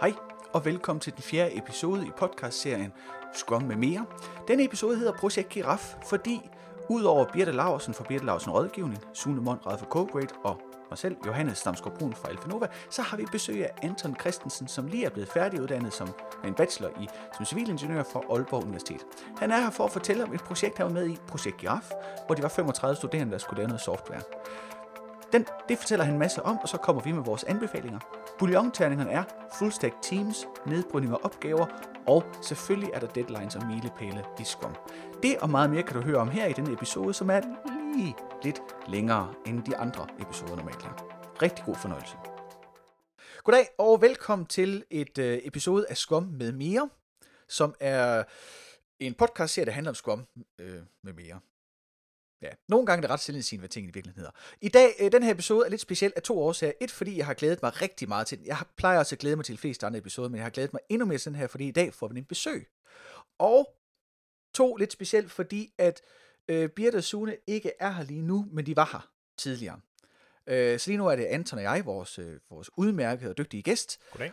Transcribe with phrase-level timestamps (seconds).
[0.00, 0.14] Hej
[0.52, 2.92] og velkommen til den fjerde episode i podcastserien
[3.34, 4.06] Scrum med mere.
[4.48, 6.50] Denne episode hedder Projekt Giraf, fordi
[6.88, 10.60] udover Birte Laursen fra Birte Laursen Rådgivning, Sune Mondrad fra CoGrade og
[10.90, 14.86] mig selv, Johannes Stamsgaard Brun fra Alfanova, så har vi besøg af Anton Christensen, som
[14.86, 16.08] lige er blevet færdiguddannet som
[16.44, 19.06] en bachelor i som civilingeniør fra Aalborg Universitet.
[19.38, 21.90] Han er her for at fortælle om et projekt, han var med i, Projekt Giraf,
[22.26, 24.20] hvor de var 35 studerende, der skulle lave noget software.
[25.32, 27.98] Den, det fortæller han en masse om, og så kommer vi med vores anbefalinger.
[28.38, 29.24] Bouillon-terningerne er
[29.58, 31.66] full stack teams, nedbrydning af opgaver,
[32.06, 34.76] og selvfølgelig er der deadlines og milepæle i Scrum.
[35.22, 37.40] Det og meget mere kan du høre om her i denne episode, som er
[37.96, 41.20] lige lidt længere end de andre episoder normalt er.
[41.42, 42.16] Rigtig god fornøjelse.
[43.44, 46.88] Goddag og velkommen til et øh, episode af Scrum med mere,
[47.48, 48.24] som er
[49.00, 50.26] en podcast serie, der handler om Scrum
[50.58, 51.40] øh, med mere.
[52.42, 54.30] Ja, nogle gange er det ret selvindsigende, hvad tingene i virkeligheden hedder.
[54.60, 56.72] I dag, øh, den her episode er lidt speciel af to årsager.
[56.80, 58.46] Et, fordi jeg har glædet mig rigtig meget til den.
[58.46, 60.72] Jeg plejer også at glæde mig til de fleste andre episoder, men jeg har glædet
[60.72, 62.68] mig endnu mere til den her, fordi i dag får vi en besøg.
[63.38, 63.74] Og
[64.54, 66.00] to, lidt specielt, fordi at
[66.48, 69.80] øh, Birte og Sune ikke er her lige nu, men de var her tidligere.
[70.46, 73.62] Øh, så lige nu er det Anton og jeg, vores, øh, vores udmærkede og dygtige
[73.62, 74.32] gæst, Goddag.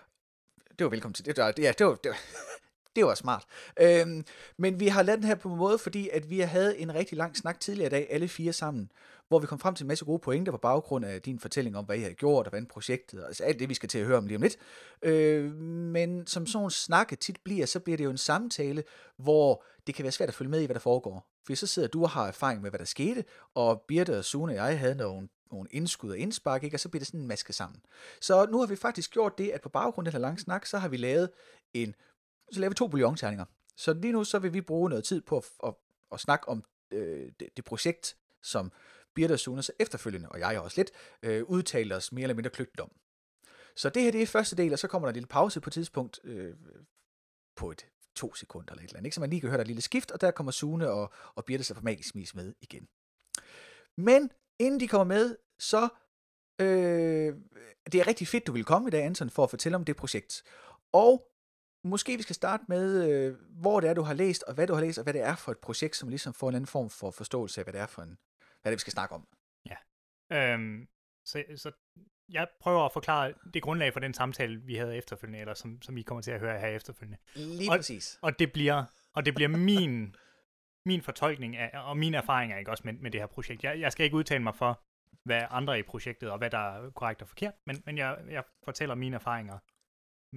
[0.80, 1.26] det var velkommen til.
[1.26, 2.18] Det var, ja, det var, det var,
[2.98, 3.44] det var smart.
[3.82, 4.26] Øhm,
[4.58, 7.18] men vi har lavet den her på en måde, fordi at vi havde en rigtig
[7.18, 8.92] lang snak tidligere i dag, alle fire sammen,
[9.28, 11.86] hvor vi kom frem til en masse gode pointer på baggrund af din fortælling om,
[11.86, 14.18] hvad I havde gjort, og hvordan projektet, altså alt det, vi skal til at høre
[14.18, 14.58] om lige om lidt.
[15.02, 18.84] Øh, men som sådan en snakke tit bliver, så bliver det jo en samtale,
[19.18, 21.28] hvor det kan være svært at følge med i, hvad der foregår.
[21.48, 23.24] For så sidder du og har erfaring med, hvad der skete,
[23.56, 26.76] og Birte og Sune og jeg havde nogle nogle indskud og indspark, ikke?
[26.76, 27.82] og så bliver det sådan en maske sammen.
[28.22, 30.66] Så nu har vi faktisk gjort det, at på baggrund af den her lange snak,
[30.66, 31.30] så har vi lavet
[31.74, 31.96] en,
[32.52, 33.46] så laver vi to bouillonterninger.
[33.78, 35.74] Så lige nu, så vil vi bruge noget tid på at, at,
[36.12, 38.72] at snakke om øh, det, det projekt, som
[39.16, 40.92] Birte og efterfølgende, og jeg også lidt,
[41.24, 42.92] øh, udtaler os mere eller mindre kløgtigt om.
[43.76, 45.70] Så det her, det er første del, og så kommer der en lille pause på
[45.70, 46.56] et tidspunkt, øh,
[47.56, 49.16] på et to sekunder eller et eller andet, ikke?
[49.16, 51.46] så man lige kan høre der et lille skift, og der kommer Sune og, og
[51.46, 52.88] Birte så på magisk vis med igen.
[53.98, 55.90] Men inden de kommer med, så
[56.62, 57.36] øh,
[57.92, 59.96] det er rigtig fedt, du vil komme i dag, Anton, for at fortælle om det
[59.96, 60.44] projekt.
[60.94, 61.32] Og
[61.84, 64.74] måske vi skal starte med, øh, hvor det er, du har læst, og hvad du
[64.74, 66.90] har læst, og hvad det er for et projekt, som ligesom får en anden form
[66.90, 68.18] for forståelse af, hvad det er for en,
[68.62, 69.28] hvad det er, vi skal snakke om.
[70.32, 70.88] Øhm,
[71.26, 71.72] så, så
[72.30, 75.98] jeg prøver at forklare det grundlag for den samtale, vi havde efterfølgende, eller som, som
[75.98, 77.18] I kommer til at høre her efterfølgende.
[77.36, 78.20] Lige Og- præcis.
[78.22, 78.84] Og det bliver,
[79.14, 80.16] og det bliver min,
[80.86, 83.64] min fortolkning af, og mine erfaringer ikke også med, med det her projekt.
[83.64, 84.82] Jeg, jeg skal ikke udtale mig for,
[85.24, 88.44] hvad andre i projektet, og hvad der er korrekt og forkert, men, men jeg, jeg
[88.66, 89.58] fortæller mine erfaringer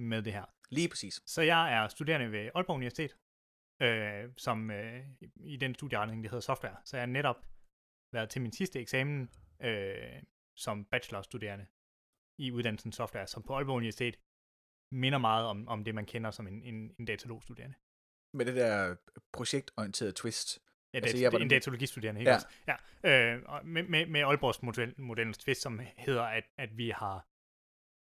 [0.01, 0.45] med det her.
[0.69, 1.21] Lige præcis.
[1.25, 3.17] Så jeg er studerende ved Aalborg Universitet,
[3.81, 5.03] øh, som øh,
[5.35, 6.77] i den studieretning, der hedder software.
[6.85, 7.35] Så jeg har netop
[8.13, 9.29] været til min sidste eksamen
[9.61, 10.23] øh,
[10.55, 11.65] som bachelorstuderende
[12.39, 14.19] i uddannelsen software, som på Aalborg Universitet
[14.91, 17.75] minder meget om, om det, man kender som en, en, en datalogstuderende.
[18.33, 18.95] Med det der
[19.33, 20.59] projektorienterede twist.
[20.93, 22.35] Ja, Altså, jeg var en datalogistuderende, ikke Ja.
[22.35, 22.47] også?
[22.67, 22.75] Ja.
[23.35, 27.27] Øh, med, med, med Aalborgs model, modellens twist, som hedder, at, at vi har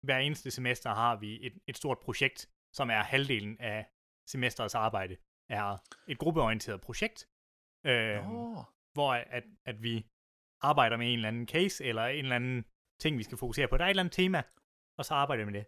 [0.03, 3.87] hver eneste semester har vi et, et stort projekt, som er halvdelen af
[4.29, 5.17] semesterets arbejde,
[5.51, 7.29] er et gruppeorienteret projekt,
[7.87, 8.19] øh,
[8.95, 10.07] hvor at, at vi
[10.63, 12.65] arbejder med en eller anden case, eller en eller anden
[13.01, 13.77] ting, vi skal fokusere på.
[13.77, 14.43] Der er et eller andet tema,
[14.99, 15.67] og så arbejder vi med det.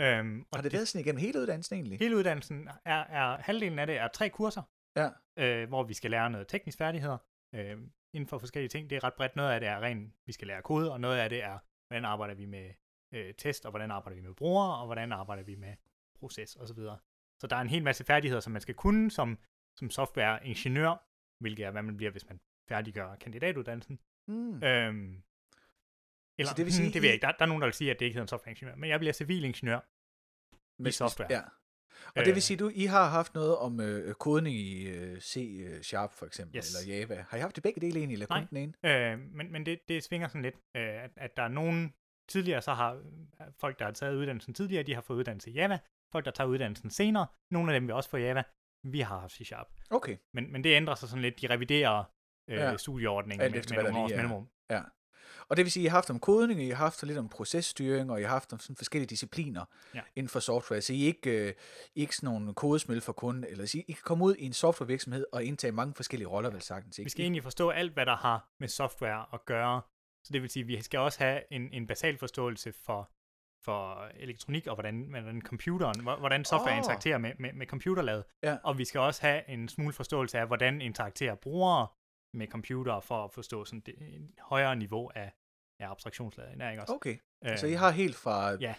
[0.00, 1.98] Øhm, og har det været sådan igennem hele uddannelsen egentlig?
[1.98, 4.62] Hele uddannelsen er, er, halvdelen af det er tre kurser,
[4.96, 5.08] Ja.
[5.38, 7.18] øh, hvor vi skal lære noget teknisk færdigheder
[7.54, 7.78] øh,
[8.14, 8.90] inden for forskellige ting.
[8.90, 9.36] Det er ret bredt.
[9.36, 11.58] Noget af det er rent, vi skal lære kode, og noget af det er,
[11.88, 12.70] hvordan arbejder vi med
[13.12, 15.74] øh, test, og hvordan arbejder vi med brugere, og hvordan arbejder vi med
[16.18, 16.76] proces osv.
[16.76, 16.96] Så,
[17.40, 19.38] så der er en hel masse færdigheder, som man skal kunne som,
[19.78, 21.06] som softwareingeniør,
[21.40, 23.98] hvilket er, hvad man bliver, hvis man færdiggør kandidatuddannelsen.
[24.28, 24.62] Mm.
[24.62, 25.22] Øhm,
[26.38, 27.26] eller, Så det vil sige, hmm, det ved jeg ikke.
[27.26, 28.98] Der, der er nogen, der vil sige, at det ikke hedder en softwareingeniør, men jeg
[29.00, 29.80] bliver civilingeniør
[30.88, 31.32] i software.
[31.32, 31.42] Ja.
[32.06, 32.40] Og det vil Øh.
[32.42, 36.74] sige, du I har haft noget om øh, kodning i øh, C-Sharp for eksempel, Yes.
[36.74, 37.24] eller Java.
[37.28, 38.46] Har I haft det begge dele egentlig, eller kun Nej.
[38.50, 39.12] den ene?
[39.12, 41.94] Øh, men men det, det svinger sådan lidt, øh, at, at der er nogen
[42.30, 43.00] tidligere, så har øh,
[43.60, 45.78] folk, der har taget uddannelsen tidligere, de har fået uddannelse i Java.
[46.12, 48.42] Folk, der tager uddannelsen senere, nogle af dem vil også få Java.
[48.84, 49.66] Vi har haft C-Sharp.
[49.90, 50.16] Okay.
[50.34, 51.40] Men, men det ændrer sig sådan lidt.
[51.40, 51.98] De reviderer
[52.48, 52.70] øh, Ja.
[52.70, 52.76] ja.
[52.76, 54.48] studieordningen Alt med, efter, med der nogle års mellemrum.
[54.70, 54.82] Ja.
[55.48, 57.28] Og det vil sige, at I har haft om kodning, I har haft lidt om
[57.28, 60.00] processtyring, og I har haft om sådan forskellige discipliner Ja.
[60.16, 60.80] inden for software.
[60.80, 61.54] Så I er ikke, øh,
[61.94, 64.52] ikke sådan nogle kodesmæld for kunden, eller så I, I kan komme ud i en
[64.52, 66.98] softwarevirksomhed og indtage mange forskellige roller, vel sagtens.
[66.98, 67.06] Ikke?
[67.06, 69.82] Vi skal egentlig forstå alt, hvad der har med software at gøre.
[70.24, 73.10] Så det vil sige, at vi skal også have en, en basal forståelse for,
[73.64, 76.78] for elektronik, og hvordan, hvordan computeren, hvor- hvordan software oh.
[76.78, 78.24] interakterer med, med, med computerlaget.
[78.42, 78.56] Ja.
[78.64, 81.86] Og vi skal også have en smule forståelse af, hvordan interakterer brugere
[82.34, 85.32] med computer for at forstå sådan det, en højere niveau af,
[85.80, 86.52] af abstraktionslaget.
[86.70, 86.94] Ikke også?
[86.94, 87.16] Okay.
[87.44, 88.74] Øh, Så I har helt fra ja.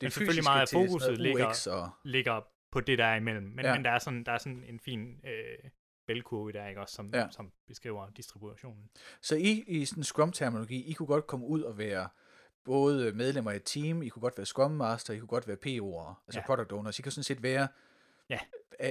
[0.00, 2.40] Men selvfølgelig meget af fokuset ligger, og, ligger
[2.72, 3.42] på det, der er imellem.
[3.46, 3.74] Men, ja.
[3.74, 5.70] men der, er sådan, der er sådan en fin øh,
[6.06, 7.20] bælkurve der, ikke også, som, Ja.
[7.20, 7.30] ja.
[7.30, 8.90] som beskriver distributionen.
[9.22, 12.08] Så I, i sådan Scrum-terminologi, I kunne godt komme ud og være
[12.64, 15.56] både medlemmer af et team, I kunne godt være Scrum Master, I kunne godt være
[15.66, 16.46] PO'ere, altså Ja.
[16.46, 16.98] Product Owners.
[16.98, 17.68] I kan sådan set være,
[18.30, 18.38] Ja.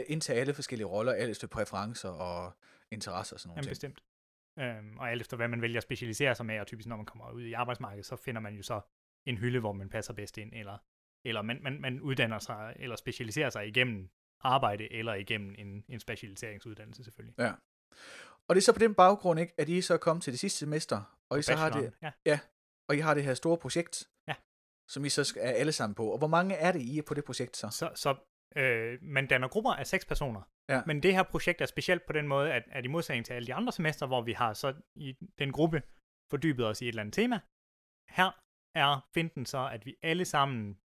[0.08, 2.52] indtage alle forskellige roller, alt efter præferencer og
[2.92, 3.72] interesser og sådan Jamen ting.
[3.72, 4.04] bestemt.
[4.60, 7.06] Øhm, og alt efter hvad man vælger at specialisere sig med, og typisk når man
[7.06, 8.82] kommer ud i arbejdsmarkedet, så finder man jo så
[9.26, 10.78] en hylde, hvor man passer bedst ind, eller,
[11.26, 14.10] eller man, man, man uddanner sig, eller specialiserer sig igennem
[14.44, 17.36] arbejde, eller igennem en, en specialiseringsuddannelse selvfølgelig.
[18.48, 20.60] Og det er så på den baggrund, ikke, at I så kommet til det sidste
[20.60, 22.40] semester, og I så har det, bacheloren, Ja.
[22.90, 24.36] og I har det her store projekt, Ja.
[24.92, 26.06] som I så er alle sammen på.
[26.12, 27.70] Og hvor mange er det, I er på det projekt så?
[27.70, 28.16] Så, så
[28.56, 30.42] øh, man danner grupper af seks personer.
[30.70, 30.82] Ja.
[30.86, 33.48] Men det her projekt er specielt på den måde, at, at i modsætning til alle
[33.48, 35.84] de andre semester, hvor vi har så i den gruppe
[36.32, 37.40] fordybet os i et eller andet tema,
[38.10, 38.32] her
[38.76, 40.80] er finten så, at vi alle sammen,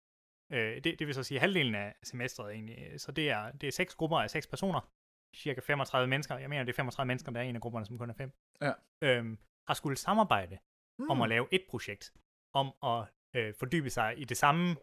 [0.52, 3.72] øh, det, det vil så sige halvdelen af semestret egentlig, så det er, det er
[3.72, 4.92] seks grupper af seks personer,
[5.36, 7.98] cirka 35 mennesker, jeg mener det er 35 mennesker, der er en af grupperne, som
[7.98, 8.72] kun er fem, Ja.
[9.02, 10.58] øhm, har skulle samarbejde
[11.00, 11.10] Hmm.
[11.10, 12.14] om at lave et projekt,
[12.54, 13.06] om at
[13.36, 14.76] øh, fordybe sig i det samme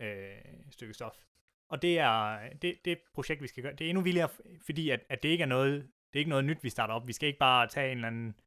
[0.00, 0.36] øh,
[0.70, 1.24] stykke stof.
[1.70, 3.72] Og det er det, det projekt, vi skal gøre.
[3.74, 4.28] Det er endnu vildere,
[4.66, 5.82] fordi at, at det ikke er noget,
[6.12, 7.06] det er ikke noget nyt, vi starter op.
[7.06, 8.40] Vi skal ikke bare tage en eller anden,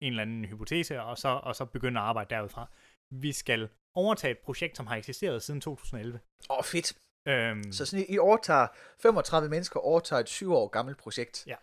[0.00, 2.70] en eller anden hypotese, og så, og så begynde at arbejde derudfra.
[3.10, 6.20] Vi skal overtage et projekt, som har eksisteret siden 2011.
[6.50, 6.92] Åh, oh, fedt.
[7.28, 8.66] Øhm, Så sådan, I overtager,
[9.02, 11.44] 35 mennesker overtager et syv år gammelt projekt.
[11.46, 11.54] Ja.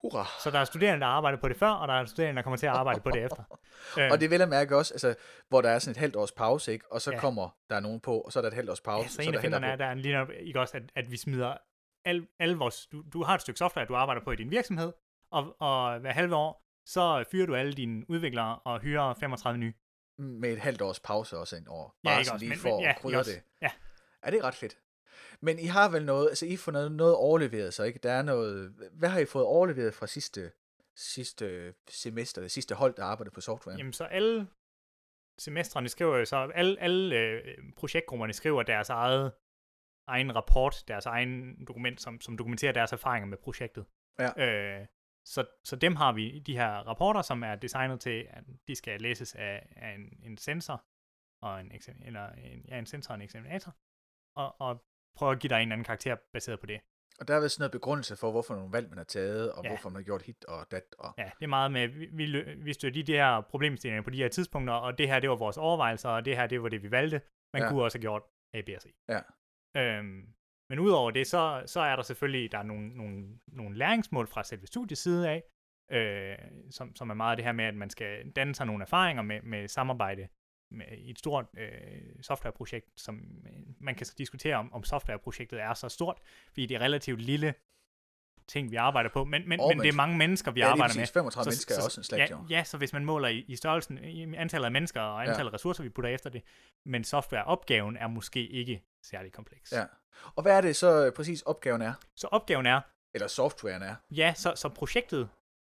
[0.00, 0.26] Hurra.
[0.42, 2.42] så der er studerende, der har arbejdet på det før, og der er studerende, der
[2.42, 3.58] kommer til at arbejde på det efter.
[3.98, 5.14] Øhm, Og det vil jeg mærke også, altså,
[5.48, 6.92] hvor der er sådan et halvt års pause, ikke?
[6.92, 7.20] og så ja.
[7.20, 9.02] Kommer der nogen på, og så er der et halvt års pause.
[9.04, 10.76] Ja, så så en er af der finderne er, der er lige nok, ikke også,
[10.76, 11.56] at, at vi smider
[12.04, 14.92] al, alle vores, du, du har et stykke software, du arbejder på i din virksomhed,
[15.30, 19.74] og, og hver halve år, så fyrer du alle dine udviklere og hyrer 35 nye.
[20.18, 21.90] Med et halvt års pause også ind over.
[22.04, 23.30] Ja, Bare ikke sådan også, lige for men- ja, at krydre også.
[23.30, 23.42] det.
[23.62, 23.70] Ja.
[24.24, 24.78] Ja, det er ret fedt.
[25.40, 27.98] Men I har vel noget, altså I fået noget, noget overleveret, så ikke?
[28.02, 30.52] Der er noget, hvad har I fået overleveret fra sidste,
[30.96, 33.76] sidste semester, det sidste hold, der arbejdede på software?
[33.76, 34.48] Jamen, så alle
[35.38, 37.40] semestrene skriver jo så, alle, alle øh,
[37.76, 39.32] projektgrupperne skriver deres eget
[40.06, 43.84] egen rapport, deres egen dokument, som, som dokumenterer deres erfaringer med projektet.
[44.18, 44.46] Ja.
[44.80, 44.86] Øh,
[45.24, 49.00] så, så dem har vi, de her rapporter, som er designet til, at de skal
[49.00, 50.84] læses af, af en, en sensor,
[51.42, 51.72] og en,
[52.04, 53.76] eller en, ja, en sensor og en eksaminator,
[54.36, 54.84] og, og
[55.16, 56.80] prøve at give dig en eller anden karakter baseret på det.
[57.20, 59.68] Og der er sådan noget begrundelse for, hvorfor nogle valg man har taget, og Ja.
[59.68, 60.94] hvorfor man har gjort hit og dat.
[60.98, 61.14] Og...
[61.18, 64.28] Ja, det er meget med, vi, vi, vi støtter de her problemstillinger på de her
[64.28, 66.90] tidspunkter, og det her, det var vores overvejelser, og det her, det var det, vi
[66.90, 67.20] valgte.
[67.52, 67.68] Man ja.
[67.68, 68.22] kunne også have gjort
[68.54, 68.86] A, B og C.
[69.08, 69.20] Ja.
[69.76, 70.34] Øhm,
[70.70, 74.44] men udover det, så, så er der selvfølgelig der er nogle, nogle, nogle læringsmål fra
[74.44, 75.42] selve studiets side af,
[75.92, 76.38] øh,
[76.70, 79.42] som, som er meget det her med, at man skal danne sig nogle erfaringer med,
[79.42, 80.28] med samarbejde
[80.70, 83.16] med, i et stort øh, softwareprojekt, som
[83.46, 86.18] øh, man kan så diskutere om, om softwareprojektet er så stort,
[86.48, 87.54] fordi det er relativt lille
[88.48, 91.02] ting, vi arbejder på, men, men, men det er mange mennesker, vi ja, arbejder med.
[91.02, 91.12] præcis.
[91.12, 92.46] 35 mennesker er også en slægt, ja, jo.
[92.50, 95.30] ja, så hvis man måler i, i størrelsen, i antallet af mennesker og Ja.
[95.30, 96.42] antallet af ressourcer, vi putter efter det,
[96.86, 99.72] men softwareopgaven er måske ikke særlig kompleks.
[99.72, 99.84] Ja.
[100.36, 101.92] Og hvad er det så øh, præcis opgaven er?
[102.16, 102.80] Så opgaven er,
[103.14, 103.94] Eller softwaren er?
[104.10, 105.28] ja, så, så projektet,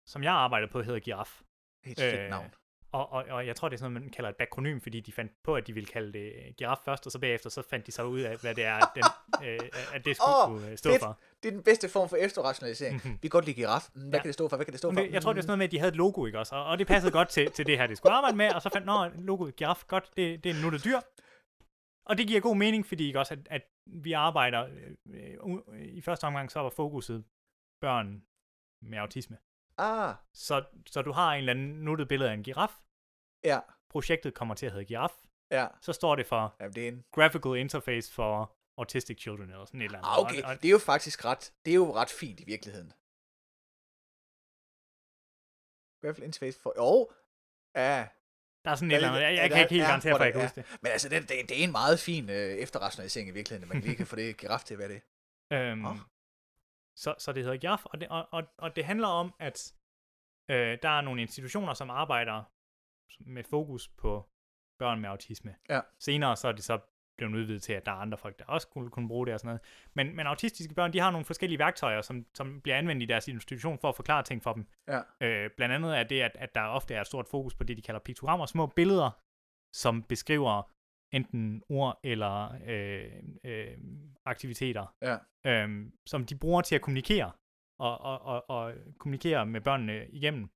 [0.07, 1.41] som jeg arbejder på, hedder Giraf.
[1.85, 2.55] Helt fedt Øh, navn.
[2.93, 5.13] Og, og, og jeg tror, det er sådan noget, man kalder et bakronym, fordi de
[5.13, 7.87] fandt på, at de ville kalde det øh, giraf først, og så bagefter, så fandt
[7.87, 9.05] de så ud af, hvad det er, den,
[9.49, 9.59] øh,
[9.95, 11.03] at det skulle oh, kunne øh, stå fedt.
[11.03, 11.19] for.
[11.43, 13.01] Det er den bedste form for efterrationalisering.
[13.05, 13.13] Mhm.
[13.13, 13.89] Vi kan godt lide giraf.
[13.95, 14.19] Hvad Ja.
[14.19, 14.57] kan det stå for?
[14.57, 15.01] Hvad kan det stå for?
[15.01, 16.55] Det, jeg tror, det er sådan noget med, at de havde et logo, ikke også?
[16.55, 18.69] Og, og det passede godt til, til det her, det skulle arbejde med, og så
[18.73, 20.99] fandt, nå, logoet giraf, godt, det, det er en nuttet dyr.
[22.09, 24.69] Og det giver god mening, fordi ikke også, at, at vi arbejder,
[25.07, 25.31] øh,
[25.69, 27.25] øh, i første omgang, så var fokuset
[27.81, 28.27] børn
[28.83, 29.39] med autisme.
[29.79, 32.73] Ah, Så, så du har en eller anden nuttet billede af en giraf,
[33.45, 33.61] ja.
[33.91, 35.13] projektet kommer til at hedde giraf,
[35.51, 37.05] Ja, så står det for ja det er en...
[37.13, 40.11] Graphical Interface for Autistic Children, eller sådan et eller andet.
[40.11, 40.43] Ah, okay.
[40.43, 42.93] Og, og, Det er jo faktisk ret, det er jo ret fint i virkeligheden.
[46.01, 46.73] Graphical interface for...
[46.77, 47.11] Jo,
[47.75, 48.09] ja.
[48.65, 50.43] Der er sådan et eller andet, jeg, jeg kan ikke helt garantere, for jeg kan
[50.43, 50.79] huske det.
[50.83, 53.83] Men altså, det, det, det er en meget fin øh, efterrationalisering i virkeligheden, at man
[53.83, 55.03] lige kan få det giraf til være det.
[55.53, 55.97] Øhm, Nå.
[56.97, 59.73] så, så det hedder GIAF, og det, og, og, og det handler om, at
[60.51, 62.45] øh, der er nogle institutioner, som arbejder
[63.21, 64.29] med fokus på
[64.79, 65.57] børn med autisme.
[65.69, 65.81] Ja.
[65.99, 66.79] Senere så er det så
[67.19, 69.41] blevet udvidet til, at der er andre folk, der også kunne, kunne bruge det og
[69.41, 69.61] sådan noget.
[69.95, 73.29] Men, men autistiske børn, de har nogle forskellige værktøjer, som, som bliver anvendt i deres
[73.29, 74.67] institution for at forklare ting for dem.
[74.89, 75.01] Ja.
[75.21, 77.77] Øh, blandt andet er det, at, at der ofte er et stort fokus på det,
[77.77, 79.11] de kalder piktogrammer, små billeder,
[79.73, 80.71] som beskriver
[81.13, 83.13] enten ord eller øh,
[83.45, 83.79] øh,
[84.25, 85.17] aktiviteter, Ja.
[85.47, 87.31] øh, som de bruger til at kommunikere,
[87.81, 90.51] og, og, og, og kommunikere med børnene igennem.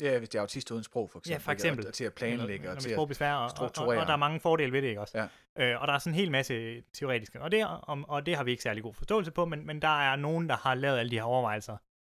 [0.00, 1.32] Ja, hvis det er autister uden sprog, for eksempel.
[1.32, 1.78] Ja, for eksempel.
[1.82, 1.86] ikke?
[1.86, 2.98] Og, og til at planlægge og til at...
[2.98, 4.00] og, og, og, strukturere.
[4.00, 5.18] og der er mange fordele ved det, ikke også?
[5.58, 5.72] Ja.
[5.72, 8.44] Øh, og der er sådan en hel masse teoretiske, og det, om, og det har
[8.44, 11.10] vi ikke særlig god forståelse på, men, men der er nogen, der har lavet alle
[11.10, 11.76] de her overvejelser,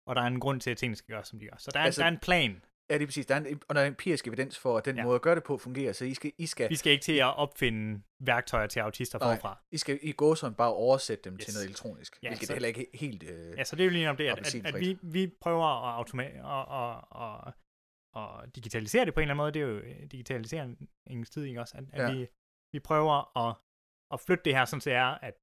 [0.07, 1.55] og der er en grund til, at tingene skal gøres, som de gør.
[1.57, 2.61] Så der er, Altså- der er en plan.
[2.89, 3.25] Ja, det er præcis.
[3.25, 5.03] Der er en, og der er empirisk evidens for, at den ja.
[5.03, 7.13] Måde at gøre det på fungerer, så I skal, I skal, Vi skal ikke til
[7.17, 9.35] at opfinde værktøjer til autister Nej.
[9.35, 9.57] forfra.
[9.71, 11.45] I skal i gå sådan bare oversætte dem yes.
[11.45, 13.23] til noget elektronisk, ja, hvilket så- heller ikke he- helt...
[13.23, 15.87] Øh, Ja, så det er jo lige om det, at, at, at vi, vi prøver
[15.89, 17.53] at automere og, og, og,
[18.25, 19.51] og digitalisere det på en eller anden måde.
[19.51, 21.77] Det er jo øh, digitaliseringens tid, ikke også?
[21.77, 22.15] At, at Ja.
[22.17, 22.27] vi,
[22.71, 23.55] vi prøver at,
[24.13, 25.33] at flytte det her, sådan så det er, at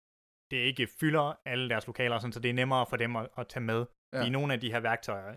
[0.50, 3.48] det ikke fylder alle deres lokaler, sådan så det er nemmere for dem at, at
[3.48, 3.86] tage med.
[4.12, 4.22] Ja.
[4.24, 5.28] I nogle af de her værktøjer.
[5.30, 5.36] øh,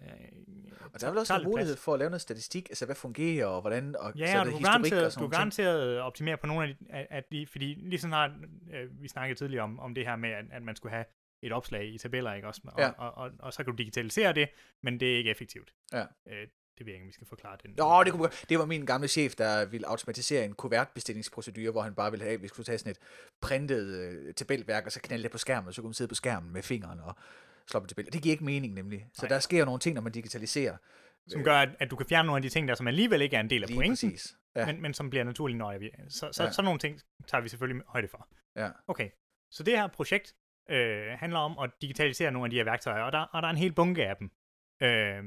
[0.94, 1.84] og der er vel også en mulighed plads.
[1.84, 4.54] for at lave noget statistik, altså hvad fungerer og hvordan, og så Ja, og det
[4.54, 7.48] du kan og garanteret, sådan du garanteret optimere på nogle af de, af, af de
[7.48, 8.40] fordi lige sådan har,
[8.74, 11.06] øh, vi snakkede tidligere om, om det her med, at, at man skulle have
[11.42, 12.62] et opslag i tabeller, ikke også?
[12.66, 12.86] Og, Ja.
[12.86, 12.92] ja.
[12.98, 14.50] og, og, og, så kan du digitalisere det,
[14.84, 15.74] men det er ikke effektivt.
[15.94, 16.06] Ja.
[16.28, 16.48] Øh,
[16.78, 17.74] det ved jeg ikke, om vi skal forklare den.
[17.78, 21.96] Nå, det, kunne, det var min gamle chef, der ville automatisere en kuvertbestillingsprocedure, hvor han
[21.96, 22.98] bare ville have, at vi skulle tage sådan et
[23.42, 26.16] printet øh, tabelværk, og så knalde det på skærmen, og så kunne man sidde på
[26.16, 27.16] skærmen med fingeren og
[27.68, 28.14] slå på tabel.
[28.14, 29.08] Det giver ikke mening nemlig.
[29.14, 29.30] Så Nej.
[29.30, 30.78] der sker nogle ting, når man digitaliserer.
[31.28, 33.36] Som gør, at, at du kan fjerne nogle af de ting, der som alligevel ikke
[33.36, 34.36] er en del af Lige pointen, præcis.
[34.56, 34.66] Ja.
[34.66, 35.92] men, men som bliver naturligt, vi...
[36.10, 36.52] Så, så ja.
[36.52, 38.28] sådan nogle ting tager vi selvfølgelig højde for.
[38.56, 38.70] Ja.
[38.88, 39.10] Okay,
[39.52, 40.36] så det her projekt
[40.70, 43.52] øh, handler om at digitalisere nogle af de her værktøjer, og der, og der er
[43.52, 44.32] en hel bunke af dem.
[44.82, 45.24] Øh,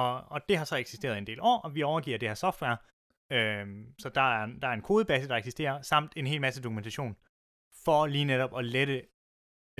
[0.00, 2.76] og, og det har så eksisteret en del år, og vi overgiver det her software.
[3.32, 3.66] Øh,
[3.98, 7.16] så der er, der er en kodebase, der eksisterer, samt en hel masse dokumentation,
[7.84, 8.96] for lige netop at lette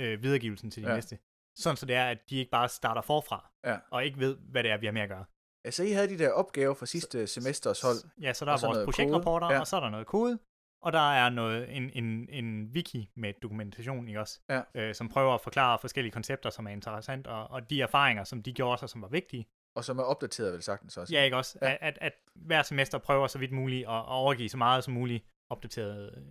[0.01, 0.95] øh, videregivelsen til de Ja.
[0.95, 1.19] næste.
[1.57, 3.77] Sådan så det er, at de ikke bare starter forfra, Ja.
[3.91, 5.25] og ikke ved, hvad det er, vi har med at gøre.
[5.65, 7.97] Altså, I havde de der opgaver fra sidste semesters hold.
[8.21, 9.59] Ja, så der er vores projektrapporter, ja.
[9.59, 10.39] og så er der noget kode,
[10.81, 14.39] og der er noget, en, en, en wiki med dokumentation, ikke også?
[14.49, 14.61] Ja.
[14.75, 18.43] Øh, som prøver at forklare forskellige koncepter, som er interessant, og, og de erfaringer, som
[18.43, 19.47] de gjorde sig, som var vigtige.
[19.77, 21.13] Og som er opdateret vel sagtens også.
[21.13, 21.59] Ja, ikke også?
[21.61, 21.71] Ja.
[21.71, 24.93] At, at, at hver semester prøver så vidt muligt at, at overgive så meget som
[24.93, 26.13] muligt opdateret.
[26.17, 26.23] øh.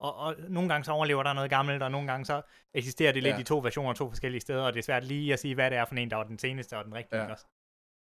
[0.00, 2.42] Og, og nogle gange så overlever der noget gammelt, og nogle gange så
[2.74, 3.40] eksisterer det lidt Ja.
[3.40, 5.78] i to versioner, to forskellige steder, og det er svært lige at sige, hvad det
[5.78, 7.32] er for en, der var den seneste og den rigtige, Ja.
[7.32, 7.46] også?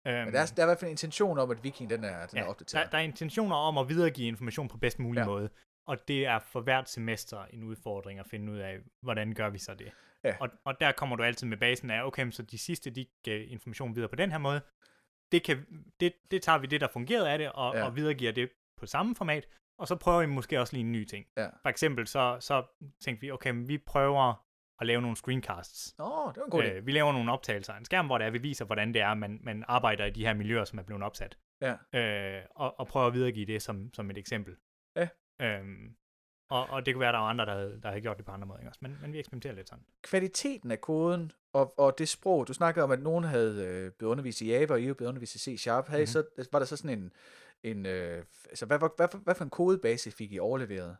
[0.06, 2.04] Øhm, Men der er, der er i hvert fald en intention om, at Viking den
[2.04, 2.84] er, den er Ja, opdateret.
[2.84, 5.26] der, der er intentioner om at videregive information på bedst mulig ja.
[5.26, 5.48] måde,
[5.86, 9.58] og det er for hvert semester en udfordring at finde ud af, hvordan gør vi
[9.58, 9.92] så det.
[10.24, 10.36] Ja.
[10.40, 13.44] Og, og der kommer du altid med basen af, okay, så de sidste, de gav
[13.48, 14.60] information videre på den her måde,
[15.32, 15.66] det, kan,
[16.00, 17.84] det, det tager vi det, der fungerede af det, og, Ja.
[17.84, 19.46] og videregiver det på samme format,
[19.78, 21.26] og så prøver vi måske også lige en ny ting.
[21.36, 21.46] Ja.
[21.46, 22.64] For eksempel så, så
[23.00, 24.44] tænkte vi, okay, vi prøver
[24.80, 25.94] at lave nogle screencasts.
[25.98, 26.04] Nå,
[26.34, 26.72] det var en god idé.
[26.72, 29.02] Øh, vi laver nogle optagelser af en skærm, hvor det er, vi viser, hvordan det
[29.02, 31.38] er, man, man arbejder i de her miljøer, som er blevet opsat.
[31.60, 31.74] Ja.
[32.38, 34.56] Øh, og, og prøver at videregive det som, som et eksempel.
[34.96, 35.08] Ja.
[35.40, 35.96] Øhm,
[36.50, 38.24] og, og det kunne være, at der var andre, der havde, der havde gjort det
[38.26, 38.60] på andre måder.
[38.60, 38.70] Ikke?
[38.70, 38.78] også?
[38.82, 39.84] Men, men vi eksperimenterer lidt sådan.
[40.02, 44.10] Kvaliteten af koden og, og det sprog, du snakkede om, at nogen havde øh, blevet
[44.12, 45.88] undervist i Java, og I var blevet undervist i C-Sharp.
[45.88, 46.24] Havde mm-hmm.
[46.36, 46.44] Mhm.
[46.44, 47.12] så, var der så sådan en,
[47.62, 50.96] en øh, altså hvad, hvad, hvad, for- hvad for en kodebase fik I overleveret?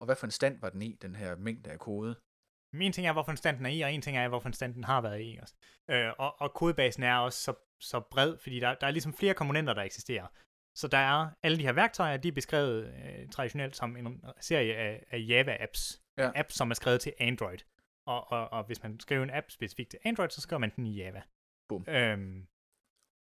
[0.00, 2.14] Og hvad for en stand var den i, den her mængde af kode?
[2.74, 4.52] En ting er, hvorfor en stand den er i, og en ting er, hvorfor en
[4.52, 5.38] stand den har været i.
[5.42, 5.54] Også.
[5.90, 9.34] Øh, og, og kodebasen er også så, så bred, fordi der, der er ligesom flere
[9.34, 10.26] komponenter, der eksisterer.
[10.76, 14.74] Så der er alle de her værktøjer, de er beskrevet øh, traditionelt som en serie
[14.76, 16.02] af, af Java-apps.
[16.18, 16.30] Ja.
[16.34, 17.58] Apps, som er skrevet til Android.
[18.06, 20.86] Og, og, og hvis man skriver en app specifikt til Android, så skriver man den
[20.86, 21.22] i Java.
[21.68, 21.84] Bum.
[21.88, 22.46] Øhm,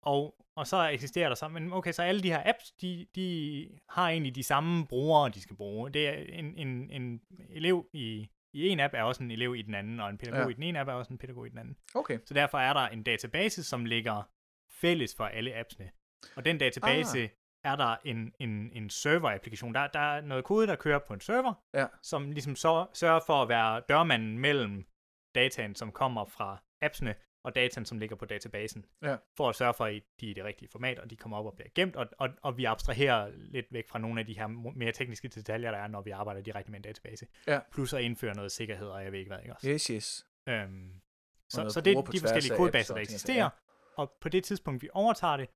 [0.02, 3.68] og, og så eksisterer der så, men okay, så alle de her apps, de, de
[3.88, 5.90] har egentlig de samme brugere, de skal bruge.
[5.90, 9.62] Det er en, en, en elev i, i en app er også en elev i
[9.62, 10.48] den anden, og en pædagog ja.
[10.48, 11.76] i den ene app er også en pædagog i den anden.
[11.94, 12.18] Okay.
[12.24, 14.22] Så derfor er der en database, som ligger
[14.70, 15.90] fælles for alle appsene.
[16.36, 17.28] Og den database ah.
[17.64, 19.74] er der en, en, en server-applikation.
[19.74, 21.86] Der, der er noget kode, der kører på en server, Ja.
[22.02, 24.86] som ligesom så, sørger for at være dørmanden mellem
[25.34, 27.14] dataen, som kommer fra appsene,
[27.44, 28.84] og dataen, som ligger på databasen.
[29.02, 29.16] Ja.
[29.36, 31.46] For at sørge for, at de er i det rigtige format, og de kommer op
[31.46, 34.46] og bliver gemt, og, og, og vi abstraherer lidt væk fra nogle af de her
[34.76, 37.26] mere tekniske detaljer, der er, når vi arbejder direkte med en database.
[37.46, 37.60] Ja.
[37.72, 39.68] Plus at indføre noget sikkerhed, og jeg ved ikke hvad, ikke også?
[39.68, 40.26] Yes, yes.
[40.48, 41.00] Øhm,
[41.48, 43.50] så, så det er de forskellige kodebaser, der eksisterer,
[43.96, 45.48] og på det tidspunkt, vi overtager det,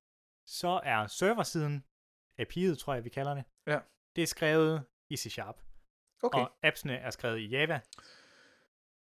[0.51, 1.85] så er serversiden,
[2.41, 3.79] API'et tror jeg, vi kalder det, Ja.
[4.17, 5.57] det er skrevet i C-Sharp,
[6.23, 6.39] Okay.
[6.39, 7.81] og appsene er skrevet i Java.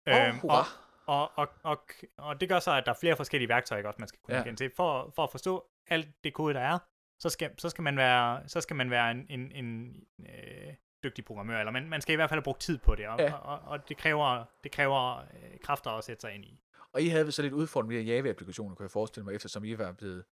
[0.07, 0.63] Åh, Øhm, og,
[1.07, 1.77] og, og, og,
[2.17, 4.43] og det gør så, at der er flere forskellige værktøjer, også, man skal kunne Ja.
[4.45, 4.55] ja.
[4.55, 4.71] til.
[4.75, 6.79] For, for at forstå alt det kode, der er,
[7.19, 11.25] så skal, så skal man være, så skal man være en, en, en øh, dygtig
[11.25, 13.33] programmør, eller man, man skal i hvert fald have brugt tid på det, og, ja.
[13.33, 16.59] og, og, og det kræver, det kræver øh, kræfter at sætte sig ind i.
[16.93, 19.91] Og I havde så lidt udfordring med Java-applikationer, kan jeg forestille mig, eftersom I var
[19.91, 20.23] blevet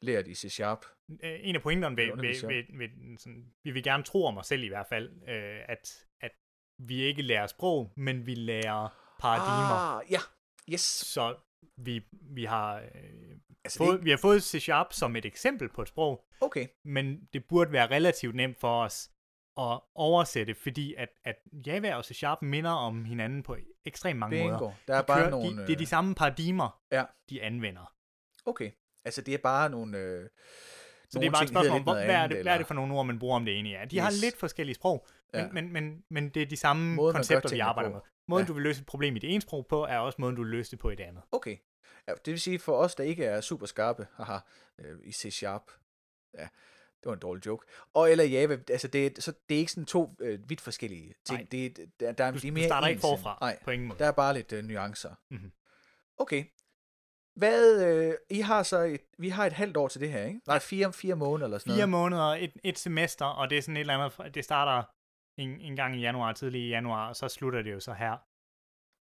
[0.00, 0.84] lært i C-Sharp.
[1.22, 4.46] Øh, en af pointerne ved, ved, ved, ved sådan, vi vil gerne tro om os
[4.46, 6.32] selv i hvert fald, øh, at, at
[6.78, 8.88] vi ikke lærer sprog, men vi lærer
[9.20, 9.98] paradigmer.
[9.98, 10.18] Ah, ja.
[10.72, 10.80] Yes.
[10.80, 11.36] Så
[11.76, 15.82] vi, vi har øh, Altså, fået, det, vi har fået C-Sharp som et eksempel på
[15.82, 19.10] et sprog, okay, men det burde være relativt nemt for os
[19.58, 21.36] at oversætte, fordi at, at
[21.66, 24.58] Java og C-Sharp minder om hinanden på ekstremt mange måder.
[24.58, 24.72] bingo.
[24.88, 25.56] Der er De bare kører- nogle...
[25.62, 27.04] de, det er de samme paradigmer, Ja.
[27.30, 27.92] de anvender.
[28.46, 28.70] Okay,
[29.04, 29.98] altså det er bare nogle...
[29.98, 30.28] Øh,
[31.10, 32.74] Så det er bare et spørgsmål om, hvor, hvad, er det, hvad er det for
[32.74, 33.68] nogle ord, man bruger om det ene?
[33.68, 34.02] Ja, de yes.
[34.02, 35.48] har lidt forskellige sprog, men, Ja.
[35.52, 37.94] men, men, men det er de samme Måden, koncepter, vi arbejder på.
[37.94, 38.00] med.
[38.28, 38.48] Måden, Ja.
[38.48, 40.50] du vil løse et problem i det ene sprog på, er også måden, du vil
[40.50, 41.22] løse det på i det andet.
[41.32, 41.56] Okay.
[42.08, 44.38] Ja, det vil sige, for os, der ikke er super skarpe haha,
[44.78, 45.62] øh, i C-Sharp,
[46.38, 46.48] ja,
[47.06, 49.86] det var en dårlig joke, og eller Java, altså det, så det er ikke sådan
[49.86, 51.38] to øh, vidt forskellige ting.
[51.40, 51.46] Nej.
[51.52, 53.70] Det, er- der, der, er- Du, de er du mere starter ikke forfra, Nej, på
[53.70, 53.98] ingen måde.
[53.98, 55.14] der er bare lidt øh, nuancer.
[55.30, 55.52] Mhm.
[56.18, 56.44] Okay.
[57.36, 60.40] Hvad, øh, I har så et, vi har et halvt år til det her, ikke?
[60.46, 61.88] Nej, fire, fire måneder eller sådan Fire noget.
[61.88, 64.82] måneder, et, et semester, og det er sådan et eller andet, det starter
[65.38, 68.25] en, en gang i januar, tidlig i januar, og så slutter det jo så her.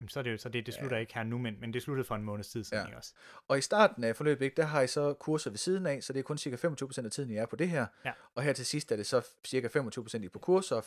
[0.06, 1.02] Jamen, Så er det jo så det, det slutter ja.
[1.02, 2.98] ikke her nu, men, men det sluttede for en måneds tid siden, Ja.
[2.98, 3.14] også?
[3.48, 6.14] Og i starten af forløbet, ikke, der har I så kurser ved siden af, så
[6.14, 7.86] det er kun cirka 25% af tiden, I er på det her.
[8.06, 8.12] Ja.
[8.36, 10.84] Og her til sidst er det så cirka 25% I er på kurser, og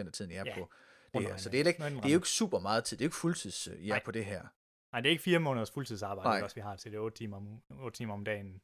[0.00, 0.68] 75% af tiden, I er Ja, på
[1.14, 1.36] det her.
[1.36, 2.96] Så det er, ikke, det er jo ikke super meget tid.
[2.96, 4.02] Det er jo ikke fuldtids, I er Nej.
[4.04, 4.42] på det her.
[4.92, 6.40] Nej, det er ikke fire måneders fuldtidsarbejde, Nej.
[6.42, 8.60] også, vi har til det er 8 timer om, ugen- 8 timer om dagen,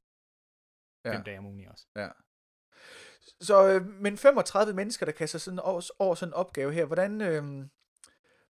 [1.04, 1.14] Ja.
[1.14, 1.86] 5 dage om ugen også.
[1.96, 2.08] Ja.
[3.40, 7.20] Så, øh, men 35 mennesker, der kaster sådan over, over sådan en opgave her, hvordan,
[7.20, 7.66] øh,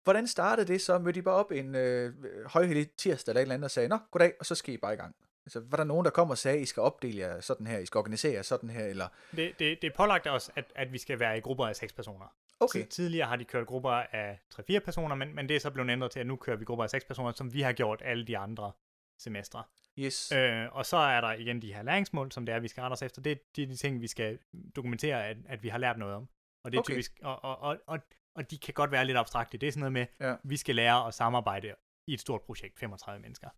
[0.05, 0.99] hvordan startede det så?
[0.99, 2.13] Mødte I bare op en øh,
[2.47, 4.95] højhelig tirsdag eller et eller andet og sagde, nå, goddag, og så skal I bare
[4.95, 5.17] i gang.
[5.47, 7.87] Altså, var der nogen, der kom og sagde, I skal opdele jer sådan her, I
[7.87, 9.09] skal organisere jer sådan her, eller?
[9.31, 11.93] Det, det, det er pålagt os, at, at vi skal være i grupper af 6
[11.93, 12.27] personer.
[12.61, 15.71] Okay, Tid- Tidligere har de kørt grupper af 3-4 personer, men, men det er så
[15.71, 18.03] blevet ændret til, at nu kører vi grupper af 6 personer, som vi har gjort
[18.05, 18.73] alle de andre
[19.19, 19.63] semestre.
[19.99, 20.33] yes.
[20.33, 22.93] Øh, og så er der igen de her læringsmål, som det er, vi skal rette
[22.93, 23.23] os efter.
[23.23, 24.39] Det er de, ting, vi skal
[24.77, 26.29] dokumentere, at, at vi har lært noget om.
[26.65, 26.93] Og det er okay.
[26.93, 27.99] typisk, og, og, og, og,
[28.35, 29.59] og de kan godt være lidt abstrakte.
[29.59, 30.37] Det er sådan noget med, Ja.
[30.45, 31.75] vi skal lære at samarbejde
[32.07, 33.50] i et stort projekt, 35 mennesker.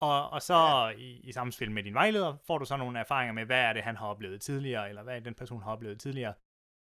[0.00, 0.88] Og, og så ja.
[0.88, 3.82] i, i samspil med din vejleder, får du så nogle erfaringer med, hvad er det,
[3.82, 6.34] han har oplevet tidligere, eller hvad er det, den person har oplevet tidligere,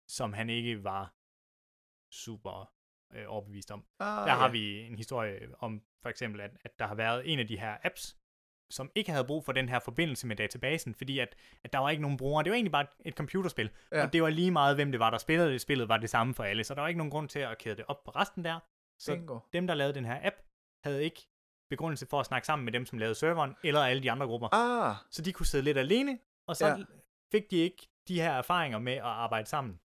[0.08, 1.14] som han ikke var
[2.12, 2.74] super
[3.14, 3.86] øh, overbevist om.
[4.00, 4.52] Ah, Der har ja.
[4.52, 7.78] vi en historie om for eksempel, at, at der har været en af de her
[7.84, 8.18] apps,
[8.74, 11.90] som ikke havde brug for den her forbindelse med databasen, fordi at, at der var
[11.90, 12.44] ikke nogen brugere.
[12.44, 14.04] Det var egentlig bare et, computerspil, Ja.
[14.06, 15.62] og det var lige meget, hvem det var, der spillede det.
[15.62, 17.76] Spillet var det samme for alle, så der var ikke nogen grund til at kæde
[17.76, 18.60] det op på resten der.
[19.00, 19.40] Så Bingo.
[19.54, 20.36] dem, der lavede den her app,
[20.84, 21.22] havde ikke
[21.70, 24.54] begrundelse for at snakke sammen med dem, som lavede serveren, eller alle de andre grupper.
[24.54, 26.76] Ah, Så de kunne sidde lidt alene, og så ja.
[27.32, 29.80] fik de ikke de her erfaringer med at arbejde sammen.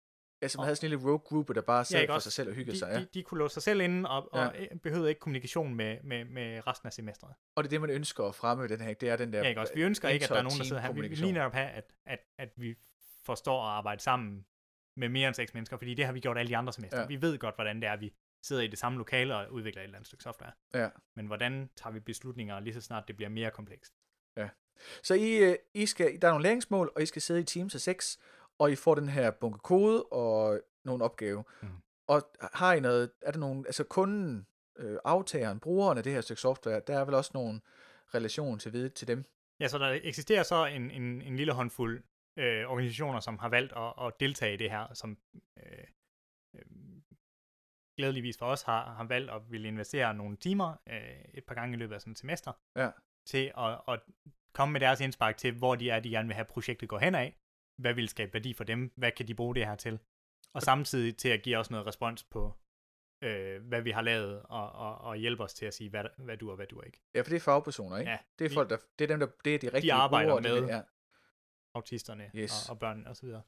[0.42, 2.24] Altså man havde sådan en lille rogue gruppe, der bare sad ikke for også?
[2.24, 2.98] sig selv og hyggede De, sig, ja.
[3.00, 4.62] de, de kunne låse sig selv inde, og, og Ja.
[4.62, 4.74] ja.
[4.82, 7.34] behøvede ikke kommunikation med, med, med resten af semestret.
[7.56, 9.38] Og det er det, man ønsker at fremme den her, det er den der...
[9.42, 9.74] Ja, ikke også?
[9.74, 10.92] Vi ønsker ikke, at der er nogen, der sidder her.
[10.92, 12.76] Vi vil lige netop have, at, at, at vi
[13.24, 14.46] forstår at arbejde sammen
[14.96, 16.98] med mere end seks mennesker, fordi det har vi gjort alle de andre semester.
[16.98, 17.02] Ja.
[17.02, 17.08] Ja.
[17.08, 19.84] Vi ved godt, hvordan det er, vi sidder i det samme lokale og udvikler et
[19.84, 20.52] eller andet stykke software.
[20.74, 20.88] Ja.
[21.16, 23.94] Men hvordan tager vi beslutninger lige så snart det bliver mere komplekst?
[25.02, 27.74] Så I, øh, I skal, der er nogle læringsmål, og I skal sidde i teams
[27.74, 28.18] af seks,
[28.58, 31.44] og I får den her bunke kode og nogle opgave.
[31.62, 31.72] Mhm.
[32.08, 34.46] Og har I noget, er der nogen, altså kunden,
[34.78, 37.60] øh, aftageren, brugeren af det her stykke software, der er vel også nogle
[38.14, 39.24] relation til, vide til dem?
[39.60, 42.04] Ja, så der eksisterer så en, en, en lille håndfuld
[42.36, 45.18] øh, organisationer, som har valgt at, at deltage i det her, som
[45.56, 45.84] øh,
[46.54, 46.62] øh,
[47.96, 51.74] glædeligvis for os har, har valgt at ville investere nogle timer øh, et par gange
[51.74, 52.90] i løbet af sådan et semester, Ja.
[53.26, 54.00] til at, at
[54.52, 57.14] komme med deres indspark til, hvor de er, de gerne vil have projektet går hen
[57.14, 57.36] af,
[57.76, 59.98] hvad vil skabe værdi for dem, hvad kan de bruge det her til,
[60.52, 62.54] og samtidig til at give os noget respons på,
[63.22, 66.36] øh, hvad vi har lavet, og, og, og hjælpe os til at sige, hvad, hvad
[66.36, 67.00] du og hvad du ikke.
[67.14, 68.10] Ja, for det er fagpersoner, ikke?
[68.10, 70.48] Ja, det er folk, der, det er dem, der, det er de rigtige arbejder brugere.
[70.56, 70.80] er med- det, ja.
[71.74, 72.68] Autisterne Yes.
[72.68, 73.42] og, og børn og så videre.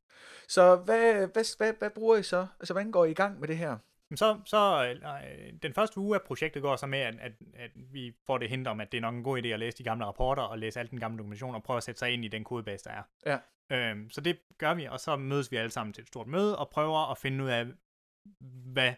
[0.48, 2.46] Så hvad, hvad, hvad, hvad bruger I så?
[2.60, 3.78] Altså, hvordan går I i gang med det her?
[4.16, 8.12] Så, så øh, den første uge af projektet går så med, at, at, at vi
[8.26, 10.04] får det hint om, at det er nok en god idé at læse de gamle
[10.04, 12.44] rapporter og læse al den gamle dokumentation og prøve at sætte sig ind i den
[12.44, 13.02] kodebase, der er.
[13.26, 13.38] Ja.
[13.70, 16.58] Øhm, så det gør vi, og så mødes vi alle sammen til et stort møde
[16.58, 17.66] og prøver at finde ud af,
[18.72, 18.94] hvad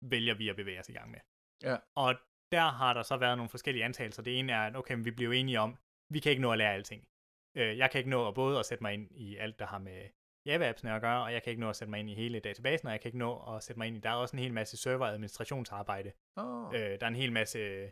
[0.00, 1.18] vælger vi at bevæge os i gang med.
[1.62, 1.76] Ja.
[1.94, 2.14] Og
[2.52, 4.22] der har der så været nogle forskellige antagelser.
[4.22, 5.76] Det ene er, at okay, men vi bliver enige om,
[6.10, 7.08] vi kan ikke nå at lære alting.
[7.56, 9.78] Øh, jeg kan ikke nå at både at sætte mig ind i alt, der har
[9.78, 10.02] med
[10.46, 12.86] Java-appsene at gøre, og jeg kan ikke nå at sætte mig ind i hele databasen,
[12.88, 14.52] og jeg kan ikke nå at sætte mig ind i, der er også en hel
[14.52, 16.12] masse server-administrationsarbejde.
[16.36, 16.74] Oh.
[16.74, 17.90] Øh, der er en hel masse øh,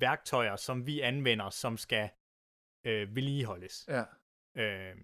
[0.00, 2.10] værktøjer, som vi anvender, som skal
[2.86, 3.88] øh, vedligeholdes.
[3.88, 4.04] Ja.
[4.56, 4.96] Øh,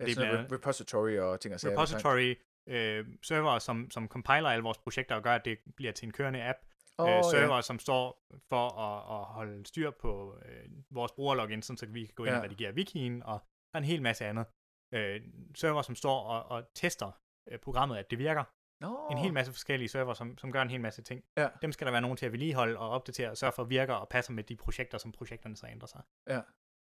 [0.00, 1.72] Ja, det er blandt repository og ting og sager.
[1.78, 2.34] repository,
[2.66, 6.12] øh, server, som, som compiler alle vores projekter og gør, at det bliver til en
[6.12, 6.58] kørende app.
[6.98, 7.22] Åh, øh, ja.
[7.22, 12.04] server, som står for at, at holde styr på øh, vores brugerlogin, sådan så vi
[12.06, 12.38] kan gå ind Ja.
[12.38, 13.40] og redigere wikien, og
[13.72, 14.46] der er en hel masse andet.
[14.94, 15.20] Øh,
[15.54, 17.10] server, som står og, og tester
[17.48, 18.44] øh, programmet, at det virker.
[18.80, 21.24] Nå, en hel masse forskellige server, som, som gør en hel masse ting.
[21.36, 21.48] Ja.
[21.62, 23.94] Dem skal der være nogen til at vedligeholde og opdatere, og sørge for at virker
[23.94, 26.02] og passer med de projekter, som projekterne så ændrer sig.
[26.28, 26.40] Ja.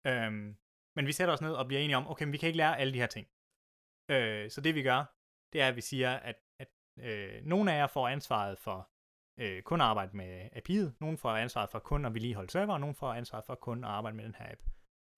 [0.07, 0.57] Øhm,
[0.97, 2.79] men vi sætter os ned og bliver enige om, okay, men vi kan ikke lære
[2.79, 3.27] alle de her ting.
[4.11, 5.05] Øh, så det vi gør,
[5.53, 8.91] det er, at vi siger, at, at øh, nogle af jer får ansvaret for
[9.41, 12.81] øh, kun at arbejde med API'et, nogen får ansvaret for kun at vedligeholde server, og
[12.81, 14.63] nogen får ansvaret for kun at arbejde med den her app.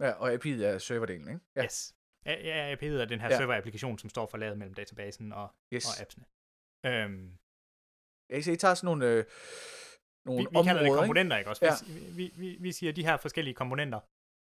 [0.01, 1.41] ja, og API'et er serverdelen, ikke?
[1.57, 1.65] Ja.
[1.65, 1.95] Yes.
[2.27, 3.37] A- Ja, API'et er den her Ja.
[3.39, 5.85] server-applikation, som står for laget mellem databasen og, Yes.
[5.89, 6.25] og appsene.
[6.87, 7.37] Øhm,
[8.31, 9.25] Jeg I tager sådan nogle, øh,
[10.29, 11.65] nogle vi, vi kalder det områder, komponenter, ikke også?
[11.67, 11.73] Ja.
[11.99, 14.01] Vi, vi, vi, vi siger, at de her forskellige komponenter,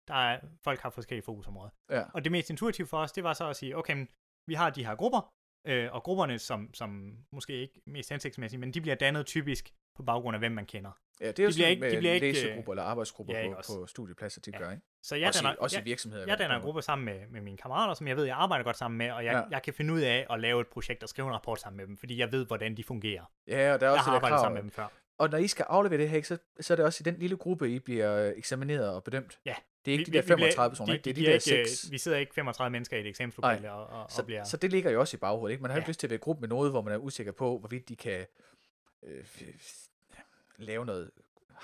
[0.07, 1.69] der er, folk har forskellige fokusområder.
[1.69, 1.95] Ikke?
[1.95, 2.03] Ja.
[2.13, 4.07] Og det mest intuitive for os, det var så at sige, okay, men
[4.49, 5.21] vi har de her grupper,
[5.67, 6.89] øh, og grupperne, som, som
[7.33, 10.91] måske ikke mest hensigtsmæssige, men de bliver dannet typisk på baggrund af, hvem man kender.
[11.21, 13.33] Ja, det er jo de bliver sådan ikke- de med bliver ikke, læsegrupper eller arbejdsgrupper
[13.33, 13.73] ja, ikke på, også?
[13.79, 14.57] på studiepladser, de Ja.
[14.59, 14.83] gør, ikke?
[15.03, 16.23] Så jeg også, danner, i, også jeg, i virksomheder.
[16.25, 18.63] jeg hvor danner en gruppe sammen med, med mine kammerater, som jeg ved, jeg arbejder
[18.63, 19.41] godt sammen med, og jeg, Ja.
[19.51, 21.87] jeg kan finde ud af at lave et projekt og skrive en rapport sammen med
[21.87, 23.23] dem, fordi jeg ved, hvordan de fungerer.
[23.47, 24.43] Ja, og der er Jeg også har det der arbejdet krav.
[24.45, 24.87] sammen med dem før.
[25.17, 27.19] Og når I skal aflevere det her, ikke, så, så er det også i den
[27.19, 29.39] lille gruppe, I bliver øh, eksamineret og bedømt.
[29.45, 29.55] Ja.
[29.85, 31.03] Det er ikke Vi- de der vi- vi bliver- 35 personer, de- ikke?
[31.03, 31.85] Det er de, bliver der ikke, 6.
[31.85, 34.43] øh, Vi sidder ikke 35 mennesker i et eksamenslokale og, og, og Så, bliver...
[34.43, 35.61] så det ligger jo også i baghovedet, ikke?
[35.61, 35.81] Man har jo Ja.
[35.81, 37.89] ikke lyst til at være i gruppe med noget, hvor man er usikker på, hvorvidt
[37.89, 38.25] de kan
[39.07, 39.23] øh,
[40.63, 41.11] lave noget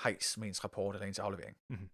[0.02, 1.56] hejs med ens rapport eller ens aflevering.
[1.68, 1.88] Mhm.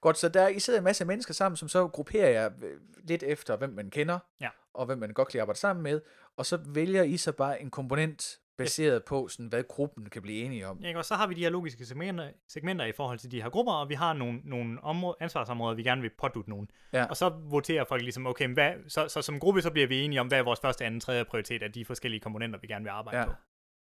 [0.00, 3.22] Godt, så der I sidder en masse mennesker sammen, som så grupperer jer øh, lidt
[3.22, 4.48] efter, hvem man kender, Ja.
[4.74, 6.00] og hvem man godt kan arbejde sammen med,
[6.36, 10.44] og så vælger I så bare en komponent baseret på, sådan, hvad gruppen kan blive
[10.44, 10.78] enige om.
[10.78, 13.50] Ja, og så har vi de her logiske segmenter, segmenter i forhold til de her
[13.50, 16.70] grupper, og vi har nogle, nogle områder, ansvarsområder, vi gerne vil pådutte nogen.
[16.92, 17.04] Ja.
[17.06, 20.20] Og så voterer folk ligesom, okay, hvad, så, så som gruppe, så bliver vi enige
[20.20, 22.90] om, hvad er vores første, anden, tredje prioritet af de forskellige komponenter, vi gerne vil
[22.90, 23.24] arbejde Ja.
[23.24, 23.32] på.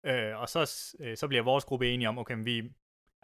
[0.08, 2.72] Øh, og så, øh, så bliver vores gruppe enige om, okay, vi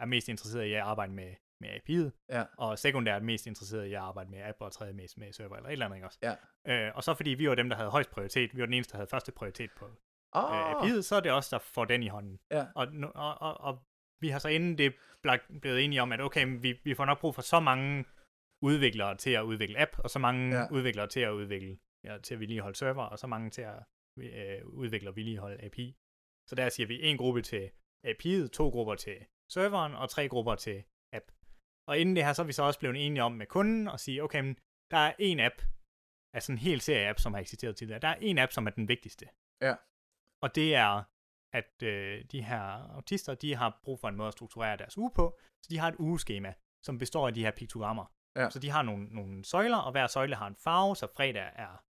[0.00, 2.44] er mest interesseret i at arbejde med, med API'et, Ja.
[2.58, 5.68] og sekundært mest interesseret i at arbejde med app, og tredje mest med server, eller
[5.68, 6.18] et eller andet, ikke også?
[6.22, 6.86] Ja.
[6.86, 8.92] Øh, og så fordi vi var dem, der havde højst prioritet, vi var den eneste,
[8.92, 9.84] der havde første prioritet på
[10.36, 12.38] Oh, øh, API'et, så er det os, der får den i hånden.
[12.50, 12.66] Ja.
[12.74, 13.78] Og, og, og, og
[14.20, 14.94] vi har så inden det
[15.60, 18.04] blevet enige om, at okay, vi, vi får nok brug for så mange
[18.62, 20.66] udviklere til at udvikle app, og så mange ja.
[20.70, 23.82] udviklere til at udvikle, ja, til at vedligeholde server, og så mange til at
[24.18, 25.96] øh, udvikle og vedligeholde API.
[26.48, 27.70] Så der siger vi en gruppe til
[28.06, 31.24] API'et, to grupper til serveren, og tre grupper til app.
[31.88, 34.00] Og inden det her, så er vi så også blevet enige om med kunden at
[34.00, 34.58] sige, okay, men
[34.90, 35.62] der er en app,
[36.34, 38.00] altså en hel serie app, som har eksisteret tidligere.
[38.00, 39.28] Der er en app, som er den vigtigste.
[39.62, 39.74] Ja.
[40.42, 41.02] Og det er,
[41.52, 42.60] at øh, de her
[42.96, 45.88] autister, de har brug for en måde at strukturere deres uge på, så de har
[45.88, 48.06] et ugeskema, som består af de her piktogrammer.
[48.36, 48.50] Ja.
[48.50, 51.84] Så de har nogle, nogle søjler, og hver søjle har en farve, så fredag er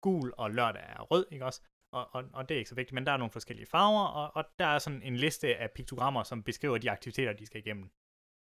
[0.00, 1.62] gul, og lørdag er rød, ikke også?
[1.96, 4.36] Og, og, og det er ikke så vigtigt, men der er nogle forskellige farver, og,
[4.36, 7.90] og der er sådan en liste af piktogrammer, som beskriver de aktiviteter, de skal igennem.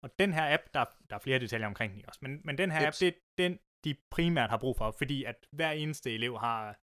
[0.04, 2.20] Og den her app, der, der er flere detaljer omkring den, ikke også?
[2.22, 3.02] Men, men den her Jeps.
[3.04, 6.80] app, det er den, de primært har brug for, fordi at hver eneste elev har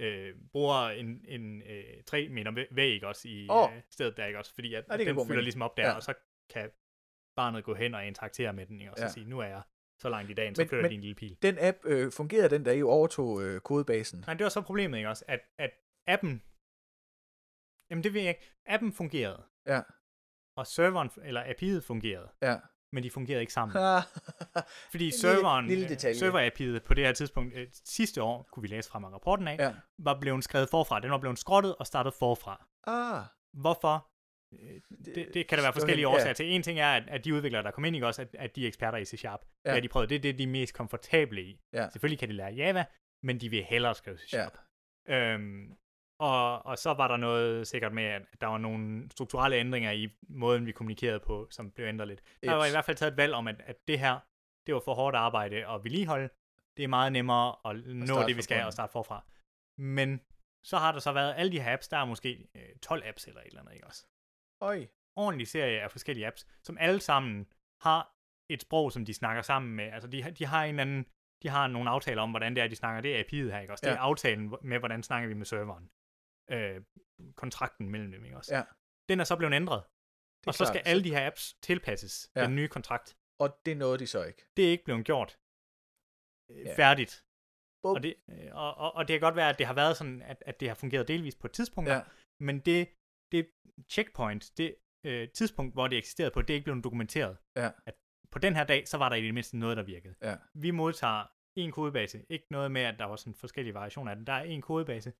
[0.00, 4.38] øh, bruger en, en øh, 3 meter væ- væg også i øh, stedet der, ikke
[4.38, 4.54] også?
[4.54, 5.42] Fordi at, giver den fylder mening.
[5.42, 5.88] ligesom op der, Ja.
[5.88, 5.94] ja.
[5.96, 6.14] og så
[6.50, 6.70] kan
[7.36, 8.92] barnet gå hen og interaktere med den, ikke?
[8.92, 9.06] og så Ja.
[9.08, 9.12] ja.
[9.12, 9.62] sige, nu er jeg
[10.02, 11.36] så langt i dagen, så Men- flytter men- din lille pil.
[11.42, 14.24] Den app øh, fungerede den, da I overtog øh, kodebasen.
[14.26, 15.24] Nej, det var så problemet, ikke også?
[15.28, 15.70] At, at
[16.06, 16.42] appen,
[17.90, 19.80] jamen det ved jeg ikke, appen fungerede, Ja.
[20.56, 22.56] og serveren, eller API'et fungerede, Ja.
[22.92, 23.72] men de fungerede ikke sammen.
[24.92, 26.14] Fordi lille- serveren, lille øh, detalje.
[26.20, 29.56] server-API'et på det her tidspunkt, øh, sidste år, kunne vi læse fra mig rapporten af,
[29.58, 29.74] ja.
[29.98, 31.00] var blevet skrevet forfra.
[31.00, 32.66] Den var blevet skrottet og startet forfra.
[32.86, 33.24] Ah,
[33.62, 34.10] Hvorfor?
[34.52, 36.14] Øh, Det, det kan der være forskellige ja.
[36.14, 36.46] årsager til.
[36.52, 38.62] En ting er, at, at de udviklere, der kom ind, ikke også, at, at de
[38.64, 39.40] er eksperter i C-Sharp.
[39.44, 39.48] Ja.
[39.64, 39.70] Ja.
[39.70, 40.08] Det har de prøvet.
[40.10, 41.60] Det er det, de er mest komfortable i.
[41.72, 41.90] Ja.
[41.90, 42.84] Selvfølgelig kan de lære Java,
[43.22, 44.58] men de vil hellere skrive C-Sharp.
[45.08, 45.14] Ja.
[45.34, 45.76] Øhm,
[46.18, 50.08] og, og så var der noget sikkert med, at der var nogle strukturelle ændringer i
[50.28, 52.22] måden, vi kommunikerede på, som blev ændret lidt.
[52.42, 54.18] Der var i hvert fald taget et valg om, at, at det her,
[54.66, 56.28] det var for hårdt arbejde at vedligeholde.
[56.76, 59.24] Det er meget nemmere at nå det, vi skal, og starte forfra.
[59.78, 60.20] Men
[60.64, 63.26] så har der så været alle de her apps, der er måske øh, 12 apps
[63.26, 64.06] eller et eller andet, ikke også?
[64.60, 64.86] Øj.
[65.16, 67.46] ordentlig serie af forskellige apps, som alle sammen
[67.80, 68.12] har
[68.50, 69.84] et sprog, som de snakker sammen med.
[69.84, 71.06] Altså, de, har- de har en eller anden,
[71.42, 73.00] de har nogle aftaler om, hvordan det er, de snakker.
[73.00, 73.82] Det er API'et her, ikke også?
[73.86, 74.00] Det er Ja.
[74.00, 75.90] aftalen med, hvordan snakker vi med serveren.
[76.50, 76.82] Øh,
[77.36, 78.54] kontrakten mellem dem, ikke også?
[78.56, 78.62] Ja.
[79.08, 79.82] Den er så blevet ændret.
[80.46, 80.86] Og så skal klart.
[80.90, 82.44] alle de her apps tilpasses Ja.
[82.44, 83.16] den nye kontrakt.
[83.40, 84.42] Og det nåede de så ikke.
[84.56, 85.38] Det er ikke blevet gjort
[86.50, 86.74] øh, Ja.
[86.76, 87.24] færdigt.
[87.84, 90.22] Og det, øh, og, og, og det kan godt være, at det har været sådan,
[90.22, 92.00] at, at det har fungeret delvis på et tidspunkt, Ja.
[92.40, 92.88] men det,
[93.32, 93.50] det
[93.90, 97.36] checkpoint, det øh, tidspunkt, hvor det eksisterede på, det er ikke blevet dokumenteret.
[97.56, 97.70] Ja.
[97.86, 97.94] At
[98.30, 100.14] på den her dag, så var der i det mindste noget, der virkede.
[100.22, 100.36] Ja.
[100.54, 101.24] Vi modtager
[101.58, 102.26] en kodebase.
[102.28, 104.26] Ikke noget med, at der var sådan forskellige variationer af den.
[104.26, 105.12] Der er en kodebase.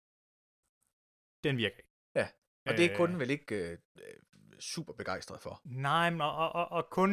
[1.49, 1.91] Den virker ikke.
[2.15, 2.27] Ja.
[2.67, 4.03] Og det er Øh, kunden vel ikke øh, øh,
[4.61, 5.61] super begejstret for.
[5.65, 7.11] Nej, men og, og, og, og kun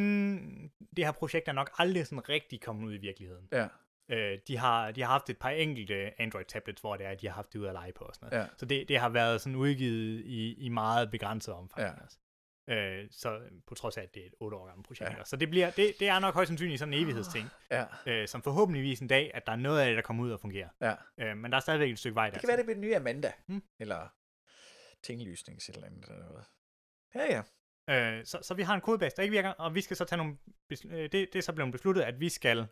[0.97, 3.47] det her projekt er nok aldrig sådan rigtig kommet ud i virkeligheden.
[3.51, 3.67] Ja.
[4.11, 7.27] Øh, de, har, de har haft et par enkelte Android-tablets, hvor det er, at de
[7.27, 8.43] har haft det ud at lege på og sådan noget.
[8.43, 8.49] Ja.
[8.57, 11.81] Så det, det har været sådan udgivet i, i meget begrænset omfang.
[11.87, 11.93] Ja.
[12.01, 12.17] Altså.
[12.69, 15.11] Øh, så på trods af, at det er et 8 år gammelt projekt.
[15.11, 15.23] Ja.
[15.23, 18.41] Så det, bliver, det, det er nok højst sandsynligt sådan en evighedsting, Ja, øh, som
[18.41, 20.69] forhåbentligvis en dag, at der er noget af det, der kommer ud og fungerer.
[20.81, 20.93] ja.
[21.17, 22.31] Øh, men der er stadigvæk et stykke vej der.
[22.33, 23.31] Det kan være, det bliver den nye Amanda.
[23.47, 23.63] Mm.
[23.79, 24.07] Eller
[25.03, 26.09] tinglysnings eller andet.
[26.09, 26.45] Eller noget.
[27.15, 27.43] Ja, ja.
[27.89, 30.17] Øh, så, så vi har en kodebase, der ikke virker, og vi skal så tage
[30.17, 30.37] nogle...
[30.85, 32.67] Øh, det, det er så blevet besluttet, at vi skal,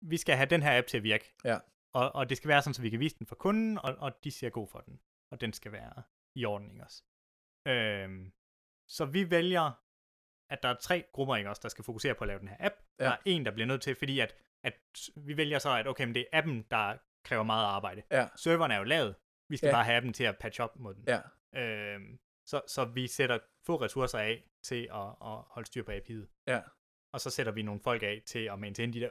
[0.00, 1.34] vi skal have den her app til at virke.
[1.44, 1.58] Ja.
[1.94, 4.24] Og, og det skal være sådan, så vi kan vise den for kunden, og, og
[4.24, 5.00] de siger god for den.
[5.32, 6.02] Og den skal være
[6.34, 7.02] i orden, ikke også?
[7.68, 8.32] Øhm,
[8.88, 9.82] så vi vælger,
[10.50, 12.56] at der er tre grupper, ikke også, der skal fokusere på at lave den her
[12.60, 12.74] app.
[12.98, 13.04] Ja.
[13.04, 14.74] Der er en, der bliver nødt til, fordi at, at
[15.16, 18.02] vi vælger så, at okay, men det er appen, der kræver meget arbejde.
[18.10, 18.28] Ja.
[18.36, 19.14] Serveren er jo lavet.
[19.48, 19.72] Vi skal Ja.
[19.72, 21.04] bare have appen til at patche op mod den.
[21.08, 21.20] Ja.
[21.56, 26.42] Øhm, så, så vi sætter få ressourcer af til at, at holde styr på API'et.
[26.46, 26.62] Ja.
[27.12, 29.10] Og så sætter vi nogle folk af til at maintaine de der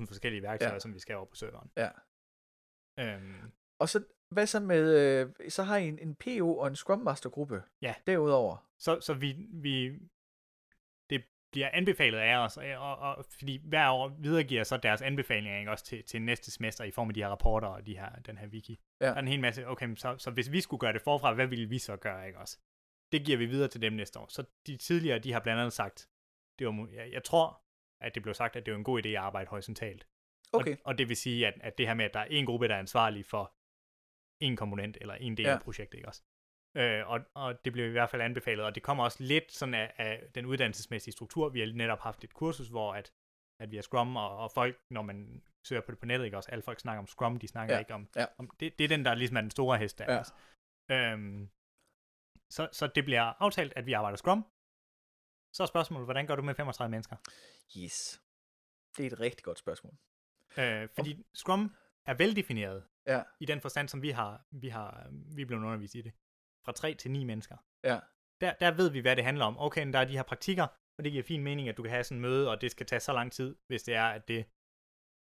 [0.00, 0.78] 28.000 forskellige værktøjer, Ja.
[0.78, 1.70] som vi skal over på serveren.
[1.76, 1.90] Ja.
[2.98, 4.84] Øhm, Og så, hvad så med,
[5.20, 7.94] øh, så har I en, en PO og en Scrum Master gruppe Ja.
[8.06, 8.70] derudover.
[8.78, 9.98] så så vi, vi,
[11.54, 15.70] bliver anbefalet af os, og, og, og, fordi hver år videregiver så deres anbefalinger ikke,
[15.70, 18.38] også til, til næste semester i form af de her rapporter og de her, den
[18.38, 18.80] her wiki.
[19.00, 19.06] Ja.
[19.06, 21.46] Der er en hel masse, okay, så, så hvis vi skulle gøre det forfra, hvad
[21.46, 22.58] ville vi så gøre, ikke også?
[23.12, 24.26] Det giver vi videre til dem næste år.
[24.28, 26.08] Så de tidligere, de har blandt andet sagt,
[26.58, 27.62] det var, jeg, jeg tror,
[28.00, 30.06] at det blev sagt, at det var en god idé at arbejde horisontalt.
[30.52, 30.72] Okay.
[30.72, 32.68] Og, og det vil sige, at, at det her med, at der er en gruppe,
[32.68, 33.54] der er ansvarlig for
[34.40, 35.52] en komponent eller en del Ja.
[35.52, 36.22] af projektet, ikke også?
[36.76, 39.74] Øh, og, og det blev i hvert fald anbefalet, og det kommer også lidt sådan
[39.74, 41.48] af, af den uddannelsesmæssige struktur.
[41.48, 43.12] Vi har netop haft et kursus, hvor at,
[43.60, 46.36] at vi er Scrum, og, og folk, når man søger på det på nettet, ikke
[46.36, 46.50] også?
[46.50, 48.26] Alle folk snakker om Scrum, de snakker Ja, ikke om, ja.
[48.38, 50.12] om det, det er den, der ligesom er den store hest der.
[50.12, 50.18] Ja.
[50.18, 50.32] også?
[50.90, 51.48] Øhm,
[52.50, 54.42] så, så det bliver aftalt, at vi arbejder Scrum.
[55.56, 57.16] Så er spørgsmålet, hvordan gør du med 35 mennesker?
[57.78, 58.22] Yes.
[58.96, 59.94] Det er et rigtig godt spørgsmål.
[60.58, 63.22] Øh, fordi Scrum er veldefineret Ja.
[63.40, 66.12] i den forstand, som vi har, vi har vi er blevet undervist i det.
[66.64, 67.56] Fra 3 til 9 mennesker.
[67.84, 67.98] Ja.
[68.40, 69.58] Der, der ved vi, hvad det handler om.
[69.58, 70.66] Okay, der er de her praktikker,
[70.98, 72.86] og det giver fin mening, at du kan have sådan en møde, og det skal
[72.86, 74.44] tage så lang tid, hvis det er, at det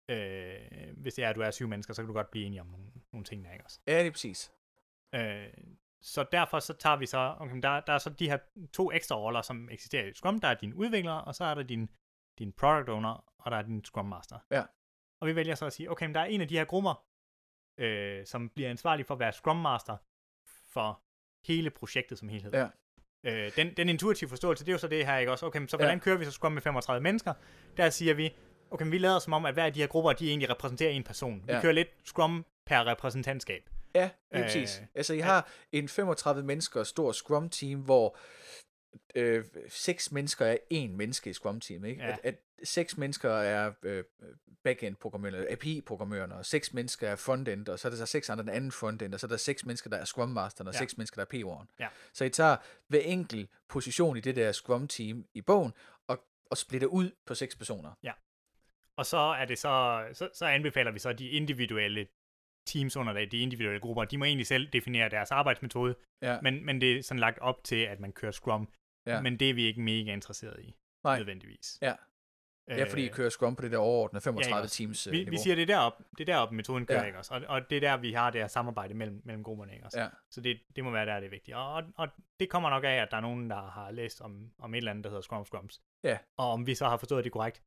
[0.10, 2.62] øh, hvis det er, at du er syv mennesker, så kan du godt blive enige
[2.62, 3.80] om nogle, nogle ting der, ikke også?
[3.88, 4.54] Ja, det er præcis.
[5.16, 5.54] Øh,
[6.02, 8.38] så derfor så tager vi så, okay, der, der er så de her
[8.74, 10.40] to ekstra roller, som eksisterer i Scrum.
[10.40, 11.90] Der er din udvikler, og så er der din,
[12.40, 14.40] din product owner, og der er din Scrum Master.
[14.52, 14.64] Ja.
[15.22, 17.06] Og vi vælger så at sige, okay, men der er en af de her grupper,
[17.78, 19.98] øh, som bliver ansvarlig for at være Scrum Master
[20.46, 21.04] for
[21.48, 22.52] hele projektet som helhed.
[22.54, 22.68] Ja.
[23.26, 25.46] Øh, den, den intuitive forståelse, det er jo så det her, ikke også?
[25.46, 26.04] Okay, men så hvordan Ja.
[26.04, 27.34] kører vi så Scrum med 35 mennesker?
[27.78, 28.36] Der siger vi,
[28.72, 30.92] okay, men vi lader som om, at hver af de her grupper, de egentlig repræsenterer
[30.92, 31.44] en person.
[31.48, 31.62] Vi Ja.
[31.62, 33.70] kører lidt Scrum per repræsentantskab.
[33.96, 34.82] Ja, er Øh, præcis.
[34.96, 35.24] Altså, I ja.
[35.24, 38.18] har en 35 mennesker stor Scrum-team, hvor
[39.16, 42.02] øh, seks mennesker er én menneske i Scrum-teamet, ikke?
[42.04, 42.12] Ja.
[42.12, 44.04] At, at seks mennesker er øh,
[44.64, 48.52] backend-programmørerne, API-programmørerne, og seks mennesker er frontend, og så er der så seks andre den
[48.52, 50.80] anden frontend, og så er der seks mennesker, der er Scrum Masteren, og Ja.
[50.80, 51.76] seks mennesker, der er PO'eren.
[51.80, 51.88] Ja.
[52.14, 52.56] Så I tager
[52.88, 55.74] hver enkelt position i det der Scrum-team i bogen,
[56.08, 57.92] og, og splitter ud på seks personer.
[58.98, 62.08] Og så er det så, så, så anbefaler vi så de individuelle
[62.68, 66.42] teams under det, de individuelle grupper, de må egentlig selv definere deres arbejdsmetode, Ja.
[66.42, 68.70] men, men det er sådan lagt op til, at man kører Scrum,
[69.06, 69.22] Ja.
[69.22, 71.18] men det er vi ikke mega interesseret i, Nej.
[71.18, 71.78] nødvendigvis.
[71.82, 71.94] Ja.
[72.70, 74.76] Ja, fordi I kører Scrum på det der overordnede 35 ikke også?
[74.78, 75.32] teams øh, vi, niveau.
[75.32, 77.06] vi siger, det er derop, det er derop metoden kører, Ja.
[77.06, 77.34] ikke også?
[77.34, 80.00] Og, og det er der, vi har det her samarbejde mellem, mellem grupperne, ikke også?
[80.02, 80.08] Ja.
[80.30, 81.58] Så det, det må være der, det er vigtigt.
[81.58, 82.08] Og, og, og
[82.40, 84.92] det kommer nok af, at der er nogen, der har læst om, om et eller
[84.92, 85.82] andet, der hedder Scrum Scrums.
[86.04, 86.18] Ja.
[86.38, 87.64] Og om vi så har forstået det korrekt.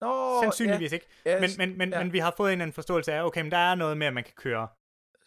[0.00, 1.06] Nå, Sandsynligvis ikke.
[1.26, 1.98] ja, Men, men, men, ja.
[2.04, 4.06] men vi har fået en eller anden forståelse af, okay, men der er noget med,
[4.06, 4.68] at man kan køre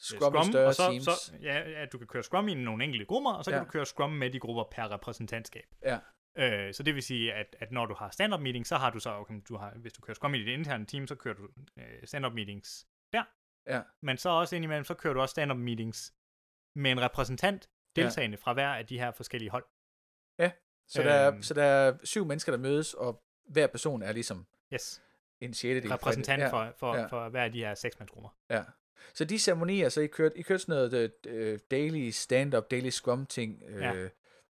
[0.06, 1.04] Scrum, i større og så, teams.
[1.04, 3.64] så ja, at du kan køre Scrum i nogle enkelte grupper, og så kan Ja.
[3.66, 5.66] du køre Scrum med de grupper per repræsentantskab.
[5.84, 6.00] Ja.
[6.38, 9.00] Øh, så det vil sige, at, at når du har stand-up meeting, så har du
[9.00, 11.50] så, okay, du har, hvis du kører Scrum i dit interne team, så kører du
[11.80, 13.24] øh, stand-up meetings der.
[13.68, 13.82] Ja.
[14.02, 16.14] Men så også indimellem, så kører du også stand-up meetings
[16.76, 18.02] med en repræsentant, Ja.
[18.02, 19.66] deltagende fra hver af de her forskellige hold.
[20.88, 21.42] Så, der er, Øhm.
[21.44, 25.02] så der er syv mennesker, der mødes, og hver person er ligesom Yes.
[25.42, 25.92] en det.
[25.92, 27.06] Repræsentant ja, for, for, ja.
[27.06, 28.30] for hver af de her seksmandsgrupper.
[28.50, 28.64] Ja.
[29.14, 31.12] Så de ceremonier, så I kørte, I kørte sådan noget
[31.54, 33.62] uh, daily stand-up, daily scrum ting.
[33.76, 33.94] Uh, Ja.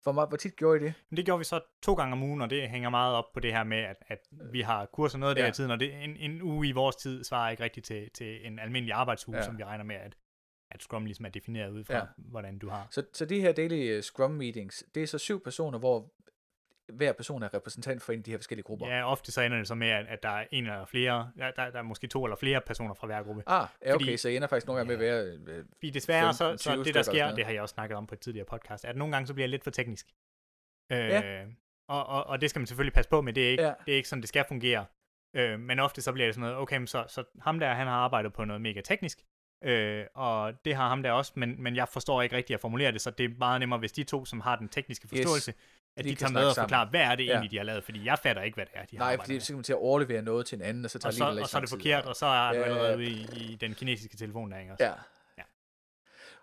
[0.03, 0.95] hvor, meget, hvor tit gjorde I det?
[1.11, 3.41] Men det gjorde vi så to gange om ugen, og det hænger meget op på
[3.41, 4.19] det her med, at, at
[4.53, 5.47] vi har kurser noget af det Ja.
[5.47, 8.47] her tiden, og det, en, en uge i vores tid svarer ikke rigtigt til, til
[8.47, 9.43] en almindelig arbejdsuge, Ja.
[9.43, 10.17] som vi regner med, at,
[10.71, 12.03] at Scrum ligesom er defineret ud fra, Ja.
[12.17, 12.89] hvordan du har.
[12.91, 16.13] Så, så de her daily scrum meetings, det er så syv personer, hvor
[16.93, 18.89] hver person er repræsentant for en af de her forskellige grupper.
[18.89, 21.71] Ja, ofte så ender det så med, at, der er en eller flere, der, der,
[21.71, 23.43] der er måske to eller flere personer fra hver gruppe.
[23.47, 25.13] Ah, ja, okay, Fordi- så I ender faktisk nogle gange med at
[25.47, 25.57] være...
[25.59, 27.97] øh, Fordi desværre, så, 15, så 20 det der sker, det har jeg også snakket
[27.97, 30.07] om på et tidligere podcast, at nogle gange så bliver det lidt for teknisk.
[30.93, 31.45] Øh, Ja.
[31.89, 33.69] og, og, og det skal man selvfølgelig passe på med, det er ikke, Ja.
[33.69, 33.75] ja.
[33.87, 34.87] det er ikke sådan, det skal fungere.
[35.37, 37.95] Øh, men ofte så bliver det sådan noget, okay, så, så ham der, han har
[37.95, 39.19] arbejdet på noget mega teknisk,
[39.65, 42.93] øh, og det har ham der også, men, men jeg forstår ikke rigtigt at formulere
[42.93, 45.59] det, så det er meget nemmere, hvis de to, som har den tekniske forståelse, yes,
[45.99, 47.33] at de de, kan tager med og forklarer, hvad er det Ja.
[47.33, 49.41] egentlig, de har lavet, fordi jeg fatter ikke, hvad det er, de har Nej, fordi
[49.41, 51.31] så kan man til at overlevere noget til en anden, og så tager og så,
[51.31, 52.97] lidt og så er det forkert, og så er du Ja, allerede ja.
[52.97, 54.85] ude i, i den kinesiske telefon der, ikke også?
[54.85, 54.93] Ja.
[55.39, 55.43] Ja.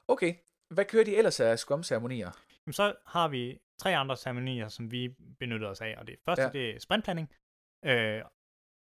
[0.07, 0.35] Okay.
[0.69, 2.31] Hvad kører de ellers af Scrum-ceremonier?
[2.65, 6.41] Jamen, så har vi tre andre ceremonier, som vi benytter os af, og det første,
[6.41, 6.47] Ja.
[6.47, 6.51] ja.
[6.59, 7.29] det er sprintplanning.
[7.85, 8.21] Øh,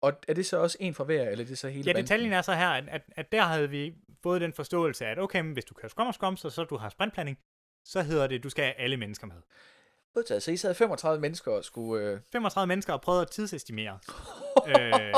[0.03, 2.03] Og er det så også en fra hver, eller er det så hele ja, banden?
[2.03, 5.41] detaljen er så her, at, at, at der havde vi fået den forståelse, at okay,
[5.41, 7.39] men hvis du kører Scrum og Scrum, så, så du har sprintplanning,
[7.85, 9.37] så hedder det, at du skal have alle mennesker med.
[10.17, 10.43] Modtaget.
[10.43, 12.05] Så I sad 35 mennesker og skulle...
[12.07, 12.19] Øh...
[12.33, 13.99] 35 mennesker har prøvet at tidsestimere
[14.77, 15.15] øh,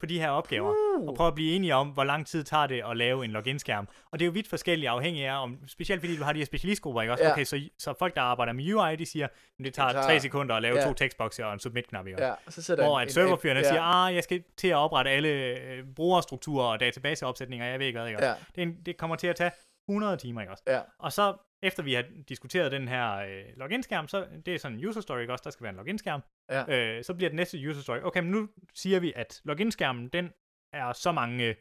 [0.00, 0.74] på de her opgaver,
[1.08, 3.88] og prøve at blive enige om, hvor lang tid tager det at lave en login-skærm.
[4.10, 6.46] Og det er jo vidt forskelligt afhængig af, om, specielt fordi du har de her
[6.46, 7.24] specialistgrupper, ikke også?
[7.24, 7.32] Ja.
[7.32, 10.20] Okay, så, så folk, der arbejder med UI, de siger, at det tager tager- 3
[10.20, 10.84] sekunder at lave ja.
[10.86, 12.24] to tekstbokse og en submit-knap, ikke også?
[12.26, 14.74] Ja, og så Hvor en- at en- serverfyrene ja, siger, ah, jeg skal til at
[14.76, 18.28] oprette alle øh, brugerstrukturer og databaseopsætninger, jeg ved ikke hvad, ikke også?
[18.28, 19.50] Ja, Det, en- det kommer til at tage
[19.88, 20.62] 100 timer, ikke også?
[20.66, 24.78] ja, Og så, efter vi har diskuteret den her øh, login-skærm, så det er sådan
[24.78, 25.42] en user story, ikke også?
[25.44, 26.22] Der skal være en login-skærm.
[26.50, 26.96] ja.
[26.96, 27.98] Øh, så bliver det næste user story.
[28.02, 30.32] Okay, men nu siger vi, at login-skærmen, den
[30.72, 31.54] er så mange øh,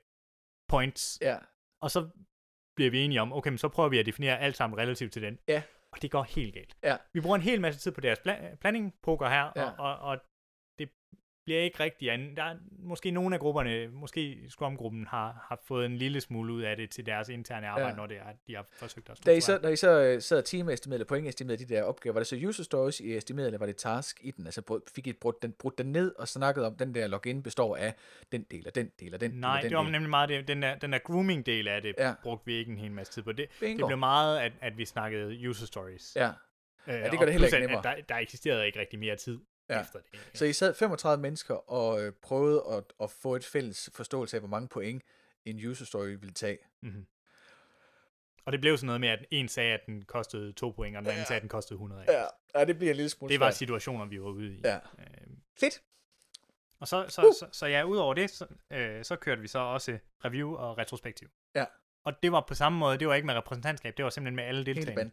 [0.70, 1.18] points.
[1.22, 1.38] ja.
[1.82, 2.10] Og så
[2.76, 5.22] bliver vi enige om, okay, men så prøver vi at definere alt sammen relativt til
[5.22, 5.40] den.
[5.48, 5.64] Ja.
[5.92, 6.78] Og det går helt galt.
[6.84, 6.98] Ja.
[7.14, 9.64] Vi bruger en hel masse tid på deres pla- planning-poker her, Ja.
[9.70, 10.18] og, og, og
[10.80, 10.90] det
[11.48, 12.36] bliver ikke rigtig an.
[12.36, 16.62] Der er måske nogle af grupperne, måske Scrum-gruppen, har, har fået en lille smule ud
[16.62, 17.92] af det til deres interne arbejde, Ja.
[17.92, 17.96] ja.
[17.96, 19.42] når det er, de har forsøgt at Da I strukturere.
[19.42, 22.64] så, da I så sad teamestimerede eller pointestimerede de der opgaver, var det så user
[22.64, 24.46] stories, I estimerede, eller var det task i den?
[24.46, 27.76] Altså fik I brudt den, brudt den ned og snakket om, den der login består
[27.76, 27.94] af
[28.32, 29.92] den del og den del og den del Nej, den det var del?
[29.92, 30.48] nemlig meget det.
[30.48, 32.08] Den der, den der grooming-del af det, Ja.
[32.08, 32.14] ja.
[32.24, 33.32] brugte vi ikke en hel masse tid på.
[33.32, 33.78] Det, Bingo.
[33.78, 36.14] det blev meget, at, at vi snakkede user stories.
[36.16, 36.30] Ja,
[36.88, 37.78] Øh, det gør det heller ikke nemmere.
[37.78, 39.76] At der, der eksisterede ikke rigtig mere tid Ja.
[39.76, 39.82] ja.
[39.82, 40.20] efter det.
[40.34, 44.42] så I sad 35 mennesker og øh, prøvede at, at få et fælles forståelse af,
[44.42, 45.04] hvor mange point
[45.46, 46.58] en user story ville tage.
[46.82, 47.06] Mm-hmm.
[48.46, 51.02] Og det blev sådan noget med, at en sagde, at den kostede 2 point, og
[51.02, 51.26] den anden Ja.
[51.26, 52.06] sagde, at den kostede 100.
[52.08, 52.24] Ja,
[52.56, 54.62] ja det bliver en lille smule Det var situationer, vi var ude i.
[54.64, 54.76] Ja.
[54.76, 55.28] Øh,
[55.60, 55.82] Fedt.
[56.80, 57.34] og så, så, Uh.
[57.40, 61.30] så, så ja, udover det, så, øh, så kørte vi så også review og retrospektiv.
[61.56, 61.66] Ja.
[62.06, 64.44] Og det var på samme måde, det var ikke med repræsentantskab, det var simpelthen med
[64.44, 65.12] alle Hele deltagerne.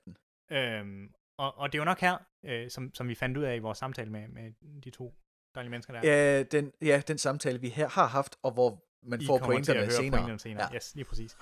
[0.50, 0.96] banden.
[1.00, 3.56] Øhm, og, og det er jo nok her, øh, som, som vi fandt ud af
[3.56, 5.14] i vores samtale med, med de to
[5.54, 6.00] dejlige mennesker der.
[6.10, 9.90] Ja, den, ja, den samtale, vi her har haft, og hvor man I får pointerne
[9.90, 10.10] senere.
[10.10, 10.68] pointerne senere.
[10.70, 10.76] Ja.
[10.76, 11.32] Yes, lige præcis.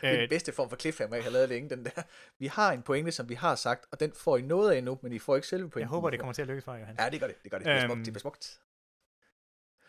[0.00, 2.02] det er den Øh, bedste form for cliffhanger, jeg har lavet længe, den der.
[2.38, 4.98] Vi har en pointe, som vi har sagt, og den får I noget af nu,
[5.02, 5.80] men I får ikke selve pointen.
[5.80, 6.96] jeg håber, det kommer til at lykkes for jer, Johan.
[6.98, 7.42] Ja, det gør det.
[7.42, 7.66] Det gør det.
[7.66, 8.04] Det Øhm, smukt.
[8.04, 8.60] Det bliver smukt.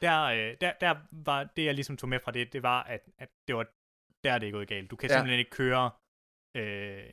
[0.01, 3.01] Der, øh, der, der var det, jeg ligesom tog med fra det, det var, at,
[3.17, 3.65] at det var
[4.23, 4.91] der, det er gået galt.
[4.91, 5.15] Du kan ja.
[5.15, 5.91] simpelthen ikke køre
[6.55, 7.03] øh,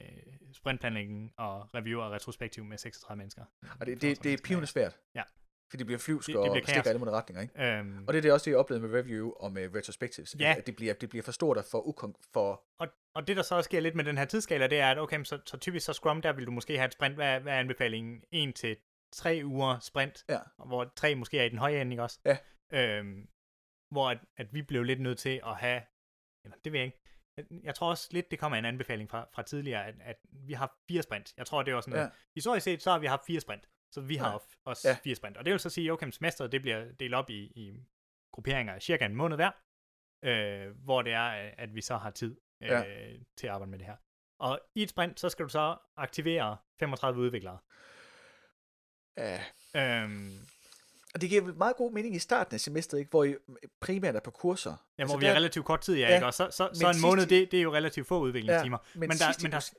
[0.52, 3.44] sprintplanlægning og review og retrospektiv med 36 mennesker.
[3.80, 4.98] Og det, det, det er pivende svært.
[5.14, 5.22] Ja.
[5.70, 6.70] For det bliver flyvsk Det- det og bliver kaos.
[6.74, 7.62] stikker alle mulige retninger, ikke?
[7.78, 10.36] Øhm, Og det er det også, det jeg oplevede med review og med retrospectives.
[10.40, 10.54] Ja.
[10.58, 13.42] At det bliver, det bliver for stort og for, ukon- for Og, og det, der
[13.42, 15.86] så også sker lidt med den her tidsskala, det er, at okay, så, så typisk
[15.86, 17.14] så Scrum, der vil du måske have et sprint.
[17.14, 18.22] Hvad, hvad er anbefalingen?
[18.32, 18.76] 1 til
[19.12, 20.38] 3 uger sprint, Ja.
[20.66, 22.20] hvor 3 måske er i den høje ende, ikke også?
[22.24, 22.36] Ja.
[22.72, 23.28] Øhm,
[23.92, 25.82] hvor at, at vi blev lidt nødt til at have,
[26.44, 26.98] eller det ved jeg ikke,
[27.62, 30.52] jeg, tror også lidt, det kommer af en anbefaling fra, fra tidligere, at, at vi
[30.52, 31.34] har fire sprint.
[31.36, 32.04] Jeg tror, det var sådan noget.
[32.06, 32.10] Ja.
[32.34, 33.68] Historisk set, så har vi haft fire sprint.
[33.92, 34.38] Så vi har Ja.
[34.64, 34.96] også Ja.
[35.04, 35.36] fire sprint.
[35.36, 37.86] Og det vil så sige, okay, semesteret, det bliver delt op i, i
[38.32, 39.50] grupperinger af cirka en måned hver,
[40.24, 42.82] øh, hvor det er, at vi så har tid øh, Ja.
[43.36, 43.96] til at arbejde med det her.
[44.38, 47.58] Og i et sprint, så skal du så aktivere 35 udviklere.
[49.16, 49.40] ja.
[49.76, 50.32] Øhm,
[51.18, 53.10] Og det giver vel meget god mening i starten af semesteret, ikke?
[53.10, 53.36] hvor I
[53.80, 54.70] primært er på kurser.
[54.70, 56.26] ja, Altså, hvor vi der- relativt kort tid, ja, Ja, ikke?
[56.26, 58.78] Og så, så, så en måned, sidst det, det er jo relativt få udviklingstimer.
[58.94, 59.74] men, men der- sidst men der-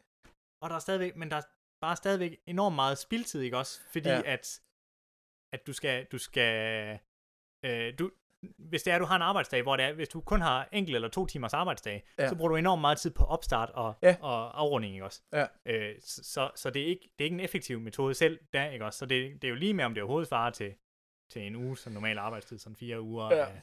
[0.61, 1.41] Og der er stadigvæk, men der er
[1.81, 3.79] bare stadigvæk enormt meget spildtid, ikke også?
[3.91, 4.15] Fordi Ja.
[4.15, 4.21] ja.
[4.33, 4.61] at,
[5.53, 6.99] at du skal, du skal,
[7.65, 8.11] øh, du,
[8.57, 10.69] hvis det er, at du har en arbejdsdag, hvor det er, hvis du kun har
[10.71, 12.23] enkelt eller to timers arbejdsdag, Ja.
[12.23, 12.29] ja.
[12.29, 14.15] så bruger du enormt meget tid på opstart og, Ja.
[14.21, 15.21] og afrunding, ikke også?
[15.33, 15.45] Ja.
[15.65, 18.69] Øh, så så, så det, er ikke, det er ikke en effektiv metode selv, der,
[18.69, 18.99] ikke også?
[18.99, 20.73] Så det, det er jo lige med, om det overhovedet svarer til,
[21.29, 23.45] til en uge, som normal arbejdstid, sådan fire uger Ja.
[23.45, 23.61] af,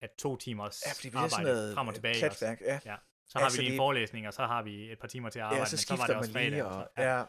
[0.00, 2.60] af to timers Ja, fordi er arbejde sådan noget frem og tilbage, klatværk.
[2.60, 2.80] Ja.
[2.84, 2.96] Ja.
[3.28, 5.38] Så har Altså, vi lige en forelæsning, og så har vi et par timer til
[5.38, 6.50] at arbejde, ja, så men så var det også fredag.
[6.50, 6.64] lige.
[6.66, 7.22] og Og, så, ja.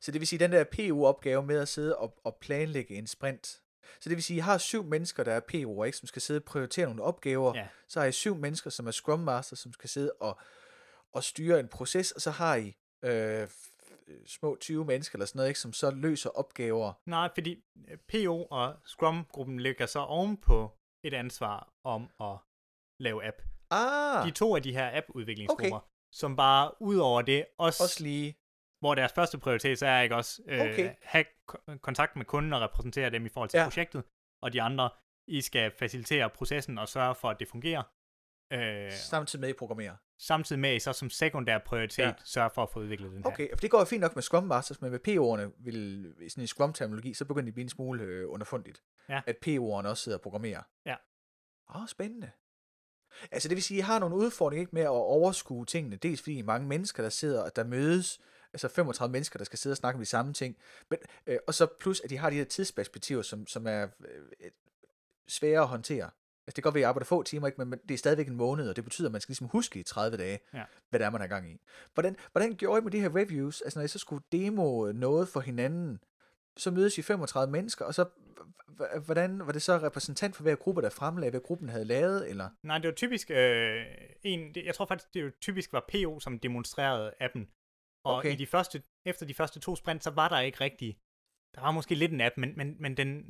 [0.00, 3.46] Så det vil sige, den der PU-opgave med at sidde og, og planlægge en sprint.
[4.00, 6.22] Så det vil sige, at I har syv mennesker, der er PU'er, ikke, som skal
[6.22, 7.56] sidde og prioritere nogle opgaver.
[7.56, 7.66] Ja.
[7.88, 10.38] Så har I syv mennesker, som er Scrum Master, som skal sidde og,
[11.12, 12.12] og styre en proces.
[12.12, 13.48] Og så har I øh,
[14.08, 16.92] f- små 20 mennesker eller sådan noget, ikke, som så løser opgaver.
[17.06, 20.72] Nej, fordi øh, PO og Scrum-gruppen ligger så ovenpå
[21.04, 22.36] et ansvar om at
[23.00, 23.36] lave app.
[23.70, 25.86] Ah, De to af de her app-udviklingsgrupper, okay.
[26.14, 28.36] som bare ud over det, også, også lige.
[28.80, 30.94] hvor deres første prioritet så er ikke også øh, Okay.
[31.02, 33.64] have ko- kontakt med kunden og repræsentere dem i forhold til ja.
[33.64, 34.04] projektet,
[34.42, 34.90] og de andre
[35.28, 37.82] I skal facilitere processen og sørge for, at det fungerer.
[38.50, 39.96] Øh, Samtidig med, at I programmerer.
[40.18, 42.12] samtidig med, at I så som sekundær prioritet Ja.
[42.24, 43.30] sørger for at få udviklet den her.
[43.30, 46.44] Okay, for det går jo fint nok med Scrum Masters, men med PO'erne, vil, sådan
[46.44, 48.82] i Scrum-terminologi, så begynder det at blive en smule øh, underfundigt.
[49.08, 49.20] Ja.
[49.26, 50.62] At PO'erne også sidder og programmerer.
[50.86, 50.94] Ja.
[51.74, 52.30] Åh, oh, spændende.
[53.30, 55.96] Altså det vil sige, at I har nogle udfordringer ikke med at overskue tingene.
[55.96, 58.20] Dels fordi I er mange mennesker, der sidder, der mødes,
[58.52, 60.56] altså 35 mennesker, der skal sidde og snakke om de samme ting.
[60.90, 64.50] Men, øh, og så plus, at de har de her tidsperspektiver, som, som er øh,
[65.28, 66.10] svære at håndtere.
[66.48, 67.64] Altså det kan godt være, at I arbejder få timer, ikke?
[67.64, 69.82] Men, det er stadigvæk en måned, og det betyder, at man skal ligesom huske i
[69.82, 70.64] 30 dage, Ja.
[70.90, 71.56] hvad det er, man har gang i.
[71.94, 73.60] Hvordan, hvordan gjorde I med de her reviews?
[73.60, 75.98] Altså når I så skulle demo noget for hinanden,
[76.56, 78.04] så mødes I 35 mennesker, og så
[79.04, 82.48] hvordan var det så repræsentant for hver gruppe, der fremlagde, hvad gruppen havde lavet, eller?
[82.62, 83.84] Nej, det var typisk øh,
[84.22, 87.48] en, jeg tror faktisk, det jo typisk var PO, som demonstrerede appen.
[88.04, 88.32] Og okay.
[88.32, 90.98] i de første, efter de første to sprint, så var der ikke rigtig,
[91.54, 93.24] der var måske lidt en app, men, men, men den,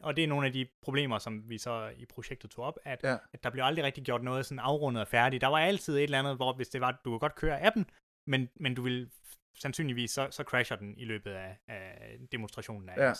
[0.00, 3.00] og det er nogle af de problemer, som vi så i projektet tog op, at,
[3.04, 3.16] Ja.
[3.32, 5.40] at der blev aldrig rigtig gjort noget sådan afrundet og færdigt.
[5.40, 7.86] Der var altid et eller andet, hvor hvis det var, du kunne godt køre appen,
[8.26, 9.10] men, men du vil
[9.54, 13.06] sandsynligvis, så, så crasher den i løbet af, af demonstrationen af Ja.
[13.06, 13.12] ja.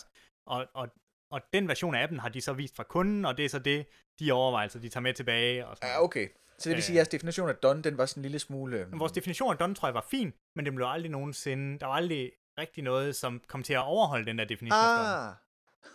[0.45, 0.87] og, og,
[1.31, 3.59] og den version af appen har de så vist fra kunden, og det er så
[3.59, 3.85] det,
[4.19, 5.67] de overvejelser, de tager med tilbage.
[5.67, 6.27] Og sådan Ja, okay.
[6.59, 6.95] Så det vil sige, Øh.
[6.95, 8.79] at jeres definition af done, den var sådan en lille smule...
[8.79, 11.85] øhm, Vores definition af done, tror jeg, var fin, men den blev aldrig nogensinde, der
[11.85, 14.79] var aldrig rigtig noget, som kom til at overholde den der definition.
[14.81, 15.33] Ah,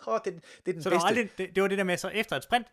[0.07, 1.03] oh, det, det er den Så bedste.
[1.03, 2.67] var aldrig, det, det var det der med, så efter et sprint,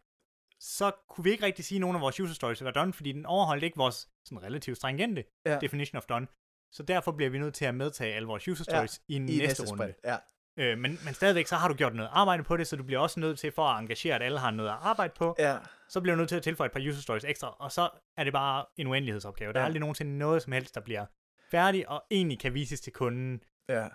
[0.60, 3.12] så kunne vi ikke rigtig sige, at nogen af vores user stories var done, fordi
[3.12, 5.58] den overholdt ikke vores sådan relativt stringente Ja.
[5.62, 6.28] definition of done.
[6.72, 9.20] Så derfor bliver vi nødt til at medtage alle vores user stories ja, i, I
[9.20, 9.84] næste, næste runde.
[9.84, 9.96] sprint.
[10.06, 10.18] Ja.
[10.60, 13.00] Øh, men, men stadigvæk, så har du gjort noget arbejde på det, så du bliver
[13.00, 15.58] også nødt til, for at engagere, at alle har noget at arbejde på, ja.
[15.90, 18.24] så bliver du nødt til at tilføje et par user stories ekstra, og så er
[18.24, 19.54] det bare en uendelighedsopgave.
[19.54, 21.06] Der er aldrig nogensinde noget som helst, der bliver
[21.52, 23.88] færdig, og egentlig kan vises til kunden, ja.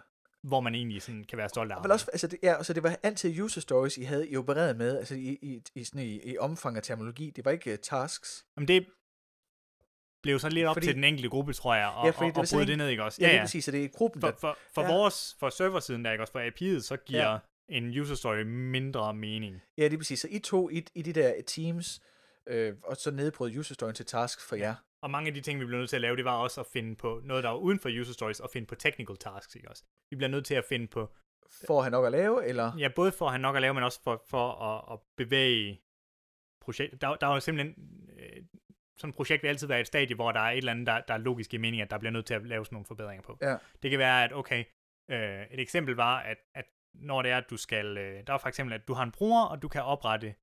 [0.43, 1.77] hvor man egentlig sådan kan være stolt af.
[1.77, 4.77] Og også, altså det, ja, så det var altid user stories, I havde I opereret
[4.77, 7.31] med, altså i, i, i, sådan i, i omfang af terminologi.
[7.31, 8.45] Det var ikke uh, tasks.
[8.57, 8.87] Jamen det
[10.23, 12.31] blev så lidt op Fordi- til den enkelte gruppe, tror jeg, og, Ja, ja, fordi
[12.31, 13.19] og, og bryde det ned, ikke også?
[13.23, 13.33] Ja, ja.
[13.33, 14.37] det præcis, så det er gruppen, For, der...
[14.41, 14.89] for, for, Ja.
[14.89, 14.95] ja.
[14.97, 16.33] vores, for serversiden der, ikke også?
[16.33, 17.33] For API'et, så giver Ja.
[17.33, 17.39] ja.
[17.69, 19.63] en user story mindre mening.
[19.79, 20.21] Ja, det er præcis.
[20.21, 22.01] Så I to i, i de der teams,
[22.47, 24.75] øh, og så nedbrød user storyen til tasks for jer.
[25.03, 26.67] Og mange af de ting, vi blev nødt til at lave, det var også at
[26.67, 29.71] finde på noget, der var uden for user stories, og finde på technical tasks, ikke
[29.71, 29.85] også?
[30.11, 31.13] Vi bliver nødt til at finde på,
[31.67, 32.73] For at have nok at lave, eller...
[32.79, 35.81] ja, både for at have nok at lave, men også for, for at, at bevæge
[36.61, 37.01] projekt.
[37.01, 37.75] Der, der var simpelthen,
[38.19, 38.45] øh,
[38.97, 41.01] sådan et projekt vil altid være et stadie, hvor der er et eller andet, der,
[41.01, 43.23] der er logisk i mening, at der bliver nødt til at lave sådan nogle forbedringer
[43.23, 43.39] på.
[43.43, 43.57] Ja.
[43.83, 44.65] Det kan være, at okay,
[45.11, 48.39] øh, et eksempel var, at, at når det er, at du skal, øh, der var
[48.39, 50.35] for eksempel, at du har en bruger, og du kan oprette et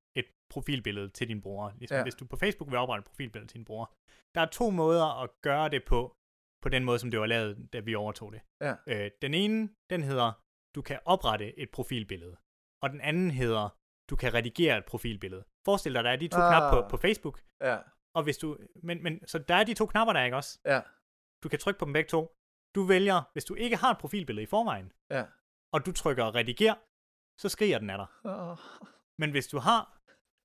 [0.50, 1.72] profilbillede til din bruger.
[1.78, 2.04] Ligesom Ja.
[2.04, 3.86] hvis du på Facebook vil oprette et profilbillede til din bruger.
[4.36, 6.16] Der er to måder at gøre det på,
[6.62, 8.42] på den måde, som det var lavet, da vi overtog det.
[8.62, 8.76] Ja.
[8.88, 10.32] Øh, den ene, den hedder,
[10.76, 12.38] du kan oprette et profilbillede.
[12.84, 13.70] Og den anden hedder,
[14.10, 15.44] du kan redigere et profilbillede.
[15.66, 16.50] Forestil dig, der er de to ah.
[16.52, 17.78] knapper på, på Facebook, Ja,
[18.16, 20.60] og hvis du, men, men, så der er de to knapper der, ikke også?
[20.66, 20.82] ja,
[21.44, 22.36] Du kan trykke på dem begge to.
[22.76, 25.26] Du vælger, hvis du ikke har et profilbillede i forvejen, ja.
[25.74, 26.76] og du trykker rediger,
[27.42, 28.08] så skriger den af dig.
[28.24, 28.58] Oh.
[29.20, 29.99] Men hvis du har,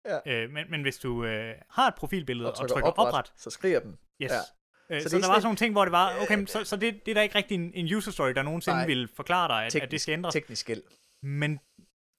[0.05, 0.19] Ja.
[0.45, 3.33] øh, men, men hvis du øh, har et profilbillede Og og trykker, trykker opret, opret,
[3.37, 3.99] så skriger den.
[4.23, 4.31] yes.
[4.31, 4.39] Ja.
[4.97, 6.65] Øh, Så så, er der var sådan nogle ting, hvor det var, okay, men så,
[6.65, 8.87] så det, det er der ikke rigtig en, en user story, der nogensinde Nej.
[8.87, 10.33] vil forklare dig, at, at det Teknisk, skal ændres.
[10.33, 10.83] teknisk skæld.
[11.23, 11.61] Men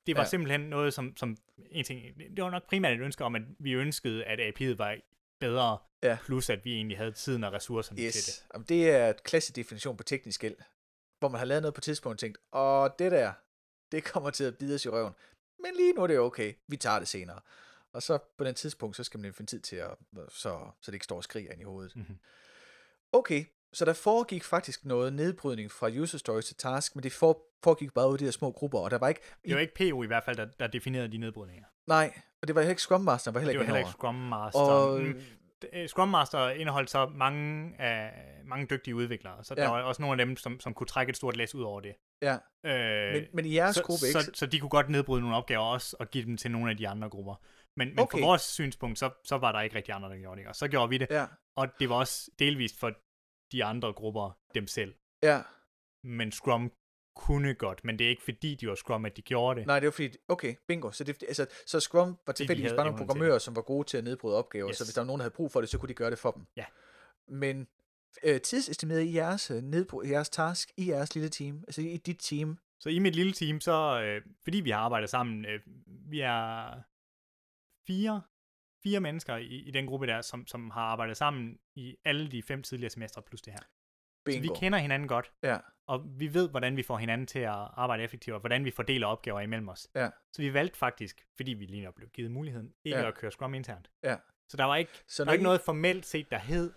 [0.08, 0.28] det var Ja.
[0.28, 1.38] simpelthen noget, som, som
[1.72, 2.02] en ting,
[2.36, 4.96] det var nok primært et ønske om, at vi ønskede, at API'et var
[5.40, 6.18] bedre, Ja.
[6.26, 8.16] plus at vi egentlig havde tiden og ressourcerne til det.
[8.16, 8.46] Yes.
[8.54, 10.56] Jamen, det er et klassisk definition på teknisk skæld,
[11.20, 13.32] hvor man har lavet noget på et tidspunkt og tænkt, og det der,
[13.92, 15.14] det kommer til at bide os i røven.
[15.64, 17.40] Men lige nu er det okay, vi tager det senere.
[17.96, 19.90] Og så på den tidspunkt, så skal man finde tid til at,
[20.30, 21.96] så, så det ikke står og skriger ind i hovedet.
[21.96, 22.20] Mhm.
[23.12, 27.42] Okay, så der foregik faktisk noget nedbrydning fra user stories til task, men det for,
[27.64, 29.22] foregik bare ud i de her små grupper, og der var ikke...
[29.46, 31.66] Det var ikke PO i hvert fald, der, der definerede de nedbrydninger.
[31.88, 34.16] Nej, og det var ikke Scrum Master, var heller Det var ikke heller ikke Scrum
[34.16, 34.60] Master.
[34.60, 35.88] Og, Og...
[35.88, 38.12] Scrum Master indeholdt så mange, af,
[38.46, 39.54] mange dygtige udviklere, så.
[39.58, 39.64] Ja.
[39.64, 41.82] der var også nogle af dem, som, som kunne trække et stort læs ud over
[41.82, 41.96] det.
[42.22, 44.22] ja, Øh, men, men i jeres så, gruppe, ikke?
[44.22, 46.78] så, så de kunne godt nedbryde nogle opgaver også, og give dem til nogle af
[46.78, 47.36] de andre grupper.
[47.78, 48.20] Men, men Okay.
[48.20, 50.48] fra vores synspunkt, så, så var der ikke rigtig andre, der gjorde det.
[50.48, 52.92] Og så gjorde vi det, Ja, og det var også delvist for
[53.52, 54.96] de andre grupper dem selv.
[55.24, 55.42] ja.
[56.04, 56.72] Men Scrum
[57.16, 59.68] kunne godt, men det er ikke fordi, de var Scrum, at de gjorde det.
[59.68, 60.92] Nej, det var fordi, okay, bingo.
[60.92, 64.04] Så, det, altså, så Scrum var tilfældigvis bare nogle programmører, som var gode til at
[64.04, 64.78] nedbryde opgaver, Yes.
[64.78, 66.20] så hvis der var nogen, der havde brug for det, så kunne de gøre det
[66.20, 66.46] for dem.
[66.58, 66.66] Ja.
[67.28, 67.68] Men
[68.24, 71.98] øh, tidsestimeret i jeres, øh, nedbrud, i jeres task, i jeres lille team, altså i
[71.98, 75.60] dit team, Så i mit lille team, så øh, fordi vi har arbejdet sammen, øh,
[75.88, 76.72] vi er
[77.88, 78.22] fire,
[78.84, 82.44] fire mennesker i, i den gruppe der, som, som har arbejdet sammen i alle de
[82.44, 83.60] fem tidligere semestre plus det her.
[83.60, 84.54] Så vi Bingo.
[84.60, 85.58] kender hinanden godt, Ja,
[85.88, 89.08] og vi ved, hvordan vi får hinanden til at arbejde effektivt, og hvordan vi fordeler
[89.08, 89.88] opgaver imellem os.
[89.96, 90.10] ja.
[90.34, 93.08] Så vi valgte faktisk, fordi vi lige nok blev givet muligheden, ikke Ja.
[93.08, 93.90] at køre Scrum internt.
[94.04, 94.16] Ja.
[94.50, 96.74] Så der var ikke, Så der var ikke noget formelt set, der hed,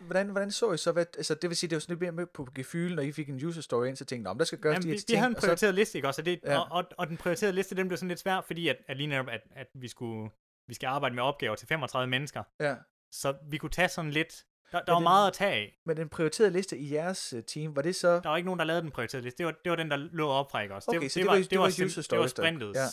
[0.00, 2.12] Hvordan, hvordan så I så, hvad, altså det vil sige, det var sådan lidt mere
[2.12, 4.58] med på gefylen, når I fik en user story ind, så tænkte om der skal
[4.58, 6.20] gøres Jamen, de vi, her vi ting, havde en og så- prioriteret liste, ikke også?
[6.22, 6.58] Og, det, Ja.
[6.58, 9.06] og, og, og den prioriterede liste, den blev sådan lidt svær, fordi at, at lige
[9.06, 10.30] netop, at, at vi skulle
[10.68, 12.42] vi skal arbejde med opgaver til 35 mennesker.
[12.60, 12.74] Ja,
[13.12, 14.44] Så vi kunne tage sådan lidt...
[14.72, 15.78] Der, der Men var den- meget at tage af.
[15.86, 18.20] men den prioriterede liste i jeres øh, team, var det så...
[18.20, 19.38] Der var ikke nogen, der lavede den prioriterede liste.
[19.38, 20.90] Det var, det var den, der lå op fra, ikke også?
[20.90, 22.86] Okay, det, så det var- det var sim- user det var stories, der- sprintets ja.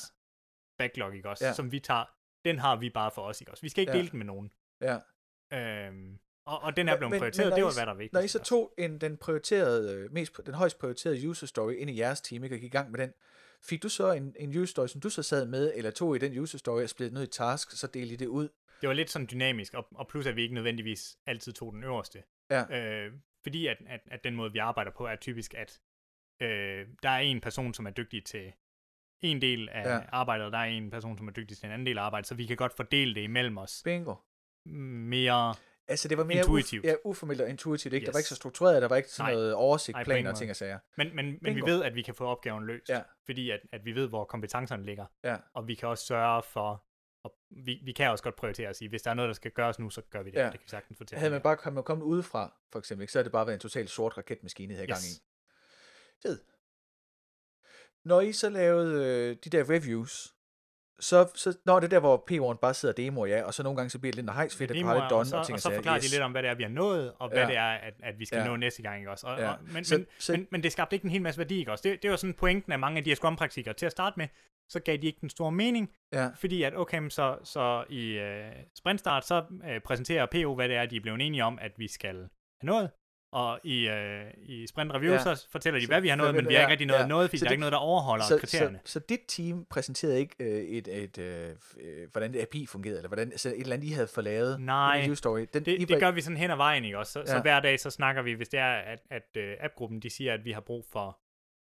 [0.78, 1.46] backlog, ikke også?
[1.46, 1.54] Ja.
[1.54, 2.06] Som vi tager.
[2.46, 3.62] Den har vi bare for os, ikke også?
[3.62, 3.98] Vi skal ikke Ja.
[3.98, 4.52] dele den med nogen.
[4.82, 4.98] Ja.
[5.54, 7.92] Øhm, og, og den er blevet men- prioriteret, men det I var, s- hvad der
[7.94, 8.14] er vigtigt.
[8.14, 11.90] Når I så tog en, den prioriterede, øh, mest, den højst prioriterede user story ind
[11.90, 13.14] i jeres team, ikke, og gik i gang med den,
[13.64, 16.20] fik du så en, en user story, som du så sad med, eller tog I
[16.20, 18.50] den user story og splittede ned i task, så delte I det ud?
[18.82, 21.84] Det var lidt sådan dynamisk, og, og plus at vi ikke nødvendigvis altid tog den
[21.84, 22.24] øverste.
[22.50, 22.80] Ja.
[23.06, 25.80] Øh, fordi at, at, at den måde, vi arbejder på, er typisk, at
[26.42, 28.54] øh, der er en person, som er dygtig til
[29.22, 30.02] en del af ja.
[30.12, 32.28] arbejdet, og der er en person, som er dygtig til en anden del af arbejdet,
[32.28, 34.16] så vi kan godt fordele det imellem os Bingo.
[34.66, 35.56] mere...
[35.88, 36.86] Altså det var mere Intuitivt.
[36.86, 38.04] Uf, ja, uformelt og intuitivt, ikke?
[38.04, 38.08] Yes.
[38.08, 38.22] Der var Yes.
[38.22, 39.34] ikke så struktureret, der var ikke sådan Nej.
[39.34, 40.80] noget oversigt, Nej, planer og ting og sager.
[40.98, 43.02] Men, men, men vi ved, at vi kan få opgaven løst, Ja.
[43.26, 45.38] fordi at, at vi ved, hvor kompetencerne ligger, Ja.
[45.54, 46.86] og vi kan også sørge for...
[47.24, 49.52] Og vi, vi kan også godt prioritere at sige, hvis der er noget, der skal
[49.52, 50.38] gøres nu, så gør vi det.
[50.38, 50.44] Ja.
[50.44, 51.20] Det kan vi sagtens fortælle.
[51.20, 53.60] Havde man bare kommet, kommet udefra, for eksempel, ikke, så havde det bare været en
[53.60, 55.08] total sort raketmaskine, I havde gang i.
[55.08, 55.24] Yes.
[56.24, 56.40] Fed.
[58.06, 60.35] Når I så lavede øh, de der reviews,
[61.00, 63.64] så, så når det er der, hvor P1 bare sidder og demoer, ja, og så
[63.64, 65.46] nogle gange så bliver det lidt hejs fedt, at har lidt done og så, og
[65.46, 67.38] ting og så forklarer de lidt om, hvad det er, vi har nået, og hvad
[67.42, 67.48] Ja.
[67.48, 68.46] det er, at, at vi skal Ja.
[68.46, 69.28] nå næste gang, ikke også?
[69.28, 69.50] Og, Ja.
[69.52, 71.72] og, men, Så- men, så- men, men det skabte ikke en hel masse værdi, ikke
[71.72, 71.90] også?
[71.90, 73.74] Det, det var sådan pointen af mange af de her Scrum-praktikere.
[73.74, 74.28] Til at starte med,
[74.70, 78.46] så gav de ikke den store mening, Ja, fordi at, okay, så, så i øh,
[78.78, 81.88] sprintstart, så øh, præsenterer PO, hvad det er, de er blevet enige om, at vi
[81.88, 82.30] skal have
[82.64, 82.90] nået,
[83.32, 85.20] og i, øh, i sprint review, Ja.
[85.36, 86.98] så fortæller de, Så- hvad vi har nået, så- men vi har ikke rigtig nået
[87.00, 87.08] ja.
[87.08, 88.80] noget, fordi Så der er ikke noget, der overholder så, kriterierne.
[88.86, 92.98] så, så dit team præsenterede ikke øh, et, et øh, øh, hvordan det API fungerede,
[93.00, 95.40] eller hvordan, altså et eller andet, I havde fået lavet Nej, i news story.
[95.54, 97.12] Den, I Det, var- det gør vi sådan hen ad vejen, ikke også?
[97.14, 97.26] Så, ja.
[97.26, 100.34] så hver dag, så snakker vi, hvis det er, at, at uh, appgruppen, de siger,
[100.34, 101.20] at vi har brug for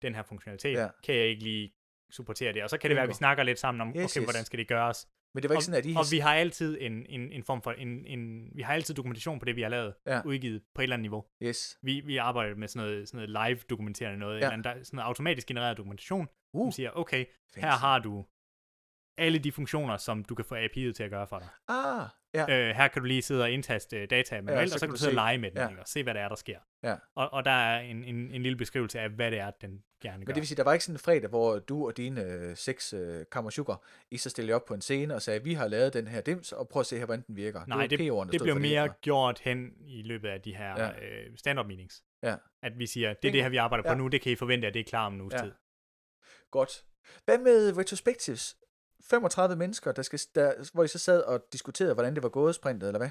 [0.03, 0.89] den her funktionalitet, Ja.
[1.05, 1.73] kan jeg ikke lige
[2.11, 2.63] supportere det.
[2.63, 4.27] Og så kan det være, at vi snakker lidt sammen om, yes, okay, yes.
[4.31, 5.07] hvordan skal det gøres?
[5.35, 5.95] Men det var ikke og, sådan, at I...
[5.97, 9.39] og vi har altid en, en, en form for, en, en, vi har altid dokumentation
[9.39, 10.21] på det, vi har lavet, Ja.
[10.25, 11.25] udgivet på et eller andet niveau.
[11.43, 11.79] Yes.
[11.83, 14.53] Vi, vi arbejder med sådan noget, sådan noget live dokumenterende noget, Ja.
[14.53, 17.25] eller andet, sådan noget automatisk genereret dokumentation, Uh, som siger, okay,
[17.57, 17.81] her fancy.
[17.81, 18.25] har du
[19.19, 21.49] alle de funktioner, som du kan få API'et til at gøre for dig.
[21.69, 22.69] Ah, ja.
[22.69, 24.99] Øh, her kan du lige sidde og indtaste data manuelt, så og så kan du
[24.99, 25.63] sidde se- og lege med den, ja.
[25.65, 25.69] ja.
[25.71, 25.81] ikke?
[25.83, 26.59] og se, hvad det er, der sker.
[26.83, 26.95] Ja.
[27.15, 30.19] Og, og der er en, en, en lille beskrivelse af, hvad det er, den gerne
[30.19, 30.33] Men gør.
[30.35, 32.93] det vil sige, der var ikke sådan en fredag, hvor du og dine øh, seks
[32.93, 36.07] øh, kammersugar, I så stillede op på en scene og sagde, vi har lavet den
[36.09, 37.61] her dims, og prøv at se her, hvordan den virker.
[37.67, 38.95] Nej, det, der det stod blev mere ikke?
[39.01, 40.85] gjort hen i løbet af de her Ja.
[40.85, 40.91] ja.
[40.91, 42.03] øh, stand-up meetings.
[42.23, 42.37] Ja.
[42.63, 43.95] At vi siger, det er det her, vi arbejder på Ja.
[43.95, 45.39] nu, det kan I forvente, at det er klar om en uges Ja.
[45.39, 45.53] tid.
[46.51, 46.85] Godt.
[47.25, 48.57] Hvad med retrospectives?
[49.11, 52.55] 35 mennesker, der skal, der, hvor I så sad og diskuterede, hvordan det var gået
[52.55, 53.11] sprintet, eller hvad?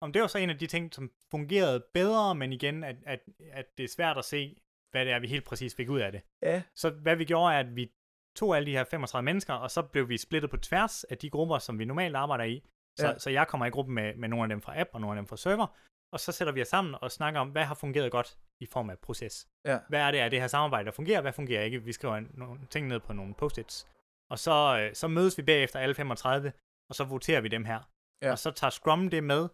[0.00, 3.20] Om det var så en af de ting, som fungerede bedre, men igen, at, at,
[3.52, 4.56] at det er svært at se,
[4.90, 6.20] hvad det er, vi helt præcis fik ud af det.
[6.42, 7.92] Ja, Så hvad vi gjorde, er, at vi
[8.36, 11.30] tog alle de her 35 mennesker, og så blev vi splittet på tværs af de
[11.30, 12.62] grupper, som vi normalt arbejder i.
[12.98, 13.12] Så, Ja.
[13.12, 13.18] ja.
[13.18, 15.22] så jeg kommer i gruppe med, med nogle af dem fra app og nogle af
[15.22, 15.66] dem fra server,
[16.12, 18.90] og så sætter vi os sammen og snakker om, hvad har fungeret godt i form
[18.90, 19.48] af proces.
[19.64, 19.78] Ja.
[19.88, 21.82] Hvad er det af det her samarbejde, der fungerer, hvad fungerer ikke?
[21.84, 23.86] Vi skriver nogle ting ned på nogle post-its,
[24.30, 26.52] og så, øh, så mødes vi bagefter alle 35,
[26.88, 27.80] og så voterer vi dem her.
[28.22, 28.30] Ja.
[28.30, 29.48] Og så tager Scrum det med,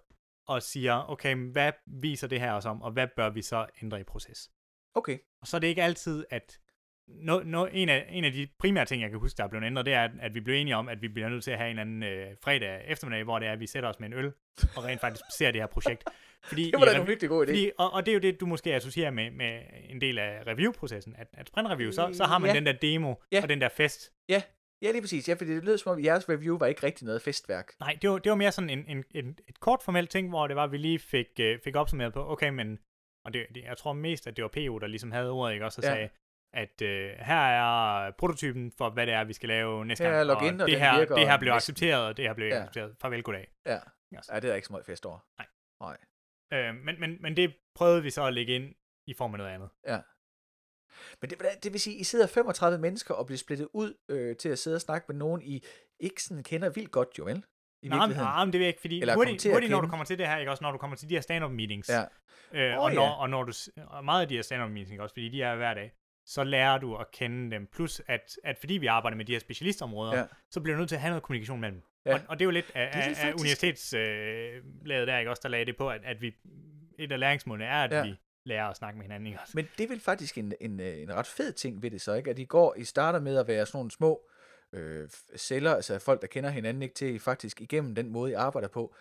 [0.48, 4.00] og siger, okay, hvad viser det her os om, og hvad bør vi så ændre
[4.00, 4.50] i proces?
[4.94, 5.18] okay.
[5.40, 6.58] Og så er det ikke altid, at
[7.08, 9.64] no, no, en, af, en af de primære ting, jeg kan huske, der er blevet
[9.66, 11.58] ændret, det er, at, at vi blev enige om, at vi bliver nødt til at
[11.58, 14.12] have en anden øh, fredag eftermiddag, hvor det er, at vi sætter os med en
[14.14, 14.32] øl,
[14.76, 16.04] og rent faktisk ser det her projekt.
[16.48, 17.50] Fordi, Det var da en virkelig god idé.
[17.50, 20.46] fordi, og, og det er jo det, du måske associerer med, med en del af
[20.46, 22.54] review-processen, at, at sprint-review, så, så har man Ja.
[22.56, 23.42] den der demo Ja.
[23.42, 24.12] og den der fest.
[24.28, 24.42] Ja,
[24.82, 25.28] lige præcis.
[25.28, 27.72] Ja, fordi det lød som om, jeres review var ikke rigtig noget festværk.
[27.80, 30.46] Nej, det var, det var mere sådan en, en, en, et kort formelt ting, hvor
[30.46, 32.78] det var, at vi lige fik, øh, fik opsummeret på, okay, men,
[33.24, 35.64] og det, det, jeg tror mest, at det var PO, der ligesom havde ordet, ikke
[35.64, 35.94] også, og Ja.
[35.94, 36.08] sagde,
[36.54, 40.26] at øh, her er prototypen for, hvad det er, vi skal lave næste Her gang.
[40.26, 41.56] login, og det den her, virker det her blev næsten.
[41.72, 42.54] accepteret, og det her blev Ja.
[42.54, 42.60] ja.
[42.60, 42.96] accepteret.
[43.00, 43.48] Farvel, goddag.
[43.66, 43.78] Ja.
[44.16, 44.28] Yes.
[44.32, 45.18] ja, det er der ikke så meget fest over.
[46.52, 48.74] Øh, men, men, men det prøvede vi så at lægge ind
[49.06, 49.68] i form af noget andet.
[51.20, 54.48] Men det, det vil sige, I sidder 35 mennesker og bliver splittet ud øh, til
[54.48, 55.64] at sidde og snakke med nogen, I
[56.00, 57.44] ikke sådan kender vildt godt, jo vel?
[57.82, 59.88] I Nej, men, nej, men det vil jeg ikke, fordi Eller hurtigt, hurtigt når du
[59.88, 62.04] kommer til det her, ikke også, når du kommer til de her stand-up meetings, Ja.
[62.52, 63.10] øh, Åh, og, når, ja.
[63.20, 63.52] og når du,
[63.86, 65.92] og meget af de her stand-up meetings, ikke også, fordi de er hver dag,
[66.26, 67.66] så lærer du at kende dem.
[67.66, 70.24] Plus, at, at fordi vi arbejder med de her specialistområder, Ja.
[70.50, 71.82] så bliver du nødt til at have noget kommunikation mellem.
[72.06, 72.10] Ja.
[72.10, 72.16] Ja.
[72.16, 74.62] Og, og det er jo lidt af, Det er det af universitetslaget
[75.02, 76.34] øh, der, ikke også, der lagde det på, at, at vi
[76.98, 78.02] et af læringsmålene er, at ja.
[78.02, 78.14] vi
[78.44, 79.26] lærer at snakke med hinanden.
[79.26, 79.38] Ikke?
[79.54, 82.14] Men det er vel faktisk en, en, øh, en ret fed ting ved det så,
[82.14, 82.30] ikke?
[82.30, 84.20] At I går, I starter med at være sådan nogle små
[84.72, 86.94] øh, celler, altså folk, der kender hinanden, ikke?
[86.94, 88.94] Til I faktisk igennem den måde, I arbejder på,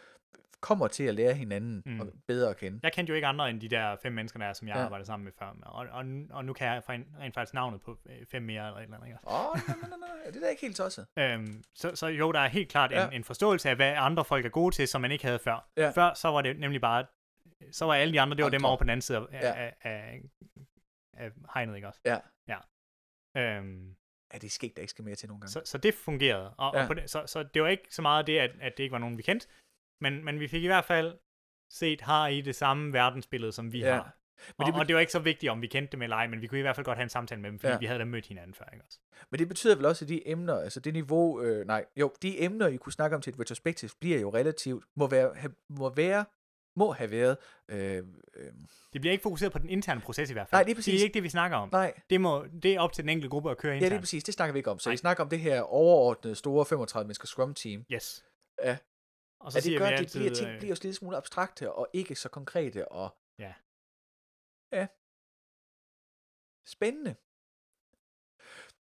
[0.59, 1.91] kommer til at lære hinanden Mm.
[1.91, 2.11] mm.
[2.27, 2.79] bedre at kende.
[2.83, 4.83] Jeg kendte jo ikke andre end de der fem mennesker, der er, som jeg Ja.
[4.83, 5.45] arbejder sammen med før.
[5.61, 8.83] Og, og, og nu kan jeg rent, faktisk navnet på øh, fem mere eller et
[8.83, 9.17] eller andet.
[9.27, 11.05] Åh, oh, nej, nej, nej, nej, det er da ikke helt tosset.
[11.19, 13.03] Øhm, så, så jo, der er helt klart en, Ja.
[13.03, 13.09] ja.
[13.09, 15.67] en forståelse af, hvad andre folk er gode til, som man ikke havde før.
[15.77, 15.89] Ja.
[15.89, 17.05] Før så var det nemlig bare,
[17.71, 18.69] så var alle de andre, det var dem Andre.
[18.69, 19.53] over på den anden side af, Ja.
[19.63, 20.21] af, af,
[21.17, 21.99] af hegnet, ikke også?
[22.05, 22.17] Ja.
[22.47, 22.57] Ja.
[23.37, 23.95] Øhm,
[24.33, 25.51] Ja, det er sket, der ikke skal mere til nogle gange.
[25.51, 26.53] så, så det fungerede.
[26.53, 26.81] Og, Ja.
[26.81, 28.93] og på det, så, så det var ikke så meget det, at, at det ikke
[28.93, 29.47] var nogen, vi kendte,
[30.01, 31.17] men, men vi fik i hvert fald
[31.73, 33.93] set, har I det samme verdensbillede, som vi Ja.
[33.95, 34.15] har.
[34.57, 36.27] Men det og, og det var ikke så vigtigt, om vi kendte dem eller ej,
[36.27, 37.79] men vi kunne i hvert fald godt have en samtale med dem, fordi ja.
[37.79, 38.99] vi havde da mødt hinanden før, ikke også?
[39.31, 42.41] Men det betyder vel også, at de emner, altså det niveau, øh, nej, jo, de
[42.41, 45.93] emner, I kunne snakke om til et retrospektiv, bliver jo relativt, må være, have, må
[45.93, 46.25] være,
[46.75, 48.03] må have været, øh,
[48.33, 48.53] øh,
[48.93, 50.59] Det bliver ikke fokuseret på den interne proces i hvert fald.
[50.59, 51.01] Nej, Det præcis.
[51.01, 51.69] er ikke det, vi snakker om.
[51.71, 53.91] nej, Det, må, det er op til den enkelte gruppe at køre ja, internt.
[53.91, 54.79] lige præcis, det snakker vi ikke om.
[54.79, 54.93] Så Nej.
[54.93, 57.85] I snakker om det her overordnede, store 35 mennesker scrum team.
[57.91, 58.25] Yes.
[58.63, 58.77] Ja.
[59.39, 60.83] Og Så at det siger gør, vi at de altid, bliver, ting øh, bliver også
[60.83, 63.53] lidt smule abstrakte, og ikke så konkrete, og Ja.
[64.71, 64.87] Ja.
[66.65, 67.15] Spændende.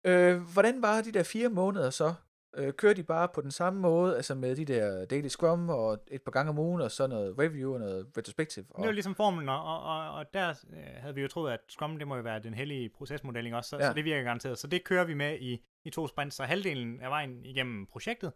[0.05, 2.15] Øh, hvordan var de der fire måneder så?
[2.57, 5.99] Øh, kører de bare på den samme måde, altså med de der daily scrum, og
[6.11, 8.67] et par gange om ugen, og så noget review og noget retrospective?
[8.71, 11.61] Og, Det var ligesom formlen, og, og, og, der øh, havde vi jo troet, at
[11.69, 13.71] Scrum, det må jo være den hellige procesmodel, ikke også?
[13.71, 13.87] Så, Ja.
[13.89, 14.59] så det virker garanteret.
[14.59, 18.33] Så det kører vi med i, i to sprints, så halvdelen af vejen igennem projektet.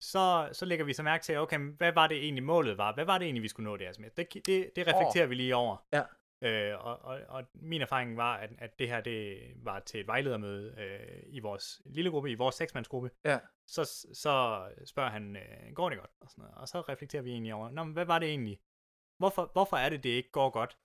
[0.00, 2.94] Så, så lægger vi så mærke til, okay, hvad var det egentlig målet var?
[2.94, 4.10] Hvad var det egentlig, vi skulle nå det her med?
[4.16, 5.30] Det, det, det reflekterer oh.
[5.30, 5.76] vi lige over.
[5.92, 6.02] Ja.
[6.44, 10.06] Øh, og, og, og min erfaring var, at, at det her det var til et
[10.06, 13.10] vejledermøde øh, i vores lille gruppe, i vores seksmandsgruppe.
[13.24, 13.38] Ja.
[13.66, 16.10] Så, så spørger han, øh, går det godt?
[16.20, 16.54] Og, sådan noget.
[16.56, 18.58] og så reflekterer vi egentlig over, Nå, men hvad var det egentlig?
[19.18, 20.78] Hvorfor, hvorfor er det, det ikke går godt?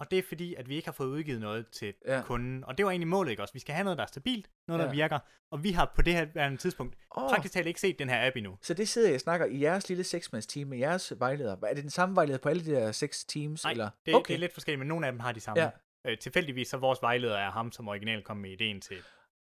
[0.00, 2.22] Og det er fordi, at vi ikke har fået udgivet noget til Ja.
[2.24, 2.64] kunden.
[2.64, 3.52] Og det var egentlig målet, ikke også?
[3.54, 4.92] Vi skal have noget, der er stabilt, noget, der Ja.
[4.92, 5.18] virker.
[5.50, 7.30] Og vi har på det her tidspunkt oh.
[7.30, 8.58] faktisk talt ikke set den her app endnu.
[8.62, 11.56] så det sidder jeg og snakker i jeres lille seksmandsteam med jeres vejleder.
[11.62, 13.64] Er det den samme vejleder på alle de der seks teams?
[13.64, 13.90] Nej, eller?
[14.06, 14.28] det, okay.
[14.28, 15.62] det er lidt forskelligt, men nogle af dem har de samme.
[15.62, 15.70] Ja.
[16.06, 18.96] Øh, tilfældigvis så vores vejleder er ham, som originalt kom med ideen til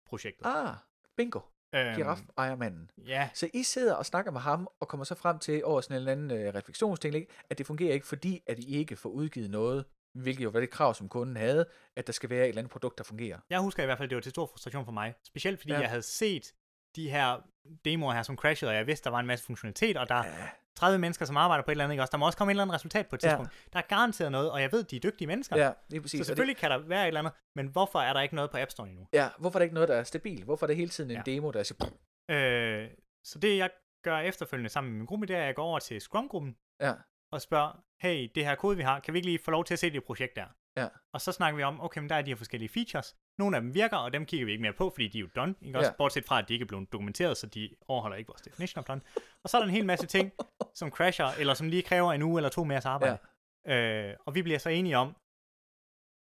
[0.07, 0.47] projektet.
[0.47, 0.75] Ah,
[1.17, 1.41] bingo.
[1.75, 2.91] Øhm, Giraf ejermanden.
[3.07, 5.95] Ja, Så I sidder og snakker med ham, og kommer så frem til over sådan
[5.95, 7.33] en eller anden øh, refleksionsting, ikke?
[7.51, 9.85] at det fungerer ikke, fordi at I ikke får udgivet noget,
[10.15, 12.73] hvilket jo var det krav, som kunden havde, at der skal være et eller andet
[12.73, 13.39] produkt, der fungerer.
[13.51, 15.15] jeg husker i hvert fald, det var til stor frustration for mig.
[15.25, 15.77] Specielt fordi Ja.
[15.77, 15.81] ja.
[15.81, 16.55] jeg havde set
[16.97, 17.41] de her
[17.85, 20.27] demoer her, som crashede, og jeg vidste, der var en masse funktionalitet, og der er
[20.27, 22.11] Ja, 30 mennesker, som arbejder på et eller andet, ikke også?
[22.11, 23.29] Der må også komme et eller andet resultat på et Ja.
[23.29, 23.53] tidspunkt.
[23.73, 25.57] Der er garanteret noget, og jeg ved, de er dygtige mennesker.
[25.57, 26.11] ja det er præcis.
[26.11, 28.35] så Og det, selvfølgelig kan der være et eller andet, men hvorfor er der ikke
[28.35, 29.07] noget på App Store endnu?
[29.13, 30.45] ja, hvorfor er der ikke noget, der er stabilt?
[30.45, 31.23] Hvorfor er det hele tiden en Ja.
[31.27, 31.89] demo, der siger...
[32.31, 32.89] Øh,
[33.25, 33.71] så det, jeg
[34.05, 36.93] gør efterfølgende sammen med min gruppe, det er, at jeg går over til Scrum-gruppen Ja,
[37.35, 37.73] og spørger,
[38.03, 39.91] hey, det her kode, vi har, kan vi ikke lige få lov til at se
[39.91, 40.47] det projekt der?
[40.77, 40.89] Ja.
[41.15, 43.17] Og så snakker vi om, okay, men der er de her forskellige features.
[43.39, 45.29] Nogle af dem virker, og dem kigger vi ikke mere på, fordi de er jo
[45.37, 45.55] done.
[45.63, 45.79] Ikke?
[45.79, 45.97] Også Ja.
[45.97, 48.85] bortset fra, at de ikke er blevet dokumenteret, så de overholder ikke vores definition of
[48.85, 49.01] done.
[49.43, 50.33] Og så er der en hel masse ting,
[50.81, 53.19] som crasher, eller som lige kræver en uge eller to mere arbejde.
[53.67, 54.11] Ja.
[54.11, 55.17] Øh, og vi bliver så enige om,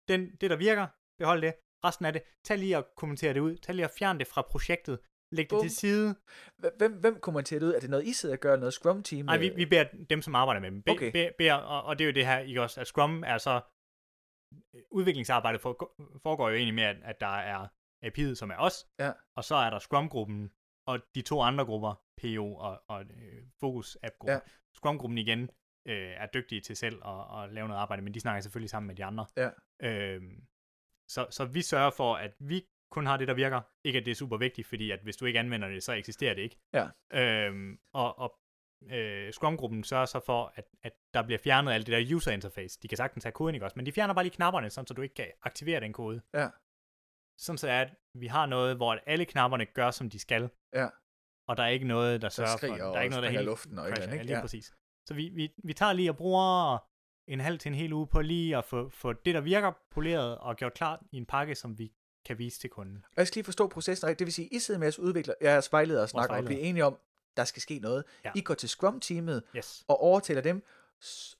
[0.07, 0.87] den, det der virker,
[1.19, 1.53] behold det.
[1.85, 3.55] Resten af det, tag lige og kommentere det ud.
[3.57, 4.99] Tag lige og fjern det fra projektet.
[5.35, 5.61] Læg det Bum.
[5.61, 6.15] til side.
[6.77, 7.73] hvem, hvem kommenterer det ud?
[7.73, 8.55] Er det noget, I sidder og gør?
[8.55, 9.25] Noget Scrum-team?
[9.25, 10.81] Nej, vi, Øh, vi beder dem, som arbejder med dem.
[10.83, 11.11] Be, Okay.
[11.11, 13.61] be, beder, og, og det er jo det her, ikke også, at Scrum er så...
[14.91, 17.67] Udviklingsarbejdet for, foregår jo egentlig med, at, at der er
[18.05, 19.11] API'et, som er os, Ja.
[19.35, 20.51] og så er der Scrum-gruppen,
[20.87, 24.33] og de to andre grupper, PO og, og øh, Focus App-gruppen.
[24.35, 24.39] Ja.
[24.75, 25.49] Scrum-gruppen igen
[25.87, 28.87] øh, er dygtige til selv at, at lave noget arbejde, men de snakker selvfølgelig sammen
[28.87, 29.25] med de andre.
[29.37, 29.49] Ja.
[29.83, 30.43] Øhm,
[31.09, 33.61] så, så vi sørger for, at vi kun har det, der virker.
[33.83, 36.33] Ikke at det er super vigtigt, fordi at hvis du ikke anvender det, så eksisterer
[36.33, 36.57] det ikke.
[36.73, 36.87] Ja.
[37.13, 38.39] Øhm, og og
[38.91, 42.79] øh, Scrum-gruppen sørger så for, at, at der bliver fjernet alt det der user interface.
[42.83, 43.73] De kan sagtens have koden, ikke også?
[43.75, 46.21] Men de fjerner bare lige knapperne, sådan, så du ikke kan aktivere den kode.
[46.33, 46.47] Ja.
[47.37, 50.49] Sådan så er, at vi har noget, hvor alle knapperne gør, som de skal.
[50.73, 50.87] Ja.
[51.47, 52.67] Og der er ikke noget, der sørger for...
[52.67, 54.03] Der er ikke noget, der helt luften og crasher.
[54.03, 54.25] andet, Ja, ikke?
[54.25, 54.41] lige Ja.
[54.41, 54.73] præcis.
[55.07, 56.77] Så vi, vi, vi tager lige og bruger
[57.27, 60.37] en halv til en hel uge på lige at få, få det, der virker, poleret
[60.37, 61.93] og gjort klar i en pakke, som vi
[62.25, 63.05] kan vise til kunden.
[63.07, 64.19] Og jeg skal lige forstå processen rigtigt.
[64.19, 66.85] Det vil sige, I sidder med jeres udvikler, jeres vejledere og snakker og bliver enige
[66.85, 66.97] om,
[67.37, 68.03] der skal ske noget.
[68.25, 68.31] Ja.
[68.35, 69.85] I går til Scrum-teamet Yes.
[69.87, 70.63] og overtaler dem,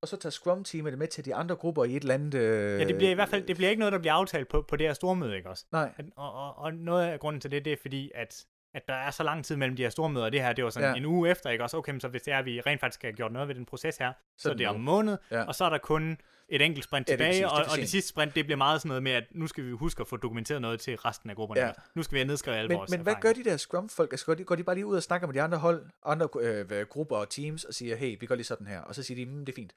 [0.02, 2.34] og så tager Scrum-teamet det med til de andre grupper i et eller andet...
[2.34, 2.80] Øh...
[2.82, 4.76] Ja, det bliver i hvert fald det bliver ikke noget, der bliver aftalt på, på
[4.76, 5.66] det her stormøde, ikke også?
[5.72, 8.46] Nej, Og, og, og noget af grunden til det, det er fordi, at,
[8.76, 10.70] at der er så lang tid mellem de her stormøder, og det her, det var
[10.70, 10.92] sådan Ja.
[10.92, 10.98] ja.
[10.98, 11.78] en uge efter, ikke også?
[11.78, 13.66] Okay, men så hvis det er, at vi rent faktisk har gjort noget ved den
[13.66, 14.74] proces her, så, Så er det nu.
[14.74, 15.44] om måned, Ja.
[15.44, 16.18] og så er der kun
[16.50, 18.46] et enkelt sprint Ja, er tilbage, præcis, det er og, og det sidste sprint, det
[18.46, 20.96] bliver meget sådan noget med, at nu skal vi huske at få dokumenteret noget til
[20.98, 21.62] resten af grupperne.
[21.62, 21.68] Ja.
[21.68, 21.74] Ja.
[21.96, 23.34] Nu skal vi have nedskrevet alle men, vores men hvad erfaringer.
[23.44, 24.14] gør de der Scrum-folk?
[24.14, 26.28] Altså, går, de, går de bare lige ud og snakker med de andre hold, andre
[26.42, 29.04] øh, hvad, grupper og teams, og siger, hey, vi gør lige sådan her, og så
[29.04, 29.74] siger de, mm, det er fint.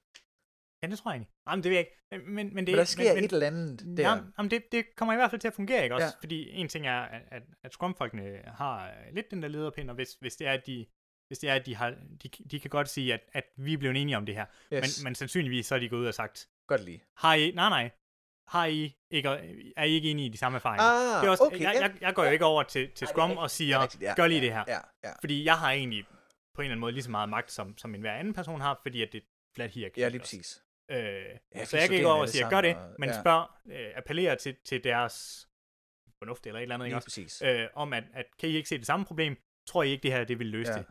[0.83, 1.33] Ja, det tror jeg egentlig.
[1.49, 2.27] Jamen, det ved jeg ikke.
[2.31, 4.09] Men, men, det, Men der sker men, et eller andet der.
[4.09, 6.07] Jamen, jamen det, det kommer i hvert fald til at fungere, ikke også?
[6.07, 6.13] Ja.
[6.21, 9.95] Fordi en ting er, at, at, at Scrum-folkene har øh, lidt den der lederpind, og
[9.95, 10.87] hvis, hvis det er, at de,
[11.29, 13.79] hvis det er, at de, har, de, de kan godt sige, at, at vi er
[13.79, 14.47] blevet enige om det her.
[14.73, 15.01] yes.
[15.01, 17.03] Men, men sandsynligvis så er de gået ud og sagt, Godt lige.
[17.17, 17.91] har I, nej nej,
[18.49, 19.29] har I ikke,
[19.77, 20.85] er I ikke enige i de samme erfaringer?
[20.85, 21.61] Ah, det er også, okay.
[21.61, 24.15] jeg, jeg, jeg går jo ikke over til, til Scrum og siger, er rigtigt, ja,
[24.17, 24.65] gør lige ja, det her.
[24.69, 25.13] Ja, ja.
[25.21, 26.05] Fordi jeg har egentlig
[26.55, 28.61] på en eller anden måde lige så meget magt, som, som en hver anden person
[28.61, 30.01] har, fordi at det er flat hierarki.
[30.01, 30.63] Ja, lige præcis.
[30.91, 31.25] Øh,
[31.55, 33.21] fordi så jeg gå over og alle sige, gør det, men ja.
[33.21, 35.47] spørg, øh, appellerer til, til deres
[36.19, 37.45] fornuft eller et eller andet, ikke også?
[37.45, 39.37] Øh, om at, at kan I ikke se det samme problem,
[39.67, 40.79] tror I ikke, det her det vil løse Ja.
[40.79, 40.87] det.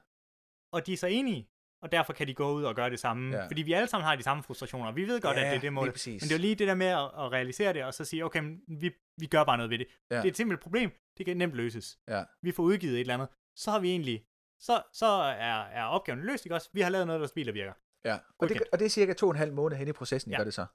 [0.74, 1.50] Og de er så enige,
[1.82, 3.46] og derfor kan de gå ud og gøre det samme, Ja.
[3.48, 5.62] fordi vi alle sammen har de samme frustrationer, vi ved godt, ja, at det er
[5.62, 5.86] det mål.
[5.86, 8.26] Men det er jo lige det der med at, at realisere det, og så sige,
[8.26, 9.88] okay, men vi, vi gør bare noget ved det.
[10.12, 10.16] Ja.
[10.16, 12.00] Det er et simpelt problem, det kan nemt løses.
[12.08, 12.24] Ja.
[12.42, 14.26] Vi får udgivet et eller andet, så har vi egentlig,
[14.60, 16.70] så, så er, er opgaven løst, ikke også?
[16.74, 17.74] Vi har lavet noget, der spil, der virker.
[18.06, 18.14] Ja.
[18.14, 18.54] Og, Okay.
[18.56, 20.38] det, og det er cirka to og en halv måned hen i processen, I Ja.
[20.38, 20.66] gør det så.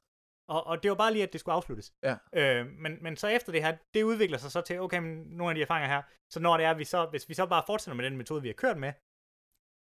[0.49, 1.93] Og, og det var bare lige, at det skulle afsluttes.
[2.03, 2.16] Ja.
[2.33, 5.51] Øh, men, men så efter det her, det udvikler sig så til, okay, men nogle
[5.51, 7.97] af de erfaringer her, så når det er, vi så, hvis vi så bare fortsætter
[7.97, 8.93] med den metode, vi har kørt med,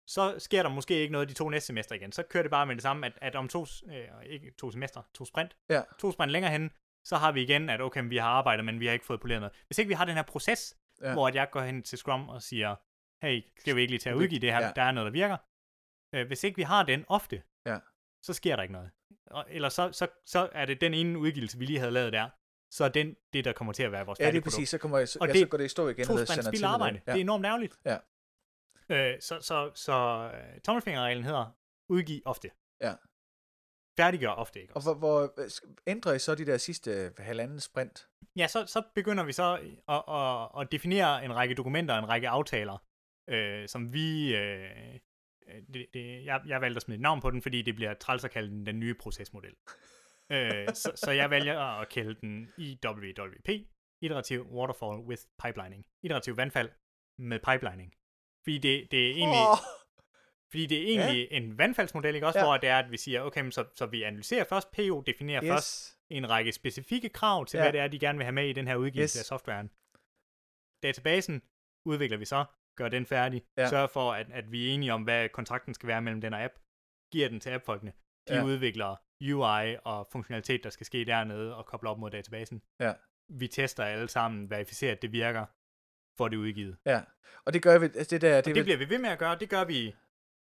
[0.09, 2.13] så sker der måske ikke noget de to næste semester igen.
[2.13, 5.03] Så kører det bare med det samme, at, at om to, øh, ikke to semester,
[5.15, 5.83] to sprint, Ja.
[5.99, 6.71] to sprint længere hen,
[7.05, 9.41] så har vi igen, at okay, vi har arbejdet, men vi har ikke fået poleret
[9.41, 9.55] noget.
[9.67, 11.13] Hvis ikke vi har den her proces, Ja.
[11.13, 12.75] hvor at jeg går hen til Scrum og siger,
[13.27, 14.73] hey, skal vi ikke lige tage at udgive det her, ja.
[14.77, 15.37] der er noget, der virker.
[16.15, 17.79] Øh, hvis ikke vi har den ofte, Ja.
[18.23, 18.91] så sker der ikke noget.
[19.31, 22.31] Og, eller så, så, så er det den ene udgivelse, vi lige havde lavet der,
[22.71, 24.69] så er den det, der kommer til at være vores Ja, det er præcis.
[24.69, 26.07] Så, kommer jeg, så, Og ja, det- så går det i stå igen.
[26.07, 27.01] To spild til- arbejde.
[27.07, 27.13] Ja.
[27.13, 27.79] Det er enormt ærgerligt.
[27.85, 27.97] Ja.
[28.89, 29.93] Øh, så så, så
[30.35, 31.57] øh, tommelfingerreglen hedder,
[31.89, 32.51] udgiv ofte.
[32.81, 32.95] Ja.
[33.99, 34.77] Færdiggør ofte, ikke?
[34.77, 35.35] Og hvor, hvor
[35.87, 38.09] ændrer I så de der sidste øh, halvanden sprint?
[38.37, 39.55] Ja, så, så begynder vi så
[39.89, 42.85] at, at, at definere en række dokumenter, en række aftaler,
[43.29, 44.37] øh, som vi...
[44.37, 44.99] Øh, øh,
[45.75, 48.25] det, det, jeg, jeg valgte at smide et navn på den, fordi det bliver træls
[48.25, 49.55] at kalde den den nye procesmodel.
[50.33, 53.49] øh, så, så jeg vælger at kalde den IWWP,
[54.03, 55.87] Iterativ Waterfall with Pipelining.
[56.03, 56.71] Iterativ vandfald
[57.19, 57.95] med pipelining.
[58.45, 59.41] Fordi det, det er egentlig...
[59.41, 59.57] Åh,
[60.51, 61.37] Fordi det er egentlig ja.
[61.37, 62.39] en vandfaldsmodel, ikke også?
[62.39, 62.45] Ja.
[62.45, 65.51] Hvor det er, at vi siger, okay, så, så vi analyserer først, PO definerer yes.
[65.51, 67.65] først en række specifikke krav til, Ja.
[67.65, 69.23] hvad det er, de gerne vil have med i den her udgivelse yes.
[69.23, 69.71] af softwaren.
[70.83, 71.43] Databasen
[71.85, 72.45] udvikler vi så,
[72.77, 73.69] gør den færdig, Ja.
[73.69, 76.43] sørger for, at, at vi er enige om, hvad kontrakten skal være mellem den og
[76.45, 76.55] app,
[77.13, 77.93] giver den til appfolkene.
[78.29, 78.45] De Ja.
[78.45, 82.63] udvikler UI og funktionalitet, der skal ske dernede, og kobler op mod databasen.
[82.81, 82.93] Ja.
[83.29, 85.47] Vi tester alle sammen, verificerer, at det virker,
[86.19, 86.77] for det udgivet.
[86.87, 87.01] Ja.
[87.45, 89.11] Og det gør vi, altså det der, det, Det, vil- det bliver vi ved med
[89.11, 89.39] at gøre.
[89.39, 89.95] Det gør vi,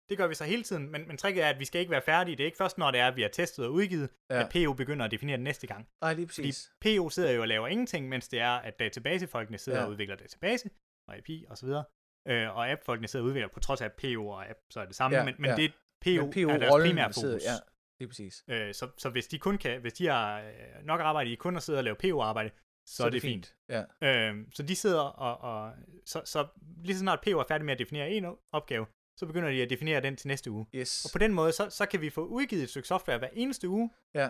[0.09, 0.89] det gør vi så hele tiden.
[0.91, 2.35] Men, men tricket er, at vi skal ikke være færdige.
[2.35, 4.39] Det er ikke først, når det er, at vi har testet og udgivet, Ja.
[4.43, 5.87] at PO begynder at definere den næste gang.
[6.01, 6.71] Nej, lige Fordi præcis.
[6.81, 9.85] PO sidder jo og laver ingenting, mens det er, at databasefolkene sidder Ja.
[9.85, 10.69] og udvikler database
[11.07, 11.83] og IP og så videre.
[12.27, 14.85] Øh, og appfolkene sidder og udvikler, på trods af at PO og app, så er
[14.85, 15.17] det samme.
[15.17, 15.55] Ja, men, men ja.
[15.55, 15.71] det
[16.01, 17.15] PO, Men PO er deres primære fokus.
[17.15, 17.57] sidder- Ja,
[17.99, 18.43] lige præcis.
[18.47, 21.55] Øh, så, så hvis de kun kan, hvis de har øh, nok arbejde i kun
[21.55, 22.49] at sidde og lave PO-arbejde,
[22.87, 23.55] så, så er det fint.
[23.69, 23.83] Ja.
[24.01, 25.73] Øhm, så de sidder og, og
[26.05, 26.47] så, så
[26.83, 28.85] lige så snart PO er færdig med at definere en opgave,
[29.19, 30.65] så begynder de at definere den til næste uge.
[30.75, 31.05] Yes.
[31.05, 33.69] Og på den måde, så, så kan vi få udgivet et stykke software hver eneste
[33.69, 34.29] uge, Ja.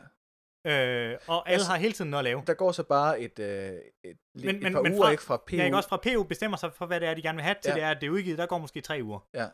[0.66, 2.43] Øh, og alle Altså, har hele tiden noget at lave.
[2.47, 5.11] Der går så bare et, øh, et, et, Men- et men- par men uger fra-
[5.11, 5.55] ikke fra PU.
[5.55, 7.55] Ja, ikke også fra PO bestemmer sig for, hvad det er, de gerne vil have,
[7.63, 7.76] til Ja.
[7.76, 9.20] det er, at det er udgivet, der går måske tre uger.
[9.34, 9.47] Ja,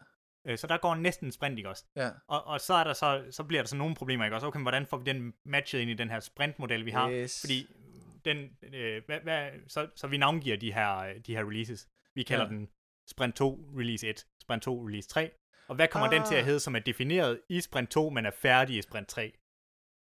[0.47, 1.83] Øh, så der går næsten en sprint, ikke også?
[1.95, 2.09] ja.
[2.27, 4.47] Og, og så, er der så, så bliver der så nogle problemer, ikke også?
[4.47, 7.09] Okay, hvordan får vi den matchet ind i den her sprintmodel, vi har?
[7.11, 7.41] Yes.
[7.41, 7.67] Fordi
[8.25, 8.37] den,
[8.73, 11.87] øh, hvad, hvad, så, så vi navngiver de her, de her releases.
[12.15, 12.49] Vi kalder Ja.
[12.49, 12.67] den
[13.07, 15.31] Sprint 2 Release 1, Sprint 2 Release 3.
[15.67, 16.13] Og hvad kommer ah.
[16.13, 16.39] den til Ah.
[16.39, 19.33] at hedde, som er defineret i Sprint 2, men er færdig i Sprint 3?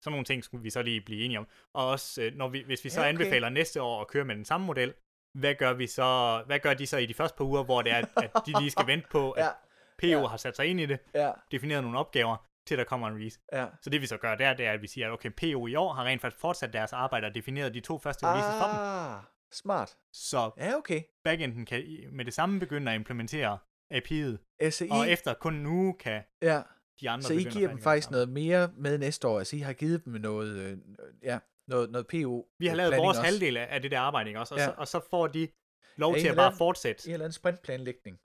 [0.05, 1.47] Sådan nogle ting skulle vi så lige blive enige om.
[1.75, 3.19] Og også, øh, når vi, hvis vi så Ja, okay.
[3.19, 4.95] anbefaler næste år at køre med den samme model,
[5.35, 7.93] hvad gør vi så, hvad gør de så i de første par uger, hvor det
[7.93, 9.51] er, at, de lige skal vente på, at Ja,
[9.99, 10.27] PO ja.
[10.27, 12.37] har sat sig ind i det, ja, defineret nogle opgaver,
[12.67, 13.39] til der kommer en release.
[13.53, 13.67] ja.
[13.83, 15.75] Så det vi så gør der, det er, at vi siger, at okay, PO i
[15.75, 18.79] år har rent faktisk fortsat deres arbejde og defineret de to første releases for dem.
[18.81, 19.97] Ah, smart.
[20.13, 21.03] Så Ja, okay.
[21.25, 23.59] backenden kan med det samme begynde at implementere
[23.95, 26.63] API'et, Så I, og efter kun en uge kan ja,
[27.01, 29.39] de andre så I giver dem faktisk noget mere med næste år.
[29.39, 30.79] Altså I har givet dem noget, øh,
[31.23, 31.39] ja,
[31.69, 32.45] noget, noget PU.
[32.59, 33.23] Vi har lavet vores også.
[33.31, 34.55] halvdel af det der arbejde, ikke også?
[34.55, 34.67] Og, Ja.
[34.67, 35.49] så, og så får de
[35.97, 37.09] lov Ja, I til at bare lavet- fortsætte.
[37.09, 38.19] I har lavet en sprintplanlægning.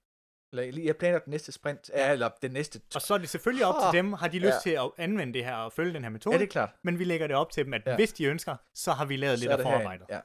[0.54, 2.82] Eller jeg planer den næste sprint, ja, eller den næste...
[2.96, 4.60] Og så er det selvfølgelig op til dem, har de lyst ja.
[4.64, 6.34] til at anvende det her og følge den her metode.
[6.36, 6.70] Ja, det er klart.
[6.84, 7.96] Men vi lægger det op til dem, at Ja.
[7.96, 10.06] hvis de ønsker, så har vi lavet Så lidt af forarbejdet.
[10.10, 10.20] Ja.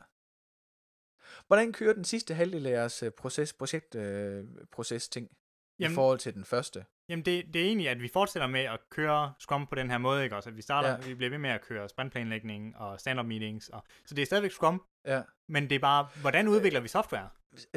[1.46, 5.94] Hvordan kører den sidste halvdel af jeres øh, proces, projekt, øh, proces ting i Jamen-
[5.94, 6.84] forhold til den første?
[7.08, 9.98] Jamen det, det er egentlig, at vi fortsætter med at køre Scrum på den her
[9.98, 10.48] måde, ikke også?
[10.50, 10.96] At vi starter, Ja.
[11.08, 13.68] vi bliver ved med at køre sprintplanlægning og stand-up meetings.
[13.68, 15.22] Og, så det er stadigvæk Scrum, Ja.
[15.48, 17.28] men det er bare, hvordan udvikler vi software?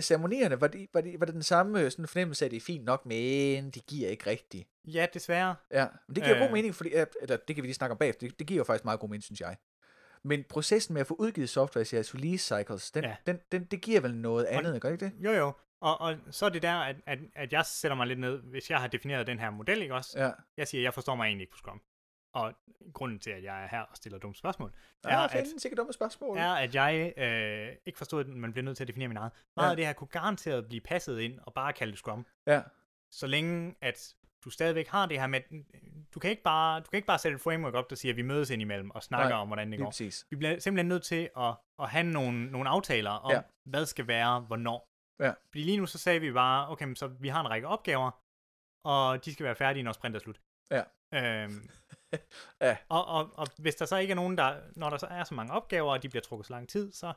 [0.01, 2.57] ceremonierne, var, de, var, de, var det den samme øh, sådan fornemmelse af, at det
[2.57, 4.67] er fint nok, men de giver ikke rigtigt?
[4.85, 5.55] Ja, desværre.
[5.71, 6.39] Ja, men det giver øh.
[6.41, 6.53] god Øh.
[6.53, 6.89] mening, fordi,
[7.21, 9.09] eller det kan vi lige snakke om bagefter, det, det giver jo faktisk meget god
[9.09, 9.57] mening, synes jeg.
[10.23, 13.15] Men processen med at få udgivet software i jeres release cycles, den, ja.
[13.27, 15.25] Den, den, det giver vel noget andet, gør det ikke det?
[15.25, 15.53] Jo, jo.
[15.81, 18.69] Og, og så er det der, at, at, at jeg sætter mig lidt ned, hvis
[18.69, 20.19] jeg har defineret den her model, ikke også?
[20.19, 20.31] Ja.
[20.57, 21.81] Jeg siger, at jeg forstår mig egentlig ikke på Scrum.
[22.33, 22.53] Og
[22.93, 24.73] grunden til, at jeg er her og stiller dumme spørgsmål,
[25.05, 26.37] Ja, er, er at, sikkert dumme spørgsmål.
[26.37, 29.31] er, at jeg øh, ikke forstod, at man bliver nødt til at definere min eget.
[29.55, 29.71] Meget Ja.
[29.71, 32.25] af det her kunne garanteret blive passet ind og bare kalde det Scrum.
[32.47, 32.61] Ja.
[33.11, 34.13] Så længe at
[34.43, 35.41] du stadigvæk har det her med,
[36.13, 38.17] du kan ikke bare, du kan ikke bare sætte et framework op, der siger, at
[38.17, 39.85] vi mødes indimellem og snakker Nej, om, hvordan det går.
[39.85, 40.25] præcis.
[40.29, 43.35] Vi bliver simpelthen nødt til at, at have nogle, nogle aftaler om, Ja.
[43.35, 43.41] ja.
[43.65, 44.86] hvad skal være, hvornår.
[45.19, 45.33] Ja.
[45.49, 48.11] Fordi lige nu så sagde vi bare, okay, så vi har en række opgaver,
[48.83, 50.41] og de skal være færdige, når sprint er slut.
[50.71, 50.83] Ja.
[51.13, 51.69] Øhm,
[52.61, 52.77] Ja.
[52.89, 55.33] og, og, og hvis der så ikke er nogen, der, når der så er så
[55.35, 57.13] mange opgaver, og de bliver trukket så lang tid, så...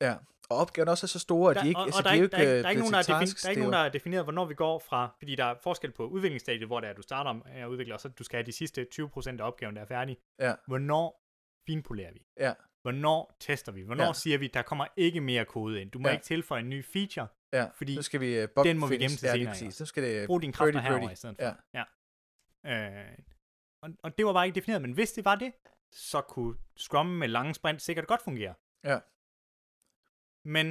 [0.00, 0.16] Ja.
[0.50, 2.16] Og opgaven også er så store, at Der, de ikke, og, altså, og der, de
[2.16, 3.62] er er ikke, der, er der, er ikke nogen, der, er defin, der er ikke
[3.62, 6.80] nogen, der har defineret, hvornår vi går fra, fordi der er forskel på udviklingsstadiet, hvor
[6.80, 9.40] det er, du starter med at udvikle, og så du skal have de sidste 20%
[9.40, 10.18] af opgaven, der er færdig.
[10.38, 10.54] Ja.
[10.66, 11.22] Hvornår
[11.66, 12.26] finpolerer vi?
[12.36, 12.52] Ja.
[12.82, 13.82] Hvornår tester vi?
[13.82, 14.12] Hvornår Ja.
[14.12, 15.90] siger vi, der kommer ikke mere kode ind?
[15.90, 16.12] Du må Ja.
[16.14, 17.26] ikke tilføje en ny feature.
[17.52, 19.86] Ja, fordi nu skal vi uh, bug den må vi gemme til ja, senere, Nu
[19.86, 21.44] skal det Brug dine kræfter birdie, herover i stedet for.
[21.78, 21.84] Ja.
[22.64, 23.08] ja.
[23.10, 23.18] Øh,
[23.82, 25.52] og, og det var bare ikke defineret, men hvis det var det,
[25.92, 28.54] så kunne Scrum med lange sprint sikkert godt fungere.
[28.84, 28.98] Ja.
[30.56, 30.66] Men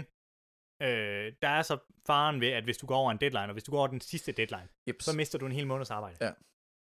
[0.88, 3.64] øh, der er så faren ved, at hvis du går over en deadline, og hvis
[3.64, 5.06] du går over den sidste deadline, Jeps.
[5.06, 6.26] så mister du en hel måneds arbejde.
[6.26, 6.32] Ja.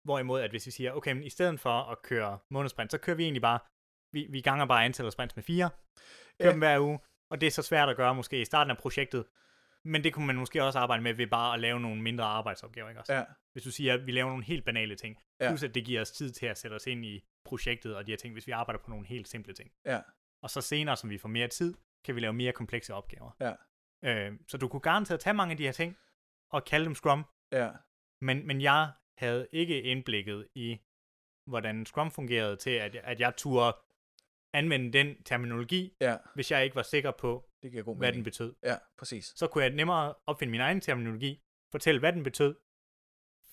[0.06, 3.18] Hvorimod, at hvis vi siger, okay, men i stedet for at køre månedssprint, så kører
[3.18, 3.60] vi egentlig bare,
[4.12, 5.70] vi, vi ganger bare antallet af sprints med fire,
[6.40, 6.52] kører Ja.
[6.52, 7.00] dem hver uge,
[7.32, 9.26] og det er så svært at gøre måske i starten af projektet,
[9.86, 12.90] men det kunne man måske også arbejde med ved bare at lave nogle mindre arbejdsopgaver,
[12.90, 13.14] ikke også?
[13.14, 13.24] Ja.
[13.54, 15.50] Hvis du siger, at vi laver nogle helt banale ting, Ja.
[15.50, 18.12] plus at det giver os tid til at sætte os ind i projektet og de
[18.12, 19.72] her ting, hvis vi arbejder på nogle helt simple ting.
[19.86, 20.02] Ja.
[20.44, 21.74] Og så senere, som vi får mere tid,
[22.06, 23.32] kan vi lave mere komplekse opgaver.
[23.40, 23.54] Ja.
[24.06, 25.98] Øh, så du kunne garanteret tage mange af de her ting,
[26.52, 27.70] og kalde dem Scrum, Ja.
[28.22, 30.80] men, men jeg havde ikke indblikket i,
[31.48, 33.78] hvordan Scrum fungerede til, at, at jeg turde
[34.54, 36.16] anvende den terminologi, Ja.
[36.36, 38.26] hvis jeg ikke var sikker på, Det giver god hvad den mening.
[38.26, 38.54] betød.
[38.64, 39.34] Ja, præcis.
[39.36, 41.42] Så kunne jeg nemmere opfinde min egen terminologi,
[41.72, 42.56] fortælle, hvad den betød,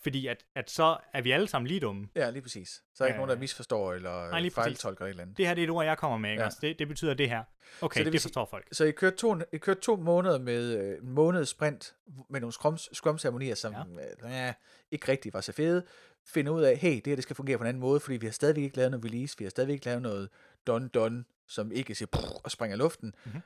[0.03, 2.09] fordi at, at så er vi alle sammen lige dumme.
[2.17, 2.69] Ja, lige præcis.
[2.69, 3.17] Så er der ikke Ja.
[3.19, 5.37] nogen, der misforstår eller Nej, lige fejltolker et eller andet.
[5.37, 6.43] Det her det er et ord, jeg kommer med, ikke?
[6.43, 6.49] Ja.
[6.63, 6.69] Ja.
[6.69, 7.45] Det, det betyder det her.
[7.83, 8.69] Okay, Så det det, det sige- forstår folk.
[8.73, 11.95] Så I kørte to, I kørte to måneder med øh, en måned sprint
[12.31, 13.75] med nogle scrum, scrum-ceremonier, som
[14.23, 14.49] ja.
[14.49, 14.55] øh,
[14.91, 15.85] ikke rigtig var så fede.
[16.27, 18.27] Finde ud af, hey, det her det skal fungere på en anden måde, fordi vi
[18.27, 20.29] har stadigvæk ikke lavet noget release, vi har stadigvæk ikke lavet noget
[20.69, 23.15] done-done, som ikke siger prrr, og springer i luften.
[23.25, 23.41] Mhm.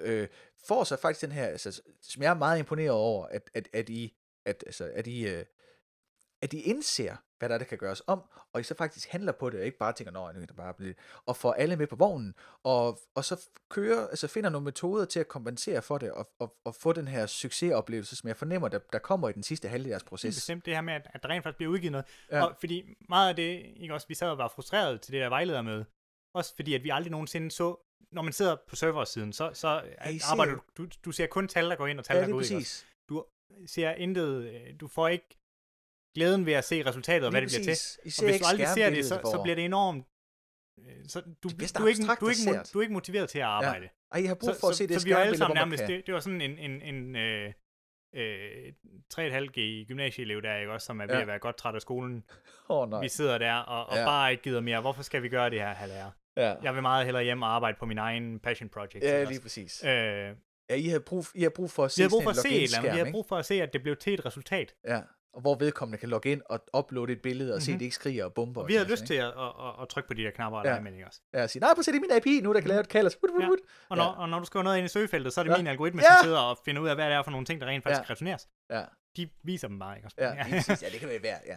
[0.00, 0.28] Øh,
[0.66, 3.88] får så faktisk den her, altså, som jeg er meget imponeret over, at, at, at
[3.88, 5.44] I, at, altså, at I, øh,
[6.42, 9.32] at I indser, hvad der, er, der kan gøres om, og I så faktisk handler
[9.32, 10.96] på det, og ikke bare tænker, nå, nu er det bare blevet,
[11.26, 15.20] og får alle med på vognen, og, og så kører, altså finder nogle metoder til
[15.20, 18.78] at kompensere for det, og, og, og få den her succesoplevelse, som jeg fornemmer, der,
[18.92, 20.36] der kommer i den sidste halvdel af jeres proces.
[20.36, 22.06] bestemt det her med, at, at der rent faktisk bliver udgivet noget.
[22.30, 22.44] Ja.
[22.44, 25.28] Og fordi meget af det, ikke også, vi sad og var frustreret til det der
[25.28, 25.84] vejledermøde.
[26.34, 27.76] Også fordi, at vi aldrig nogensinde så,
[28.12, 31.70] når man sidder på serversiden, så, så Ja, arbejder du, du, du ser kun tal,
[31.70, 32.40] der går ind og tal, Ja, der går ud.
[32.40, 32.86] præcis.
[33.08, 33.24] Du
[33.66, 35.28] ser intet, øh, du får ikke
[36.14, 37.70] glæden ved at se resultatet og hvad det bliver til.
[37.70, 38.00] præcis.
[38.04, 40.04] I ser Og hvis du aldrig ser det, så, så bliver det enormt...
[40.80, 43.28] øh, Så du, Det du, er ikke, du, er ikke, og du er ikke motiveret
[43.28, 43.88] til at arbejde.
[44.12, 45.54] Ej, I har brug så, for at så, se det så vi var alle sammen
[45.54, 47.52] nærmest, det, det var sådan en, en, en øh,
[48.14, 48.72] øh,
[49.14, 51.20] 3,5G gymnasieelev der, ikke også, som er ved Ja.
[51.20, 52.24] at være godt træt af skolen.
[52.68, 53.00] Oh, nej.
[53.00, 54.00] Vi sidder der og, og Ja.
[54.00, 54.06] ja.
[54.06, 54.80] bare ikke gider mere.
[54.80, 56.10] Hvorfor skal vi gøre det her, halvær?
[56.36, 59.04] Ja, Jeg vil meget hellere hjem og arbejde på min egen passion project.
[59.04, 59.84] ja lige præcis.
[59.84, 59.90] Øh,
[60.70, 62.62] Ja, I har brug, I har brug for at se brug for at se et
[62.62, 62.92] eller andet.
[62.92, 64.74] Vi har brug for at se, at det blev til et resultat.
[64.88, 65.00] Ja,
[65.32, 67.60] og hvor vedkommende kan logge ind og uploade et billede og mm-hmm.
[67.60, 67.78] se, at Mhm.
[67.78, 68.64] det ikke skriger og bomber.
[68.64, 70.74] Vi sådan lyst til at, at, at, at trykke på de der knapper og Ja.
[70.74, 70.80] ja.
[70.80, 71.20] med, ikke også?
[71.34, 72.80] Ja, og sige, nej, prøv at se, det er min API nu, der kan lave
[72.80, 73.06] et kald.
[73.06, 73.46] Og, Ja.
[73.48, 73.56] Og
[73.90, 73.94] Ja.
[73.96, 75.56] når, og når du skriver noget ind i søgefeltet, så er det Ja.
[75.56, 76.06] min algoritme, Ja.
[76.16, 77.98] som sidder og finder ud af, hvad det er for nogle ting, der rent faktisk
[78.00, 78.04] Ja.
[78.08, 78.12] ja.
[78.12, 78.48] returneres.
[78.70, 78.84] Ja,
[79.16, 80.16] De viser dem bare, ikke også?
[80.20, 80.82] ja, præcis.
[80.82, 81.56] ja, det kan være værd, ja.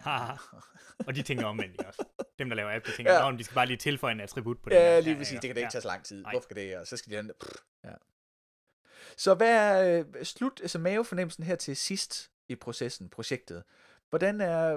[1.06, 2.04] Og de tænker omvendt, ikke også?
[2.38, 3.26] Dem, der laver app, de tænker, Ja.
[3.30, 3.36] ja.
[3.36, 4.76] de skal bare lige tilføje en attribut på det.
[4.76, 5.40] Ja, lige præcis.
[5.40, 5.70] Det kan da ikke ja.
[5.70, 6.22] tage så lang tid.
[6.22, 6.32] Nej.
[6.32, 6.76] Hvorfor kan det?
[6.78, 7.34] Og så skal de andre...
[7.84, 7.90] Ja.
[9.16, 13.64] Så hvad er øh, slut, altså mavefornemmelsen her til sidst i processen, projektet?
[14.10, 14.76] Hvordan er,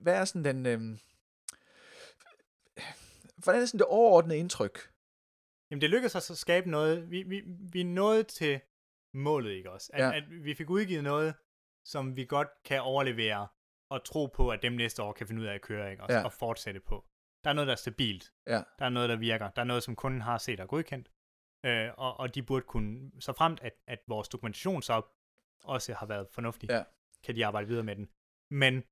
[0.00, 0.98] hvad er sådan den, øhm,
[3.36, 4.90] hvordan er sådan det overordnede indtryk?
[5.70, 7.10] Jamen, det lykkedes os at skabe noget.
[7.10, 8.60] Vi, vi, vi nåede til
[9.14, 9.90] målet, ikke også?
[9.92, 10.16] At, ja.
[10.16, 11.34] at vi fik udgivet noget,
[11.84, 13.48] som vi godt kan overlevere
[13.90, 16.18] og tro på, at dem næste år kan finde ud af at køre, ikke også?
[16.18, 16.24] Ja.
[16.24, 17.04] Og fortsætte på.
[17.44, 18.32] Der er noget, der er stabilt.
[18.46, 18.62] Ja.
[18.78, 19.50] Der er noget, der virker.
[19.50, 21.10] Der er noget, som kunden har set og godkendt.
[21.66, 25.02] Øh, og, og de burde kunne, så fremt at, at vores dokumentation så
[25.62, 26.84] også har været fornuftig, Ja.
[27.24, 28.10] kan de arbejde videre med den.
[28.50, 28.84] Men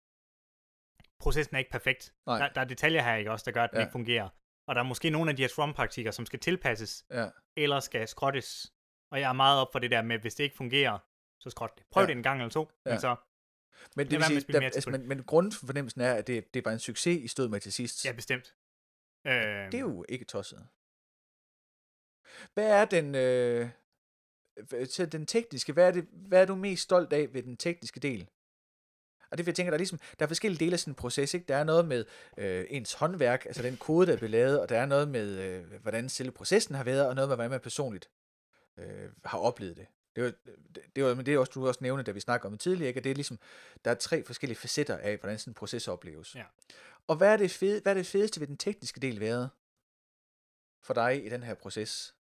[1.20, 2.14] processen er ikke perfekt.
[2.26, 2.38] Nej.
[2.38, 3.82] Der, der er detaljer her, ikke også, der gør, at den Ja.
[3.84, 4.28] ikke fungerer.
[4.68, 8.08] Og der er måske nogle af de her Scrum-praktikker, som skal tilpasses, Ja, eller skal
[8.08, 8.72] skrottes
[9.12, 10.98] Og jeg er meget op for det der med, hvis det ikke fungerer,
[11.40, 11.86] så skråt det.
[11.90, 12.06] Prøv Ja.
[12.06, 12.90] det en gang eller to, Ja.
[12.90, 13.16] men så,
[13.96, 16.78] Men, det vil sige, der, altså, men, men grundfornemmelsen er, at det, det var en
[16.78, 18.04] succes, I stod med til sidst.
[18.04, 18.56] ja, bestemt.
[19.26, 19.32] Øh,
[19.72, 20.68] Det er jo ikke tosset.
[22.54, 23.70] Hvad er den, øh,
[24.90, 28.00] til den tekniske, hvad er, det, hvad er du mest stolt af ved den tekniske
[28.00, 28.28] del?
[29.30, 30.94] Og det vil jeg tænke, der er ligesom, der er forskellige dele af sådan en
[30.94, 31.46] proces, ikke?
[31.48, 32.04] Der er noget med
[32.38, 35.38] øh, ens håndværk, altså den kode, der er blevet lavet, og der er noget med,
[35.38, 38.10] øh, hvordan selve processen har været, og noget med, hvordan man personligt
[38.78, 39.86] øh, har oplevet det.
[40.16, 40.32] Det var,
[40.96, 42.88] det, var, men det er også, du også nævnte, da vi snakkede om det tidligere,
[42.88, 42.98] ikke?
[42.98, 43.38] at det er ligesom,
[43.84, 46.34] der er tre forskellige facetter af, hvordan sådan en proces opleves.
[46.34, 46.44] Ja.
[47.06, 49.50] Og hvad er, det fede, hvad er det fedeste ved den tekniske del været
[50.82, 52.14] for dig i den her proces?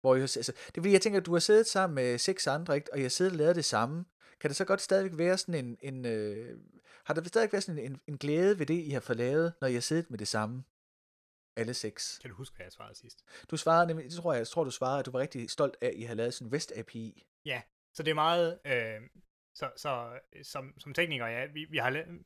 [0.00, 2.74] Hvor I, altså, det vil jeg tænker, at du har siddet sammen med seks andre,
[2.74, 2.92] ikke?
[2.92, 4.04] og I har siddet og lavet det samme.
[4.40, 6.58] Kan det så godt stadigvæk være sådan en, en øh,
[7.04, 9.68] har der stadigvæk været sådan en, en glæde ved det, I har fået lavet, når
[9.68, 10.64] I har siddet med det samme?
[11.56, 12.18] Alle seks.
[12.18, 13.24] kan du huske, hvad jeg svarede sidst?
[13.50, 15.76] Du svarede nemlig, det tror jeg, jeg tror, du svarede, at du var rigtig stolt
[15.80, 17.26] af, at I har lavet sådan en REST API.
[17.94, 19.00] Så det er meget, øh,
[19.54, 22.24] så, så som, som tekniker, ja, vi, vi har la-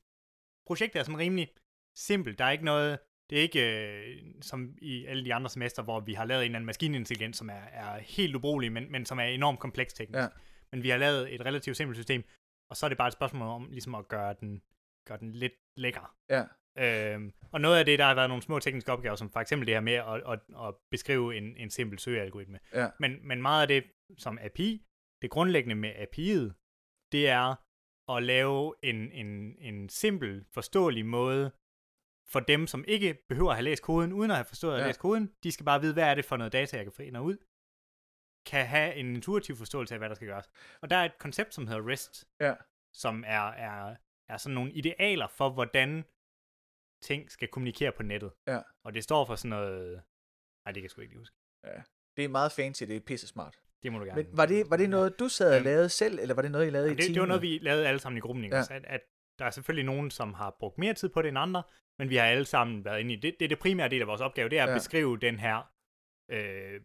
[0.66, 1.54] projektet er sådan rimelig
[1.96, 2.38] simpelt.
[2.38, 2.98] Der er ikke noget,
[3.30, 6.44] det er ikke øh, som i alle de andre semester, hvor vi har lavet en
[6.44, 10.18] eller anden maskinintelligens, som er, er helt ubrugelig, men, men som er enormt kompleks teknisk.
[10.18, 10.28] Ja.
[10.72, 12.24] Men vi har lavet et relativt simpelt system,
[12.70, 14.62] og så er det bare et spørgsmål om ligesom at gøre den,
[15.08, 16.16] gøre den lidt lækker.
[16.30, 16.44] Ja.
[16.78, 19.66] Øhm, og noget af det, der har været nogle små tekniske opgaver, som for eksempel
[19.66, 22.58] det her med at, at, at beskrive en, en simpel søgealgoritme.
[22.74, 22.88] Ja.
[23.00, 23.84] Men, men meget af det
[24.18, 24.86] som API,
[25.22, 26.52] det grundlæggende med API'et,
[27.12, 27.54] det er
[28.16, 31.50] at lave en, en, en simpel, forståelig måde
[32.32, 34.86] for dem, som ikke behøver at have læst koden, uden at have forstået at Ja.
[34.86, 35.34] læst koden.
[35.42, 37.24] De skal bare vide, hvad er det for noget data, jeg kan få ind og
[37.24, 37.36] ud.
[38.46, 40.50] Kan have en intuitiv forståelse af, hvad der skal gøres.
[40.82, 42.54] Og der er et koncept, som hedder REST, Ja.
[42.94, 43.96] som er, er,
[44.28, 46.04] er sådan nogle idealer for, hvordan
[47.02, 48.32] ting skal kommunikere på nettet.
[48.46, 48.60] Ja.
[48.84, 50.02] Og det står for sådan noget...
[50.64, 51.36] Nej, det kan jeg sgu ikke lige huske.
[52.16, 53.58] Det er meget fancy, det er pisse smart.
[53.82, 54.22] Det må du gerne.
[54.22, 56.66] Men var det, var det noget, du sad og lavede selv, eller var det noget,
[56.66, 57.14] I lavede i Jamen, det, teamet?
[57.14, 58.56] det var noget, vi lavede alle sammen i gruppen, ikke?
[58.56, 58.62] Ja.
[58.70, 58.76] Ja.
[58.76, 59.00] At, at
[59.38, 61.62] der er selvfølgelig nogen, som har brugt mere tid på det end andre,
[62.00, 63.34] men vi har alle sammen været inde i det.
[63.40, 64.74] Det er det primære del af vores opgave, det er at Ja.
[64.74, 65.72] beskrive den her,
[66.30, 66.80] øh,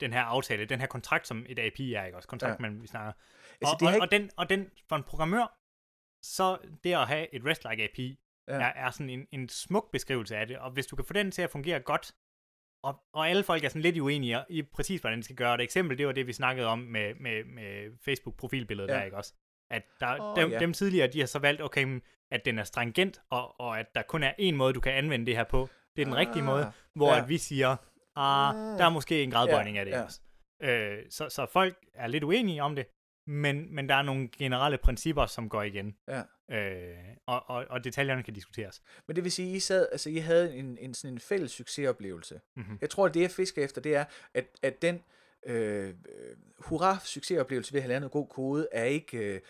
[0.00, 2.28] den her aftale, den her kontrakt, som et API er, ikke også?
[2.28, 2.62] Kontrakt, Ja.
[2.62, 3.12] man vi snakker.
[3.60, 4.04] Altså, og, det og, ikke...
[4.04, 5.58] og, den, og den, for en programmør,
[6.22, 8.54] så det at have et REST-like API, Ja.
[8.54, 11.30] er, er sådan en, en smuk beskrivelse af det, og hvis du kan få den
[11.30, 12.12] til at fungere godt,
[12.84, 15.54] og, og alle folk er sådan lidt uenige i præcis, hvordan det skal gøre.
[15.54, 18.94] Et eksempel, det var det, vi snakkede om med, med, med Facebook-profilbilledet ja.
[18.94, 19.34] der, ikke også?
[19.70, 20.58] At der, oh, dem, ja.
[20.58, 23.86] dem tidligere, de har så valgt, okay, men at den er stringent, og, og at
[23.94, 25.68] der kun er én måde, du kan anvende det her på.
[25.96, 27.22] Det er den ah, rigtige måde, hvor ja.
[27.22, 27.76] at vi siger,
[28.16, 28.60] ah, Mm.
[28.78, 30.02] der er måske en gradbøjning Ja, af det ja.
[30.02, 30.20] også.
[30.62, 32.86] Øh, så, så folk er lidt uenige om det,
[33.26, 35.96] men, men der er nogle generelle principper, som går igen.
[36.08, 36.22] Ja.
[36.56, 36.96] Øh,
[37.26, 38.82] og, og, og detaljerne kan diskuteres.
[39.06, 42.40] Men det vil sige, I, sad, altså, I havde en, en, sådan en fælles succesoplevelse.
[42.56, 42.78] Mm-hmm.
[42.80, 44.04] Jeg tror, at det, jeg fisker efter, det er,
[44.34, 45.02] at, at den
[45.48, 45.94] øh, øh,
[46.58, 49.40] hurra-succesoplevelse ved at have lavet noget god kode, er ikke, øh,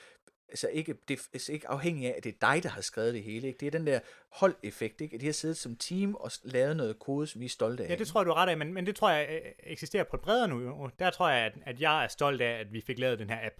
[0.48, 3.14] altså ikke, det er altså ikke afhængig af, at det er dig, der har skrevet
[3.14, 3.46] det hele.
[3.46, 3.58] Ikke?
[3.58, 5.14] Det er den der holdeffekt, ikke?
[5.14, 7.88] at de har siddet som team og lavet noget kode, som I er stolte af.
[7.88, 10.04] Ja, det tror jeg, du er ret af, men, men det tror jeg øh, eksisterer
[10.04, 10.90] på et bredere nu.
[10.98, 13.46] Der tror jeg, at, at jeg er stolt af, at vi fik lavet den her
[13.46, 13.54] app.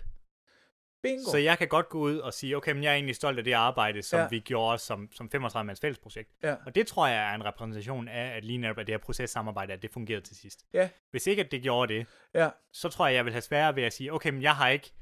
[1.02, 1.30] Bingo!
[1.30, 3.44] Så jeg kan godt gå ud og sige, okay, men jeg er egentlig stolt af
[3.44, 4.28] det arbejde, som Ja.
[4.28, 6.30] vi gjorde som, som 35-mands fællesprojekt.
[6.42, 6.56] Ja.
[6.66, 9.72] Og det tror jeg er en repræsentation af, at lige netop af det her processamarbejde,
[9.72, 10.64] at det fungerede til sidst.
[10.72, 10.90] Ja.
[11.10, 12.50] Hvis ikke at det gjorde det, Ja.
[12.72, 14.92] så tror jeg, jeg vil have sværere ved at sige, okay, men jeg har ikke,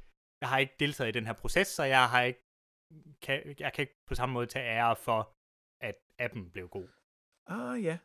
[0.41, 2.41] jeg har ikke deltaget i den her proces, så jeg har ikke,
[3.23, 5.33] kan, jeg kan ikke på samme måde tage ære for,
[5.81, 6.89] at appen blev god.
[7.47, 7.99] Ah, ja.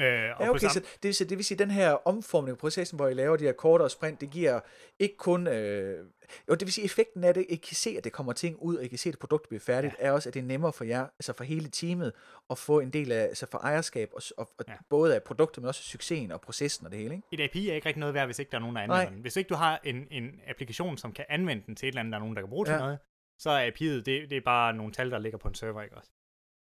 [0.00, 2.54] Øh, og Ja, okay, samme, så det, så det vil sige, at den her omformning
[2.54, 4.60] af processen, hvor I laver de her kortere sprint, det giver
[4.98, 5.46] ikke kun...
[5.46, 6.04] Øh,
[6.48, 8.76] jo, det vil sige, effekten af det, I kan se, at det kommer ting ud,
[8.76, 10.06] og I kan se, at produktet bliver færdigt, ja.
[10.06, 12.12] er også, at det er nemmere for jer, altså for hele teamet,
[12.50, 14.74] at få en del af, altså for ejerskab, og, og, og ja.
[14.88, 17.26] Både af produktet, men også succesen og processen og det hele, ikke?
[17.32, 19.12] et API er ikke rigtig noget værd, hvis ikke der er nogen, der anvender Nej.
[19.12, 19.20] den.
[19.20, 22.12] Hvis ikke du har en, en applikation, som kan anvende den til et eller andet,
[22.12, 22.78] der er nogen, der kan bruge til Ja.
[22.78, 22.98] noget,
[23.38, 25.96] så er API'et, det, det er bare nogle tal, der ligger på en server, ikke
[25.96, 26.10] også?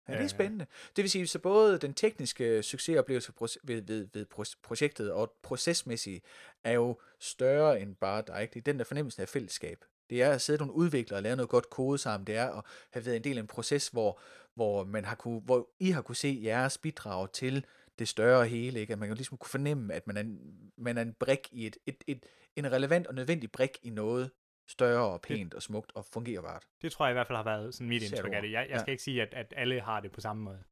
[0.08, 0.30] Ja, det er Øh.
[0.30, 0.66] spændende.
[0.96, 3.32] Det vil sige, så både den tekniske succesoplevelse
[3.62, 6.20] ved, ved, ved pro- projektet og procesmæssige
[6.64, 8.48] er jo større end bare dig.
[8.54, 9.84] Det er den der fornemmelse af fællesskab.
[10.10, 12.26] Det er at sidde nogle udviklere og lave noget godt kode sammen.
[12.26, 14.20] Det er at have været en del af en proces, hvor,
[14.54, 17.64] hvor, man har kunne, hvor I har kunne se jeres bidrag til
[17.98, 18.80] det større hele.
[18.80, 18.92] Ikke?
[18.92, 20.38] At man kan ligesom kunne fornemme, at man er en,
[20.76, 22.26] man er en brik i et, et, et,
[22.56, 24.30] en relevant og nødvendig brik i noget
[24.72, 26.64] større og pænt og smukt og fungerbart.
[26.82, 28.50] Det tror jeg i hvert fald har været sådan mit indtryk af det.
[28.52, 28.78] Jeg, jeg Ja.
[28.78, 30.62] skal ikke sige, at, at alle har det på samme måde.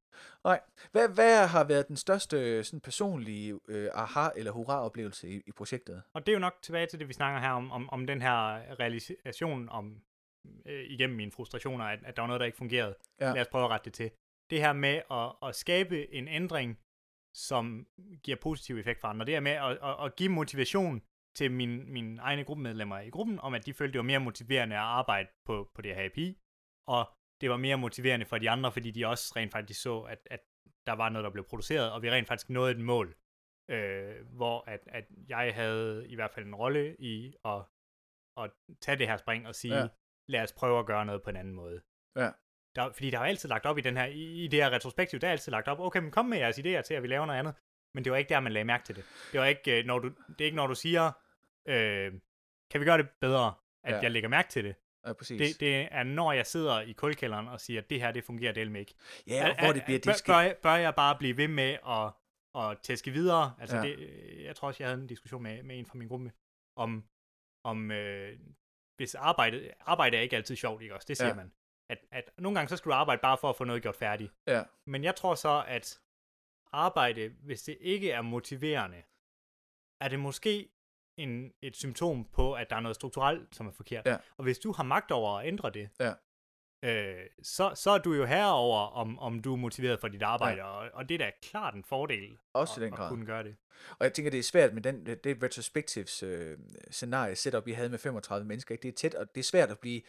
[0.45, 0.61] Nej.
[0.93, 6.03] Hvad, hvad har været den største sådan personlige øh, aha- eller hurra-oplevelse i, i projektet?
[6.15, 8.23] Og det er jo nok tilbage til det, vi snakker her om, om, om den
[8.23, 8.37] her
[8.81, 10.03] realisation om,
[10.67, 12.95] øh, igennem mine frustrationer, at, at der var noget, der ikke fungerede.
[13.21, 13.33] Ja.
[13.33, 14.11] Lad os prøve at rette det til.
[14.51, 16.79] Det her med at, at skabe en ændring,
[17.37, 17.87] som
[18.23, 19.27] giver positiv effekt for andre.
[19.27, 21.03] Det her med at, at, at give motivation
[21.37, 24.77] til mine, mine egne gruppemedlemmer i gruppen, om at de følte, det var mere motiverende
[24.77, 26.39] at arbejde på, på det her API,
[26.89, 27.11] og
[27.41, 30.41] det var mere motiverende for de andre, fordi de også rent faktisk så, at, at
[30.87, 33.17] der var noget, der blev produceret, og vi rent faktisk nåede et mål,
[33.71, 37.63] øh, hvor at, at jeg havde i hvert fald en rolle i at,
[38.37, 38.51] at
[38.81, 39.89] tage det her spring og sige, ja.
[40.29, 41.83] lad os prøve at gøre noget på en anden måde.
[42.17, 42.31] Ja.
[42.77, 45.21] Der, fordi der er altid lagt op i den her, i, i det her retrospektiv,
[45.21, 47.27] der er altid lagt op, okay, men kom med jeres idéer til, at vi laver
[47.27, 47.55] noget andet.
[47.95, 49.05] Men det var ikke der, man lagde mærke til det.
[49.33, 51.13] Det var ikke, øh, når du, det er ikke, når du siger,
[51.69, 52.13] øh,
[52.71, 54.01] kan vi gøre det bedre, at ja.
[54.01, 54.75] jeg lægger mærke til det.
[55.07, 55.39] Ja, præcis.
[55.57, 58.53] Det, det er, når jeg sidder i kulkælderen og siger, at det her, det fungerer
[58.53, 58.95] del med ikke.
[59.27, 62.13] Ja, og hvor det bliver bør, bør, bør jeg bare blive ved med at,
[62.63, 63.55] at tæske videre?
[63.61, 63.83] Altså, Ja.
[63.83, 66.33] det, øh, jeg tror også, jeg havde en diskussion med, med en fra min gruppe,
[66.77, 67.05] om,
[67.65, 68.39] om øh,
[68.97, 71.07] hvis arbejde, arbejde er ikke altid sjovt, ikke også?
[71.09, 71.35] Det siger Ja.
[71.35, 71.53] man.
[71.91, 74.33] At, at nogle gange, så skal du arbejde bare for at få noget gjort færdigt.
[74.47, 74.63] Ja.
[74.87, 76.01] Men jeg tror så, at
[76.73, 79.03] arbejde, hvis det ikke er motiverende,
[80.01, 80.69] er det måske
[81.17, 84.07] en, et symptom på, at der er noget strukturelt, som er forkert.
[84.07, 84.17] Ja.
[84.37, 86.13] Og hvis du har magt over at ændre det, Ja.
[86.85, 90.61] øh, så, så er du jo herover om, om du er motiveret for dit arbejde,
[90.61, 90.67] ja.
[90.67, 93.09] og, og det er da klart en fordel Også at, i den at grad.
[93.09, 93.57] kunne gøre det.
[93.99, 96.59] Og jeg tænker, det er svært med den, det retrospectives øh,
[96.91, 98.73] scenarie setup, vi havde med 35 mennesker.
[98.73, 98.83] Ikke?
[98.83, 100.05] Det er tæt, og det er svært at blive øh,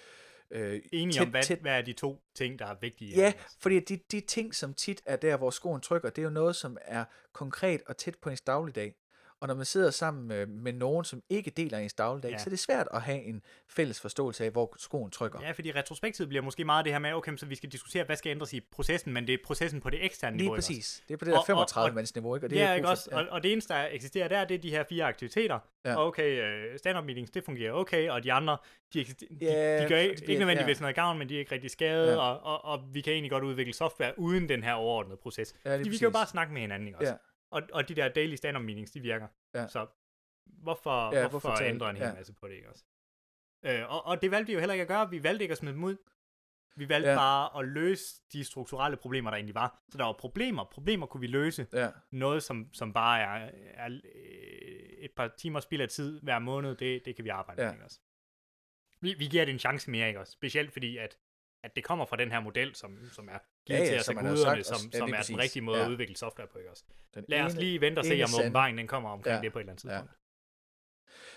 [0.51, 3.15] Enige tæt, om, hvad, tæt, hvad er de to ting, der er vigtige?
[3.15, 6.29] Ja, fordi de, de ting, som tit er der, hvor skoen trykker, det er jo
[6.29, 8.93] noget, som er konkret og tæt på ens dagligdag.
[9.41, 12.33] Og når man sidder sammen med, med nogen, som ikke deler ens dagligdag, ja.
[12.33, 12.37] Ja.
[12.37, 15.39] så er det svært at have en fælles forståelse af, hvor skoen trykker.
[15.41, 18.15] Ja, fordi retrospektivet bliver måske meget det her med, okay, så vi skal diskutere, hvad
[18.15, 20.55] skal ændres i processen, men det er processen på det eksterne Lige niveau.
[20.55, 21.03] ikke præcis.
[21.07, 22.47] Det er på det der Og- og- 35-mands niveau, ikke?
[22.47, 23.09] Og det ja, er ikke også?
[23.11, 25.59] for- Og, og det eneste, der eksisterer der, det er de her fire aktiviteter.
[25.85, 25.89] Ja.
[25.91, 26.07] Ja.
[26.07, 28.57] Okay, uh, stand-up meetings, det fungerer okay, og de andre,
[28.93, 30.81] de, eksister, de, Ja, de gør ikke, ikke nødvendigvis ja.
[30.81, 32.11] noget gavn, men de er ikke rigtig skadet, Ja.
[32.11, 32.17] ja.
[32.19, 35.55] og, og, og vi kan egentlig godt udvikle software uden den her overordnede proces.
[35.65, 37.11] Ja, lige Fordi vi kan jo bare snakke med hinanden, ikke også?
[37.11, 37.17] Ja.
[37.51, 39.27] Og, og de der daily stand-up meetings, de virker.
[39.53, 39.67] Ja.
[39.67, 39.87] Så
[40.45, 42.13] hvorfor, Ja, hvorfor, hvorfor ændre en hel ja.
[42.13, 42.83] masse på det, ikke også?
[43.65, 45.09] Øh, og, og det valgte vi jo heller ikke at gøre.
[45.09, 45.97] Vi valgte ikke at smide dem ud.
[46.75, 47.13] Vi valgte Ja.
[47.13, 47.19] ja.
[47.19, 49.83] bare at løse de strukturelle problemer, der egentlig var.
[49.89, 50.63] Så der var problemer.
[50.71, 51.67] Problemer kunne vi løse.
[51.73, 54.01] Ja, Noget, som, som bare er, er øh,
[54.99, 57.67] et par timer spild af tid hver måned, det, det kan vi arbejde Ja.
[57.67, 57.99] med, ikke også?
[59.01, 60.31] Vi, vi giver det en chance mere, ikke også?
[60.31, 61.17] Specielt fordi, at,
[61.63, 64.05] at det kommer fra den her model, som, som er givet Ja, ja, til os
[64.05, 64.89] som af guderne, sagt som.
[64.93, 65.27] Ja, som er præcis.
[65.33, 65.85] den rigtige måde Ja.
[65.85, 66.83] at udvikle software på, ikke også?
[67.15, 68.43] den Lad os ene- lige vente og se, om sande.
[68.45, 69.41] åbenbaringen den kommer omkring Ja.
[69.41, 69.89] det på et eller andet Ja.
[69.89, 70.17] tidspunkt.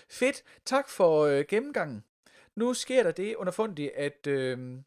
[0.09, 0.43] Fedt.
[0.65, 2.03] Tak for øh, gennemgangen.
[2.55, 4.79] Nu sker der det underfundigt, at øh,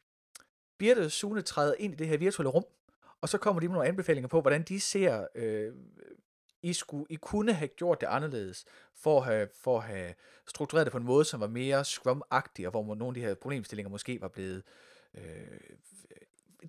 [0.78, 2.64] Birte Sune træder ind i det her virtuelle rum,
[3.20, 5.72] og så kommer de med nogle anbefalinger på, hvordan de ser, øh,
[6.62, 8.64] I, skulle, I kunne have gjort det anderledes,
[8.95, 10.14] for at, have, for at have
[10.47, 13.34] struktureret det på en måde, som var mere Scrum-agtig, og hvor nogle af de her
[13.34, 14.62] problemstillinger måske var blevet, øh,
[15.18, 15.60] Øh,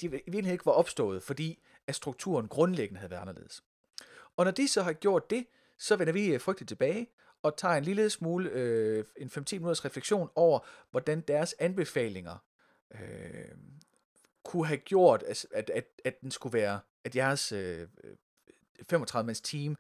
[0.02, 3.64] de i virkeligheden ikke var opstået, fordi at strukturen grundlæggende havde været anderledes.
[4.38, 5.46] Og når de så har gjort det,
[5.78, 7.08] så vender vi øh, frygteligt tilbage,
[7.44, 10.60] og tager en lille smule, øh, en 5-10 minutters refleksion over,
[10.92, 12.44] hvordan deres anbefalinger
[12.92, 13.56] øh,
[14.44, 18.16] kunne have gjort, at, at, at, at den skulle være, at jeres øh, øh
[18.94, 19.78] 35-mands team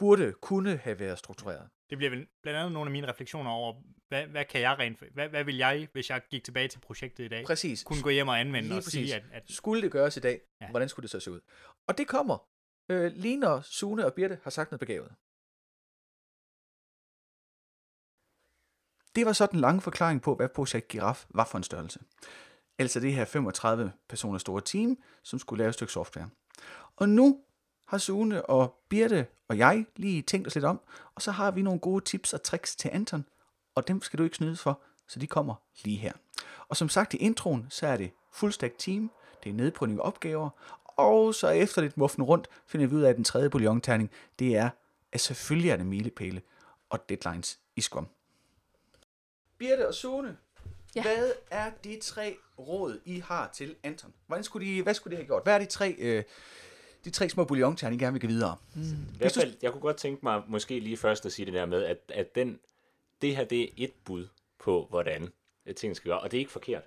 [0.00, 1.68] burde kunne have været struktureret.
[1.90, 3.74] Det bliver vel blandt andet nogle af mine refleksioner over,
[4.08, 7.24] hvad, hvad kan jeg rent, hvad, hvad vil jeg, hvis jeg gik tilbage til projektet
[7.24, 7.84] i dag, Præcis.
[7.84, 9.14] kunne gå hjem og anvende Lige og sige, præcis.
[9.14, 10.40] at, at Skulle det gøres i dag.
[10.60, 10.70] Ja.
[10.70, 11.40] hvordan skulle det så se ud?
[11.86, 12.48] Og det kommer,
[12.88, 15.12] øh, lige når Sune og Birte har sagt noget begavet.
[19.14, 22.00] Det var så den lange forklaring på, hvad projekt Giraf var for en størrelse.
[22.78, 26.30] Altså det her 35 personer store team, som skulle lave et stykke software.
[26.96, 27.44] Og nu
[27.90, 30.80] har Sune og Birte og jeg lige tænkt os lidt om,
[31.14, 33.24] og så har vi nogle gode tips og tricks til Anton,
[33.74, 36.12] og dem skal du ikke snydes for, så de kommer lige her.
[36.68, 38.10] Og som sagt i introen, så er det
[38.50, 39.10] stack team,
[39.44, 40.50] det er nedbrydning af opgaver,
[40.84, 44.56] og så efter lidt muffen rundt, finder vi ud af, at den tredje bouillonterning, det
[44.56, 44.70] er,
[45.12, 46.42] at selvfølgelig er det milepæle
[46.90, 48.08] og deadlines i Scrum.
[49.58, 50.36] Birte og Sune,
[50.94, 51.02] Ja.
[51.02, 54.12] hvad er de tre råd, I har til Anton?
[54.26, 55.42] Hvordan skulle de, hvad skulle de have gjort?
[55.42, 56.24] Hvad er de tre, øh,
[57.04, 58.56] de tre små bouillonterninger, gerne vil give videre?
[58.76, 61.66] I hvert fald, jeg kunne godt tænke mig måske lige først at sige det der
[61.66, 62.58] med, at, at den,
[63.22, 64.26] det her det er et bud
[64.58, 65.28] på, hvordan
[65.66, 66.82] øh, tingene skal gøre, og det er ikke forkert.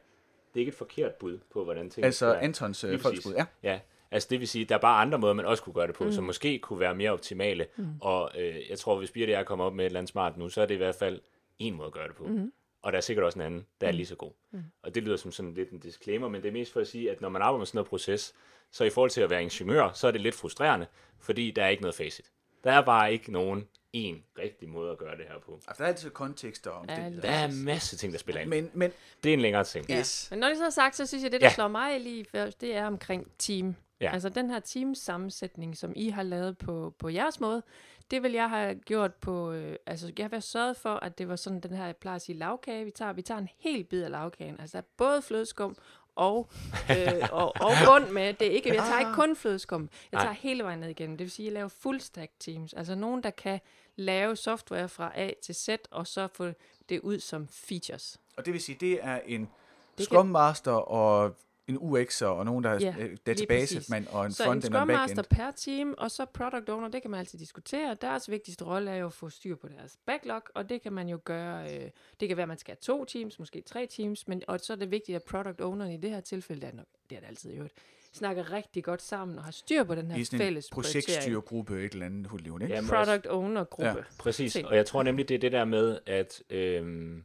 [0.54, 3.48] Det er ikke et forkert bud på, hvordan tingene Altså skal Antons øh, folksbud, præcis.
[3.64, 3.72] ja.
[3.72, 3.80] Ja,
[4.12, 6.04] altså det vil sige, der er bare andre måder, man også kunne gøre det på,
[6.04, 6.12] mm.
[6.12, 7.66] som måske kunne være mere optimale.
[7.76, 7.86] Mm.
[8.02, 10.38] Og øh, jeg tror, hvis Birte og jeg kommer op med et eller andet smart
[10.38, 11.22] nu, så er det i hvert fald
[11.60, 12.24] en måde at gøre det på.
[12.24, 12.54] Mm.
[12.82, 14.32] Og der er sikkert også en anden, der er lige så god.
[14.52, 14.64] Mm.
[14.84, 17.12] Og det lyder som sådan lidt en disclaimer, men det er mest for at sige,
[17.12, 18.34] at når man arbejder med sådan noget proces,
[18.72, 20.88] så i forhold til at være ingeniør, så er det lidt frustrerende,
[21.20, 22.32] fordi der er ikke noget facit.
[22.64, 25.54] Der er bare ikke nogen en rigtig måde at gøre det her på.
[25.68, 27.22] Altså, der er altid kontekst og Ja, omstændigheder.
[27.28, 28.50] Der er en masse ting, der spiller ind.
[28.50, 28.92] Men, men
[29.24, 29.90] Det er en længere ting.
[29.90, 30.00] Ja.
[30.00, 30.28] Yes.
[30.32, 31.54] Men når det så er sagt, så synes jeg, det der Ja.
[31.54, 33.76] slår mig lige først, det er omkring team.
[34.02, 34.12] Ja.
[34.14, 37.64] Altså den her teamsammensætning, som I har lavet på, på jeres måde,
[38.12, 41.28] Det vil jeg have gjort på, øh, altså jeg har været sørget for, at det
[41.28, 42.86] var sådan den her, jeg plejer at sige, lavkage.
[42.86, 44.56] Vi tager, vi tager en hel bid af lavkagen.
[44.60, 45.76] Altså der er både flødeskum
[46.16, 46.50] og,
[46.90, 48.34] øh, og, og bund med.
[48.34, 49.82] Det er ikke, jeg tager ikke kun flødeskum.
[50.12, 50.24] Jeg Nej.
[50.24, 51.18] tager hele vejen ned igennem.
[51.18, 52.74] Det vil sige, at jeg laver full stack teams.
[52.74, 53.60] Altså nogen, der kan
[53.96, 56.52] lave software fra A til Z, og så få
[56.90, 58.20] det ud som features.
[58.38, 59.50] Og det vil sige, det er en
[59.98, 61.36] kan- Scrum Master og
[61.68, 63.90] en UX'er og nogen, der er Ja, ja, lige database præcis.
[63.90, 65.38] mand og en Så en frontend og Scrum en Master backend.
[65.38, 67.98] per team, og så Product Owner, det kan man altid diskutere.
[68.02, 71.10] Deres vigtigste rolle er jo at få styr på deres backlog, og det kan man
[71.10, 74.28] jo gøre, øh, det kan være, at man skal have to teams, måske tre teams,
[74.28, 76.76] men, og så er det vigtigt, at Product Owner i det her tilfælde, det er,
[76.76, 77.74] nok, det er det altid i øvrigt,
[78.14, 81.06] snakker rigtig godt sammen og har styr på den her I sådan en fælles prioritering.
[81.06, 82.74] projektstyregruppe, et eller andet hudliv, ikke?
[82.76, 83.90] Jamen, Product Owner-gruppe.
[83.90, 83.96] Ja.
[83.98, 84.04] Ja.
[84.20, 87.24] Præcis, og jeg tror nemlig, det er det der med, at øhm,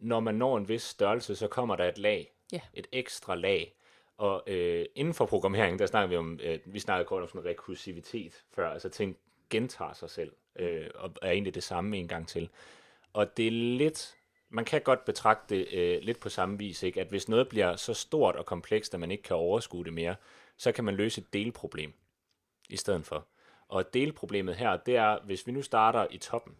[0.00, 2.60] når man når en vis størrelse, så kommer der et lag, Ja.
[2.74, 3.74] et ekstra lag.
[4.16, 7.44] Og øh, inden for programmering, der snakker vi om, øh, vi snakkede kort om sådan
[7.44, 9.16] rekursivitet før, altså ting
[9.50, 12.48] gentager sig selv, øh, og er egentlig det samme en gang til.
[13.12, 14.16] Og det er lidt,
[14.48, 17.00] man kan godt betragte det øh, lidt på samme vis, ikke?
[17.00, 20.14] at hvis noget bliver så stort og komplekst, at man ikke kan overskue det mere,
[20.56, 21.92] så kan man løse et delproblem
[22.68, 23.26] i stedet for.
[23.68, 26.56] Og delproblemet her, det er, hvis vi nu starter i toppen,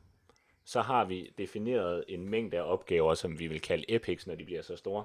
[0.65, 4.45] så har vi defineret en mængde af opgaver, som vi vil kalde epics, når de
[4.45, 5.05] bliver så store.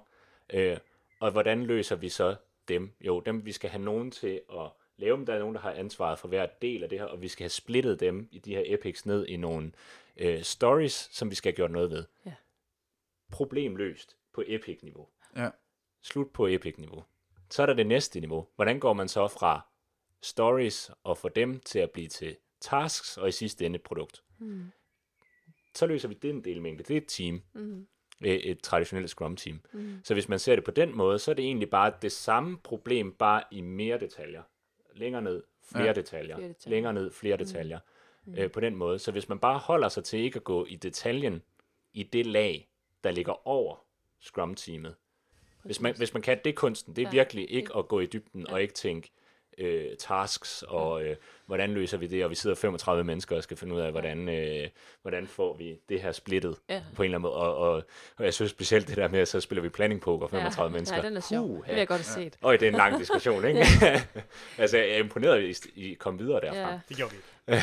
[0.54, 0.78] Øh,
[1.20, 2.36] og hvordan løser vi så
[2.68, 2.92] dem?
[3.02, 5.26] Jo, dem vi skal have nogen til at lave dem.
[5.26, 7.44] Der er nogen, der har ansvaret for hver del af det her, og vi skal
[7.44, 9.72] have splittet dem i de her epics ned i nogle
[10.18, 12.06] øh, stories, som vi skal have gjort noget ved.
[12.26, 12.34] Ja.
[13.32, 15.08] Problem løst på epic-niveau.
[15.36, 15.50] Ja.
[16.02, 17.04] Slut på epic-niveau.
[17.50, 18.48] Så er der det næste niveau.
[18.56, 19.68] Hvordan går man så fra
[20.22, 24.24] stories og får dem til at blive til tasks, og i sidste ende et produkt?
[24.38, 24.72] Mm.
[25.76, 26.84] Så løser vi den delmængde.
[26.84, 27.42] Det er et team.
[27.54, 27.88] Mm.
[28.26, 29.60] Et, et traditionelt Scrum-team.
[29.74, 30.00] Mm.
[30.04, 32.58] Så hvis man ser det på den måde, så er det egentlig bare det samme
[32.58, 34.42] problem, bare i mere detaljer.
[34.96, 35.88] Længere ned, flere Ja.
[35.90, 35.94] ja.
[35.94, 36.36] detaljer.
[36.38, 36.76] Flere detaljer.
[36.76, 37.80] Længere ned, flere detaljer.
[38.26, 38.36] Mm.
[38.38, 39.00] Øh, på den måde.
[39.00, 41.42] Så hvis man bare holder sig til ikke at gå i detaljen
[41.94, 42.70] i det lag,
[43.04, 43.76] der ligger over
[44.20, 44.96] Scrum-teamet.
[45.64, 46.96] Hvis man, hvis man kan, det er kunsten.
[46.96, 47.12] Det er Ja.
[47.12, 49.12] virkelig ikke at gå i dybden og ikke tænke
[49.58, 51.16] øh, tasks og øh,
[51.46, 54.30] hvordan løser vi det, og vi sidder 35 mennesker og skal finde ud af, hvordan,
[54.30, 54.68] øh,
[55.02, 56.82] hvordan får vi det her splittet Ja.
[56.96, 57.34] på en eller anden måde.
[57.34, 57.84] Og, og,
[58.18, 60.74] og jeg synes specielt det der med, at så spiller vi planning poker 35 ja.
[60.74, 60.98] mennesker.
[60.98, 61.48] Ja, den er sjov.
[61.48, 61.60] Puha.
[61.62, 62.38] Det vil jeg godt have set.
[62.44, 63.60] Øj, det er en lang diskussion, ikke?
[64.58, 66.72] altså, jeg er imponeret, at I, I kom videre derfra.
[66.72, 66.80] Ja.
[66.90, 67.18] Det gjorde vi.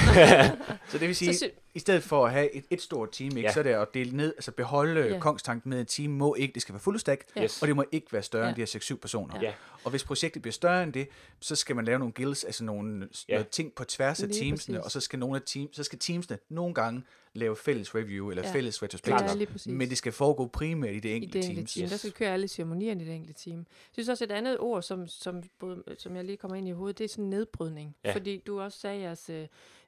[0.89, 1.45] Så det vil sige, sy-
[1.75, 3.53] i stedet for at have et, et stort team, ikke, Ja.
[3.53, 5.19] så er det at dele ned, altså beholde Ja.
[5.19, 7.43] kongstanken med, at team må ikke, det skal være full stack, Ja.
[7.45, 7.63] Yes.
[7.63, 8.49] og det må ikke være større Ja.
[8.49, 9.41] end de her 6-7 personer.
[9.43, 9.53] Ja.
[9.85, 11.09] Og hvis projektet bliver større end det,
[11.41, 13.35] så skal man lave nogle guilds, altså nogle Ja.
[13.35, 14.85] noget ting på tværs af Lige teamsene, præcis.
[14.85, 17.03] og så skal nogle af team, så skal teamsene nogle gange
[17.35, 18.53] lave fælles review eller Ja.
[18.55, 19.47] fælles Ja, retrospektiv.
[19.47, 19.73] præcis.
[19.73, 21.73] men det skal foregå primært i det i enkelte det enkelte teams.
[21.75, 21.85] team.
[21.85, 21.91] Yes.
[21.91, 23.59] Der skal køre alle ceremonierne i det enkelte team.
[23.59, 26.71] Jeg synes også, et andet ord, som, som, både, som jeg lige kommer ind i
[26.71, 27.97] hovedet, det er sådan nedbrydning.
[28.05, 28.15] Ja.
[28.15, 29.47] Fordi du også sagde, at jeres øh,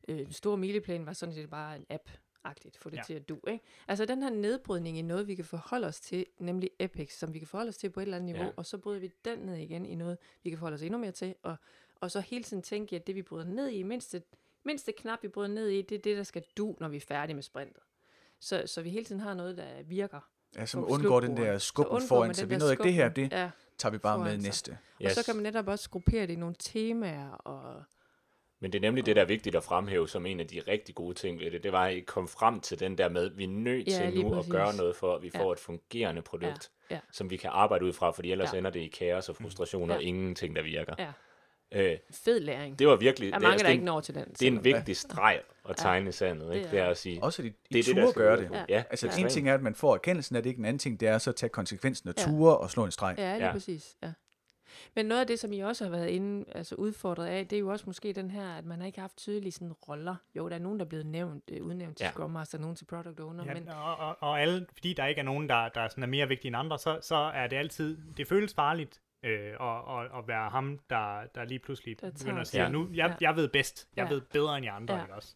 [0.08, 2.08] øh, store mileplan var sådan set bare en app
[2.44, 3.00] agtigt få det Ja.
[3.00, 3.04] ja.
[3.04, 3.64] til at du, ikke?
[3.88, 7.38] Altså den her nedbrydning i noget, vi kan forholde os til, nemlig Epic, som vi
[7.38, 8.46] kan forholde os til på et eller andet niveau, Ja.
[8.46, 8.52] ja.
[8.56, 11.12] og så bryder vi den ned igen i noget, vi kan forholde os endnu mere
[11.12, 11.56] til, og,
[12.00, 14.22] og så hele tiden tænke, at det vi bryder ned i, mindste,
[14.64, 17.00] mindste knap vi bryder ned i, det er det, der skal du, når vi er
[17.00, 17.82] færdige med sprintet.
[18.40, 20.20] Så, så vi hele tiden har noget, der virker.
[20.56, 22.82] Ja, som på undgår den der Så skubben undgår foran, så den vi nåede ikke
[22.82, 23.50] det her, det Ja.
[23.78, 24.42] tager vi bare med sig.
[24.42, 24.78] næste.
[25.04, 27.30] Og så kan man netop også gruppere det i nogle temaer.
[27.30, 27.82] Og,
[28.60, 30.94] Men det er nemlig det, der er vigtigt at fremhæve som en af de rigtig
[30.94, 31.62] gode ting ved det.
[31.62, 33.92] Det var, at I kom frem til den der med, at vi er nødt Ja,
[34.10, 34.52] til nu at præcis.
[34.52, 35.40] gøre noget for, at vi Ja.
[35.40, 37.00] får et fungerende produkt, ja.
[37.12, 38.58] som vi kan arbejde ud fra, fordi ellers Ja.
[38.58, 39.96] ender det i kaos og frustration Ja.
[39.96, 40.94] og ingenting, der virker.
[40.98, 41.12] Ja.
[41.74, 42.78] Øh, Fed læring.
[42.78, 43.28] det var virkelig...
[43.28, 44.24] der er det, mange, altså, der det, ikke når til den.
[44.24, 46.64] det er en vigtig streg at tegne i sandet, ikke?
[46.64, 48.50] Det Det er at sige, Også at I, I det er det, ud det.
[48.52, 48.64] Ja.
[48.68, 49.22] Ja, Altså, Ja.
[49.22, 51.18] en ting er, at man får erkendelsen af det, ikke en anden ting, det er
[51.18, 52.24] så at tage konsekvensen og Ja.
[52.24, 53.14] ture og slå en streg.
[53.18, 53.52] Ja, lige Ja.
[53.52, 53.96] præcis.
[54.02, 54.12] Ja.
[54.94, 57.60] Men noget af det, som I også har været inde, altså udfordret af, det er
[57.60, 60.16] jo også måske den her, at man har ikke haft tydelige sådan, roller.
[60.36, 62.10] Jo, der er nogen, der er blevet nævnt, øh, udnævnt til Ja.
[62.10, 65.18] Scrum Master, nogen til Product Owner, Ja, men og, og, og alle, fordi der ikke
[65.18, 67.98] er nogen, der, der sådan er mere vigtige end andre, så, så er det altid,
[68.16, 72.40] det føles farligt øh, at, at, at være ham, der, der lige pludselig Der begynder
[72.40, 72.68] at sige, Ja.
[72.68, 73.26] nu, jeg, Ja.
[73.28, 74.14] jeg ved bedst, jeg Ja.
[74.14, 75.02] ved bedre end jer andre, Ja.
[75.02, 75.34] ikke også?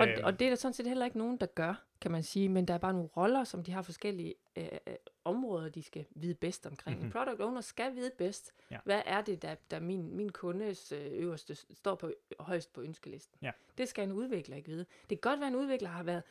[0.00, 2.22] Og, Øhm, og det er der sådan set heller ikke nogen, der gør, kan man
[2.22, 4.94] sige, men der er bare nogle roller, som de har forskellige øh, øh,
[5.24, 6.96] områder, de skal vide bedst omkring.
[6.96, 7.04] Mhm.
[7.06, 7.12] Mm-hmm.
[7.24, 8.78] Product owner skal vide bedst, Ja.
[8.84, 13.38] hvad er det, der, der min, min kundes øh, øverste står på højst på ønskelisten.
[13.42, 13.50] Ja.
[13.78, 14.86] Det skal en udvikler ikke vide.
[15.10, 16.22] Det kan godt være, at en udvikler har været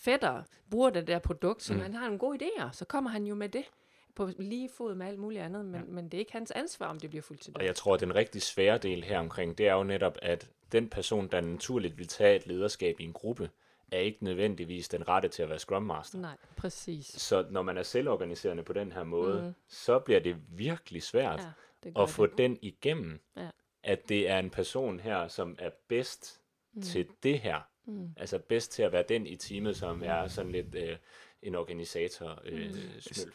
[0.00, 1.80] fætter, bruger det der produkt, så mm.
[1.80, 3.64] han har nogle gode idéer, så kommer han jo med det
[4.14, 5.86] på lige fod med alt muligt andet, men, Ja.
[5.86, 8.00] men det er ikke hans ansvar, om det bliver fuldt til Og jeg tror, at
[8.00, 11.98] den rigtig svære del her omkring, det er jo netop, at den person, der naturligt
[11.98, 13.50] vil tage et lederskab i en gruppe,
[13.92, 16.18] er ikke nødvendigvis den rette til at være Scrum Master.
[16.18, 17.06] Nej, præcis.
[17.06, 19.52] Så når man er selvorganiserende på den her måde, mm.
[19.68, 21.50] så bliver det virkelig svært Ja,
[21.84, 22.38] det at få det.
[22.38, 23.48] den igennem, Ja.
[23.82, 26.38] at det er en person her, som er bedst
[26.74, 26.82] Mm.
[26.82, 28.08] til det her, Mm.
[28.16, 30.96] Altså bedst til at være den i teamet, som er sådan lidt øh,
[31.42, 32.76] en organisator øh, Mm.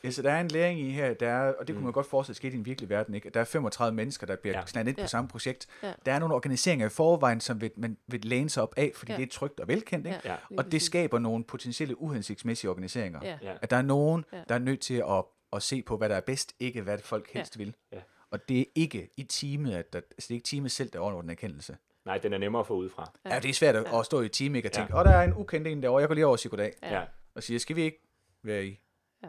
[0.03, 2.05] Ja, så der er en læring i her, der er, og det kunne man godt
[2.07, 3.29] forestille sig skete i en virkelig verden, ikke?
[3.29, 4.59] Der er 35 mennesker, der bliver Ja.
[4.59, 4.65] ja.
[4.65, 5.03] knaldet ind Ja.
[5.03, 5.67] på samme projekt.
[5.83, 5.93] Ja.
[6.05, 9.11] Der er nogle organiseringer i forvejen, som vil, man vil læne sig op af, fordi
[9.11, 9.17] Ja.
[9.17, 10.19] det er trygt og velkendt, ikke?
[10.25, 10.37] Ja, Ja.
[10.57, 13.19] Og det skaber nogle potentielle uhensigtsmæssige organiseringer.
[13.23, 13.37] Ja.
[13.41, 13.53] Ja.
[13.61, 14.37] At der er nogen, Ja.
[14.49, 15.23] der er nødt til at,
[15.53, 17.39] at se på, hvad der er bedst, ikke hvad folk Ja.
[17.39, 17.75] helst vil.
[17.91, 17.97] Ja.
[18.31, 20.99] Og det er ikke i teamet, at der, altså det er ikke teamet selv, der
[20.99, 21.77] overordner erkendelse.
[22.05, 23.11] Nej, den er nemmere at få udefra.
[23.25, 23.33] Ja.
[23.33, 23.99] ja, det er svært at, Ja.
[23.99, 24.67] at stå i et team, ikke?
[24.69, 24.79] Og Ja.
[24.81, 26.73] tænke, åh, der er en ukendt en derovre, jeg går lige over og siger goddag.
[26.83, 27.03] Ja.
[27.37, 27.39] Ja.
[27.39, 27.99] Og siger, skal vi ikke
[28.43, 28.79] være i?
[29.23, 29.27] Ja.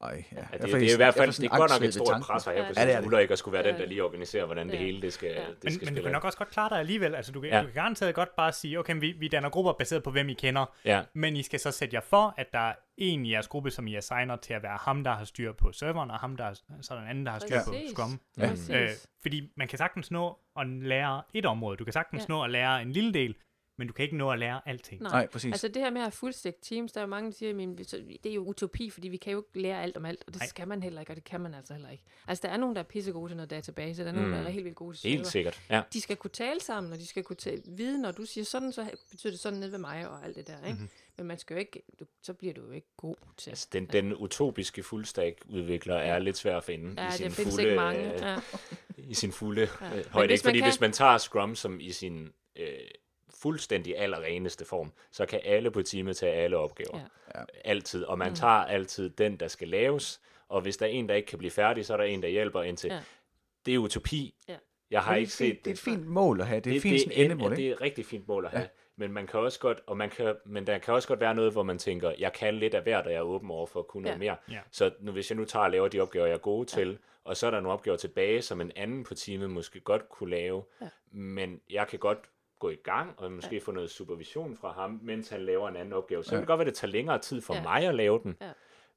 [0.00, 0.36] Ej, ja.
[0.52, 2.52] Ja, det, det er i hvert fald det er godt nok et stort pres Ja,
[2.52, 3.72] på er skulder, ikke at skulle være Ja.
[3.72, 4.78] den, der lige organiserer, hvordan det Ja.
[4.78, 5.34] hele det skal, Ja.
[5.40, 6.02] det Men, skal men du spille.
[6.02, 7.14] kan nok også godt klare dig alligevel.
[7.14, 7.60] Altså, du, kan, Ja.
[7.60, 10.34] du kan garanteret godt bare sige, okay, vi, vi danner grupper baseret på, hvem I
[10.34, 13.48] kender, Ja, men I skal så sætte jer for, at der er en i jeres
[13.48, 16.36] gruppe, som I assigner til at være ham, der har styr på serveren, og ham,
[16.36, 17.90] der er, så er der en anden, der har styr på Præcis.
[17.90, 18.20] Scrum.
[18.38, 18.50] Ja.
[18.82, 18.88] Øh,
[19.22, 21.76] fordi man kan sagtens nå at lære et område.
[21.76, 22.26] Du kan sagtens Ja.
[22.28, 23.34] nå at lære en lille del,
[23.76, 25.02] men du kan ikke nå at lære alting.
[25.02, 25.10] Nej.
[25.12, 25.52] Nej, præcis.
[25.52, 27.78] Altså det her med at have fuldstæk teams, der er jo mange, der siger, men
[27.78, 30.40] det er jo utopi, fordi vi kan jo ikke lære alt om alt, og det
[30.40, 30.46] Nej.
[30.46, 32.04] skal man heller ikke, og det kan man altså heller ikke.
[32.28, 34.34] Altså der er nogen, der er pissegode til noget database, der er nogen, Mm.
[34.34, 35.30] der er helt vildt gode til helt server.
[35.30, 35.62] sikkert.
[35.70, 35.82] Ja.
[35.92, 38.72] De skal kunne tale sammen, og de skal kunne tale, vide, når du siger sådan,
[38.72, 40.68] så betyder det sådan ned ved mig, og alt det der, ikke?
[40.68, 40.72] Mhm.
[40.72, 40.88] Mm-hmm.
[41.16, 43.50] Men man skal jo ikke, du, så bliver du jo ikke god til.
[43.50, 47.54] Altså, den, den utopiske fuldstack-udvikler er lidt svær at finde ja, i sin det findes
[47.54, 48.14] fulde, ikke mange.
[48.14, 48.36] øh, Ja.
[48.96, 49.66] i sin fulde Ja.
[49.86, 50.02] højde.
[50.02, 50.18] hvis Ikke?
[50.18, 52.66] man Fordi kan- hvis man tager Scrum som i sin øh,
[53.42, 56.98] fuldstændig allerreneste form, så kan alle på teamet tage alle opgaver.
[56.98, 57.38] Ja.
[57.40, 57.44] Ja.
[57.64, 58.04] Altid.
[58.04, 58.34] Og man Mm.
[58.34, 60.20] tager altid den, der skal laves.
[60.48, 62.28] Og hvis der er en, der ikke kan blive færdig, så er der en, der
[62.28, 62.90] hjælper indtil.
[62.90, 63.00] Ja.
[63.66, 64.34] Det er utopi.
[64.48, 64.56] Ja.
[64.90, 66.60] Jeg har ikke det, fint, set det er et fint mål at have.
[66.60, 67.62] Det er et fint sådan det, endemål, ja, ikke?
[67.62, 68.62] det er et rigtig fint mål at have.
[68.62, 68.68] Ja.
[68.96, 71.52] Men man kan også godt, og man kan, men der kan også godt være noget,
[71.52, 73.86] hvor man tænker, jeg kan lidt af hvert, og jeg er åben over for at
[73.86, 74.14] kunne Ja.
[74.16, 74.54] noget mere.
[74.56, 74.60] Ja.
[74.70, 77.36] Så nu, hvis jeg nu tager og laver de opgaver, jeg er gode til, og
[77.36, 80.62] så er der nogle opgaver tilbage, som en anden på teamet måske godt kunne lave,
[80.80, 80.88] Ja.
[81.12, 82.18] men jeg kan godt
[82.64, 85.92] gå i gang, og måske få noget supervision fra ham, mens han laver en anden
[85.92, 86.24] opgave.
[86.24, 87.62] Så kan det godt være, at det tager længere tid for Ja.
[87.62, 88.50] mig at lave den, Ja.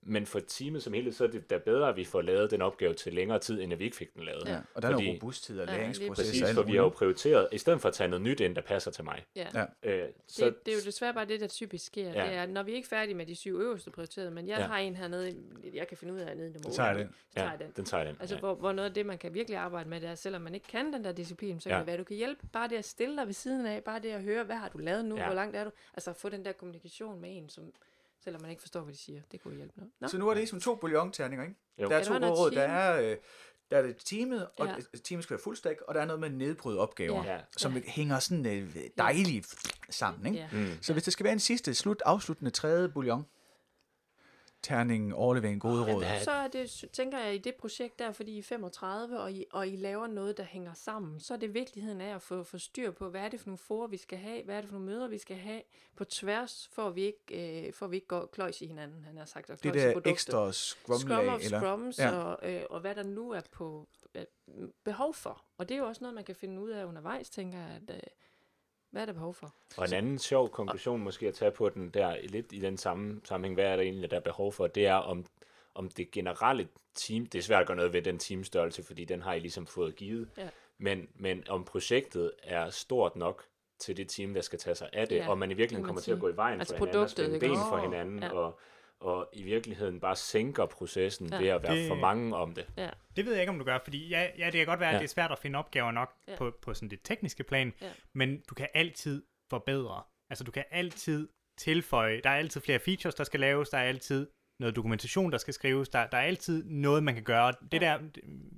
[0.08, 2.62] Men for teamet som helhed, så er det da bedre, at vi får lavet den
[2.62, 4.44] opgave til længere tid, end at vi ikke fik den lavet.
[4.48, 4.58] Ja.
[4.76, 7.48] Og der er Fordi- noget robusthed og Ja, læringsproces Præcis, for vi har jo prioriteret,
[7.52, 9.24] i stedet for at tage noget nyt ind, der passer til mig.
[9.36, 9.48] Ja.
[9.56, 9.66] Ja.
[9.84, 12.04] Øh, så, Det, det er jo desværre bare det, der typisk sker.
[12.12, 12.26] Ja.
[12.26, 14.66] Det er, når vi er ikke færdige med de syv øverste prioriterede, men jeg Ja.
[14.66, 15.36] har en hernede,
[15.74, 17.08] jeg kan finde ud af nede i det Så tager jeg den.
[17.30, 17.72] Så tager ja, den.
[17.76, 18.18] den tager den.
[18.20, 18.40] Altså, ja.
[18.40, 20.68] hvor, hvor noget af det, man kan virkelig arbejde med, det er, selvom man ikke
[20.68, 21.76] kan den der disciplin, så Ja.
[21.76, 22.48] kan det være, du kan hjælpe.
[22.54, 24.78] Bare det at stille dig ved siden af, bare det at høre, hvad har du
[24.78, 25.22] lavet nu, Ja.
[25.22, 25.28] ja.
[25.28, 25.72] hvor langt er du?
[25.94, 27.64] Altså, få den der kommunikation med en, som,
[28.28, 29.22] selvom man ikke forstår, hvad de siger.
[29.32, 29.92] Det kunne hjælpe noget.
[30.00, 30.08] Nå?
[30.08, 31.56] Så nu er det ligesom to bouillon-terninger, ikke?
[31.82, 31.88] Jo.
[31.88, 32.52] Der er Ja, to gode råd.
[32.52, 33.18] Der er, øh,
[33.72, 34.72] der er det teamet, og Ja.
[34.94, 34.98] ja.
[35.04, 37.34] teamet skal være fuldstack, og der er noget med nedbrydde opgaver, Ja.
[37.34, 37.40] Ja.
[37.58, 39.56] som hænger sådan øh, dejligt
[39.90, 40.38] sammen, ikke?
[40.40, 40.48] Ja.
[40.52, 40.68] Mm.
[40.82, 43.26] Så hvis der skal være en sidste, slut, afsluttende tredje bouillon,
[44.64, 46.04] terningen, overlevering, gode råd.
[46.04, 49.32] hvad- Så er det, tænker jeg, i det projekt der, fordi I er 35, og
[49.32, 52.44] I, og I laver noget, der hænger sammen, så er det vigtigheden af at få,
[52.44, 54.70] få styr på, hvad er det for nogle forer, vi skal have, hvad er det
[54.70, 55.62] for nogle møder, vi skal have
[55.96, 59.04] på tværs, for at vi ikke, øh, for at vi ikke går kløjs i hinanden,
[59.04, 60.12] han har sagt, og Det der produktet.
[60.12, 61.60] ekstra scrum, Scrum of eller?
[61.60, 62.12] Scrums, ja.
[62.18, 64.24] og, øh, og hvad der nu er på øh,
[64.84, 65.44] behov for.
[65.58, 67.96] Og det er jo også noget, man kan finde ud af undervejs, tænker jeg, at
[67.96, 68.02] øh,
[68.92, 69.54] hvad er der behov for?
[69.78, 73.22] Og en anden sjov konklusion måske at tage på den der, lidt i den samme
[73.24, 75.26] sammenhæng, hvad er der egentlig, der er behov for, det er om,
[75.76, 79.22] om det generelle team, det er svært at gøre noget ved den teamstørrelse, fordi den
[79.22, 80.50] har I ligesom fået givet, Ja.
[80.78, 83.44] men, men om projektet er stort nok
[83.80, 86.02] til det team, der skal tage sig af det, Ja, og man i virkeligheden kommer
[86.02, 88.30] til at gå i vejen Altså for hinanden, og spænde ben for hinanden, Ja.
[88.34, 88.60] og,
[89.00, 91.38] og i virkeligheden bare sænker processen Ja.
[91.40, 92.66] ved at være Det- for mange om det.
[92.78, 94.90] Ja, Det ved jeg ikke, om du gør, fordi ja, ja det kan godt være,
[94.90, 95.00] at Ja.
[95.00, 96.36] det er svært at finde opgaver nok Ja.
[96.36, 97.92] på, på sådan det tekniske plan, Ja.
[98.14, 100.04] men du kan altid forbedre.
[100.30, 103.84] Altså du kan altid tilføje, der er altid flere features, der skal laves, der er
[103.84, 104.28] altid
[104.60, 107.54] noget dokumentation, der skal skrives, der, der er altid noget, man kan gøre.
[107.72, 107.98] Det der,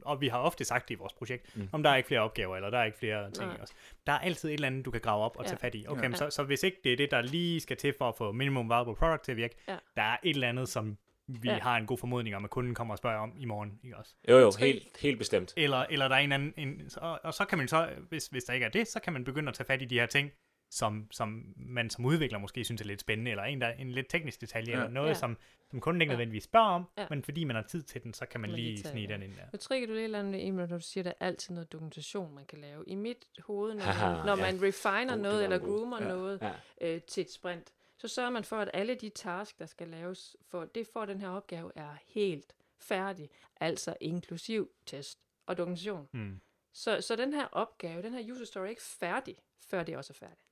[0.01, 1.69] og vi har ofte sagt det i vores projekt, mm.
[1.71, 3.47] om der er ikke flere opgaver, eller der er ikke flere ting.
[3.49, 3.57] Nej.
[3.61, 3.73] Også.
[4.07, 5.49] Der er altid et eller andet, du kan grave op og Ja.
[5.49, 5.85] tage fat i.
[5.87, 6.07] Okay, Ja.
[6.07, 8.31] men så, så hvis ikke det er det, der lige skal til for at få
[8.31, 9.77] minimum viable product til at virke, Ja.
[9.95, 10.97] der er et eller andet, som
[11.27, 11.59] vi Ja.
[11.59, 13.79] har en god formodning om, at kunden kommer og spørger om i morgen.
[13.83, 14.15] Ikke også?
[14.29, 15.53] Jo, jo, helt, helt bestemt.
[15.57, 18.43] Eller, eller der er en anden, en, og, og så kan man så, hvis, hvis
[18.43, 20.31] der ikke er det, så kan man begynde at tage fat i de her ting,
[20.69, 24.09] som, som man som udvikler måske synes er lidt spændende, eller en, der, en lidt
[24.09, 24.77] teknisk detalje, Ja.
[24.77, 25.13] eller noget, Ja.
[25.13, 25.37] som,
[25.69, 27.07] som kunden ikke nødvendigvis spørger om, Ja.
[27.09, 29.21] men fordi man har tid til den, så kan man Man lige lige snige den,
[29.23, 29.43] ind der.
[29.53, 31.71] Nu trykker du lidt eller andet, Emil, når du siger, at der er altid noget
[31.71, 32.83] dokumentation, man kan lave.
[32.87, 34.51] I mit hoved, når man, når ja.
[34.53, 36.07] man refiner det noget, eller groomer Ja.
[36.07, 36.51] noget Ja.
[36.95, 40.35] øh, til et sprint, så sørger man for, at alle de tasks, der skal laves,
[40.49, 43.29] for det for den her opgave, er helt færdig.
[43.59, 46.07] Altså inklusiv test og dokumentation.
[46.13, 46.39] Mm.
[46.73, 49.35] Så, så den her opgave, den her user story er ikke færdig,
[49.69, 50.48] før det også er færdigt.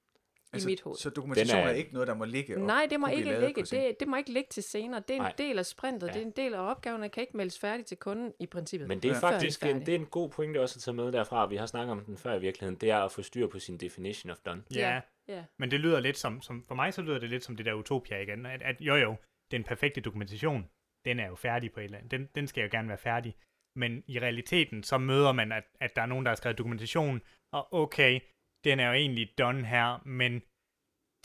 [0.57, 0.97] Altså, i mit hoved.
[0.97, 3.61] Så dokumentation er, er- ikke noget, der må ligge og Nej, det må ikke ligge.
[3.63, 5.01] Det, det må ikke ligge til senere.
[5.07, 5.33] Det er en Nej.
[5.37, 6.07] del af sprintet.
[6.07, 6.13] Ja.
[6.13, 7.03] Det er en del af opgaven.
[7.03, 8.87] Det kan ikke meldes færdig til kunden i princippet.
[8.87, 9.19] Men det er Ja.
[9.19, 11.45] faktisk en, det er en god pointe også at tage med derfra.
[11.47, 12.75] Vi har snakket om den før i virkeligheden.
[12.81, 14.63] Det er at få styr på sin definition of done.
[14.75, 15.01] Ja, Ja.
[15.35, 15.43] Ja.
[15.59, 17.73] men det lyder lidt som, som, for mig så lyder det lidt som det der
[17.73, 19.15] utopia igen, at, at jo jo,
[19.51, 20.69] den perfekte dokumentation,
[21.05, 23.35] den er jo færdig på et eller andet, den, den skal jo gerne være færdig,
[23.75, 27.21] men i realiteten, så møder man, at, at der er nogen, der har skrevet dokumentation,
[27.53, 28.19] og okay,
[28.63, 30.41] den er jo egentlig done her, men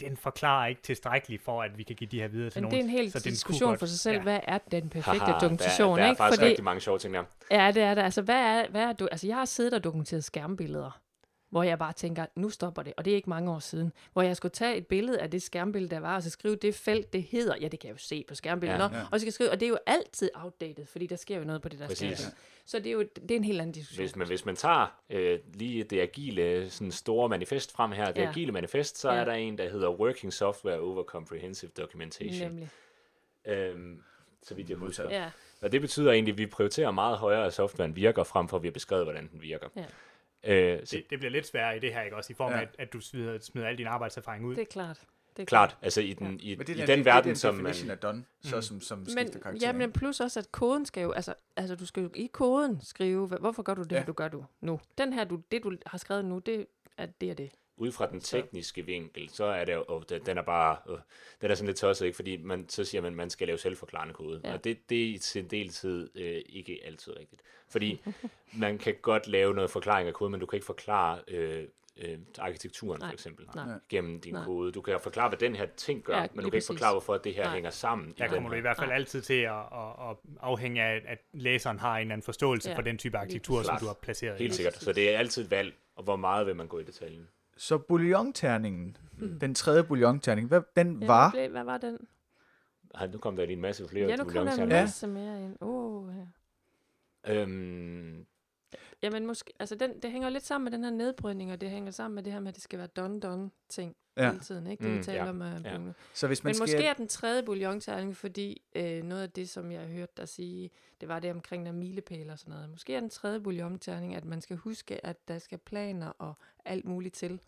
[0.01, 2.85] den forklarer ikke tilstrækkeligt for, at vi kan give de her videre til Men nogen.
[2.87, 4.17] det er en hel så diskussion godt- for sig selv.
[4.17, 4.23] Ja.
[4.23, 5.91] Hvad er den perfekte Haha, dokumentation?
[5.91, 6.19] Der, der er ikke?
[6.19, 7.25] faktisk Fordi, rigtig mange sjove ting der.
[7.51, 8.03] Ja, det er det.
[8.03, 9.09] Altså, hvad er, hvad er du?
[9.11, 11.02] Altså, jeg har siddet og dokumenteret skærmbilleder,
[11.53, 12.93] hvor jeg bare tænker, nu stopper det.
[12.97, 13.93] Og det er ikke mange år siden.
[14.13, 16.75] Hvor jeg skulle tage et billede af det skærmbillede, der var, og så skrive det
[16.75, 17.57] felt, det hedder.
[17.61, 18.79] Ja, det kan jeg jo se på skærmbilledet.
[18.81, 19.03] Ja, Ja.
[19.03, 21.45] Og så skal jeg skrive, og det er jo altid outdated, fordi der sker jo
[21.45, 22.19] noget på det der Præcis.
[22.19, 22.33] skærm.
[22.67, 24.03] Så det er jo det er en helt anden diskussion.
[24.03, 28.23] Hvis man, hvis man tager øh, lige det agile sådan store manifest frem her, det
[28.23, 28.29] Ja.
[28.29, 29.17] agile manifest, så Ja.
[29.21, 32.49] er der en, der hedder Working Software Over Comprehensive Documentation.
[32.49, 32.69] Nemlig.
[33.47, 34.03] Øhm,
[34.43, 35.11] så vidt jeg husker.
[35.11, 35.31] Ja.
[35.63, 38.63] Og det betyder egentlig, at vi prioriterer meget højere, at softwaren virker, frem for at
[38.63, 39.69] vi har beskrevet, hvordan den virker.
[39.77, 39.85] Ja.
[40.45, 42.33] Øh, så det, det bliver lidt sværere i det her, ikke også?
[42.33, 42.63] I form af, Ja.
[42.63, 44.55] at, at du smider, smider al din arbejdserfaring ud.
[44.55, 45.01] Det er klart.
[45.37, 47.29] Det er klart, altså i den, i, Men det er i den, den det, verden,
[47.29, 47.91] det er som man...
[47.91, 49.67] af done, så som, som skifter Men, karakter.
[49.67, 52.81] ja, men plus også, at koden skal jo, altså, altså du skal jo i koden
[52.83, 53.97] skrive, hvorfor gør du det, Ja.
[53.99, 54.05] ja.
[54.05, 54.81] du gør du nu?
[54.99, 56.67] Den her, du, det du har skrevet nu, det
[56.99, 57.51] er det og det.
[57.77, 60.99] Ud fra den tekniske vinkel, så er det jo, oh, den, er bare, oh,
[61.41, 62.17] den er sådan lidt tosset, ikke?
[62.17, 64.53] fordi man, så siger man, at man skal lave selvforklarende kode, ja.
[64.53, 67.43] Og det, det er til en del tid øh, ikke altid rigtigt.
[67.71, 68.03] Fordi
[68.55, 71.65] man kan godt lave noget forklaring af kode, men du kan ikke forklare øh,
[71.97, 73.09] øh, arkitekturen Nej.
[73.09, 73.67] for eksempel Nej.
[73.89, 74.45] gennem din Nej.
[74.45, 74.73] kode.
[74.73, 76.67] Du kan forklare, hvad den her ting gør, Ja, men du kan ikke præcis.
[76.67, 77.55] forklare, hvorfor det her Nej.
[77.55, 78.15] hænger sammen.
[78.19, 78.97] Der kommer du i hvert fald Nej.
[78.97, 82.77] altid til at, at, at afhænge af, at læseren har en eller anden forståelse Ja,
[82.77, 84.39] for den type arkitektur, som du har placeret.
[84.39, 84.57] Helt i.
[84.57, 84.75] sikkert.
[84.75, 87.29] Så det er altid et valg, og hvor meget vil man gå i detaljen.
[87.63, 88.97] Så bouillon-terningen,
[89.41, 91.31] den tredje bouillon-terning, hvad, den Ja, var...
[91.31, 91.99] Hvad, hvad var den?
[92.95, 95.45] Ej, nu kom der lige en masse flere Ja, nu kom der en masse mere
[95.45, 95.57] ind.
[95.61, 96.15] Oh,
[97.27, 97.43] ja.
[97.43, 98.27] Øhm,
[99.03, 101.91] Jamen, måske, altså den, det hænger lidt sammen med den her nedbrydning, og det hænger
[101.91, 104.31] sammen med det her med, at det skal være done-done-ting Ja.
[104.31, 104.85] hele tiden, ikke?
[104.85, 105.41] Det Mm, vi taler ja, om.
[105.41, 105.79] Uh, ja.
[105.79, 106.65] Men, Så hvis man men skal...
[106.65, 110.29] måske er den tredje bouillon fordi øh, noget af det, som jeg har hørt dig
[110.29, 110.71] sige,
[111.01, 112.71] det var det omkring der milepæle og sådan noget.
[112.71, 116.35] Måske er den tredje bouillon at man skal huske, at der skal planer og
[116.65, 117.41] alt muligt til.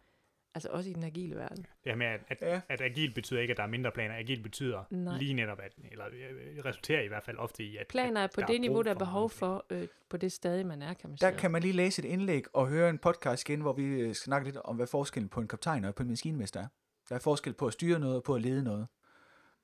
[0.54, 1.56] Altså også i den agile verden.
[1.56, 2.60] Det her med, at, at, Ja.
[2.68, 4.16] at agil betyder ikke, at der er mindre planer.
[4.16, 5.18] Agil betyder Nej.
[5.18, 8.30] lige netop, at, eller øh, resulterer i hvert fald ofte i, at Planer er at
[8.34, 11.10] på der det niveau, der er behov for øh, på det stadie, man er, kan
[11.10, 11.38] man Der sige.
[11.38, 14.44] kan man lige læse et indlæg og høre en podcast igen, hvor vi øh, snakker
[14.44, 16.66] lidt om, hvad forskellen på en kaptajn og på en maskinmester er.
[17.08, 18.86] Der er forskel på at styre noget og på at lede noget.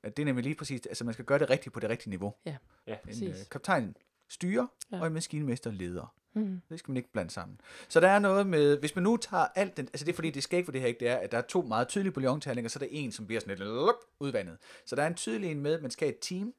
[0.03, 2.11] At det er nemlig lige præcis, altså man skal gøre det rigtigt på det rigtige
[2.11, 2.35] niveau.
[2.47, 2.57] Ja,
[2.87, 2.97] Ja.
[3.09, 3.97] En øh, kaptajn
[4.29, 4.67] styrer.
[4.93, 5.01] Ja.
[5.01, 6.15] og en maskinmester leder.
[6.35, 6.61] Mm.
[6.69, 7.61] Det skal man ikke blande sammen.
[7.89, 10.31] Så der er noget med, hvis man nu tager alt den, altså det er fordi,
[10.31, 12.13] det skal ikke for det her ikke, det er, at der er to meget tydelige
[12.13, 14.59] bouillonterninger, så er der en, som bliver sådan lidt lup, udvandet.
[14.87, 16.55] Så der er en tydelig en med, at man skal have et team,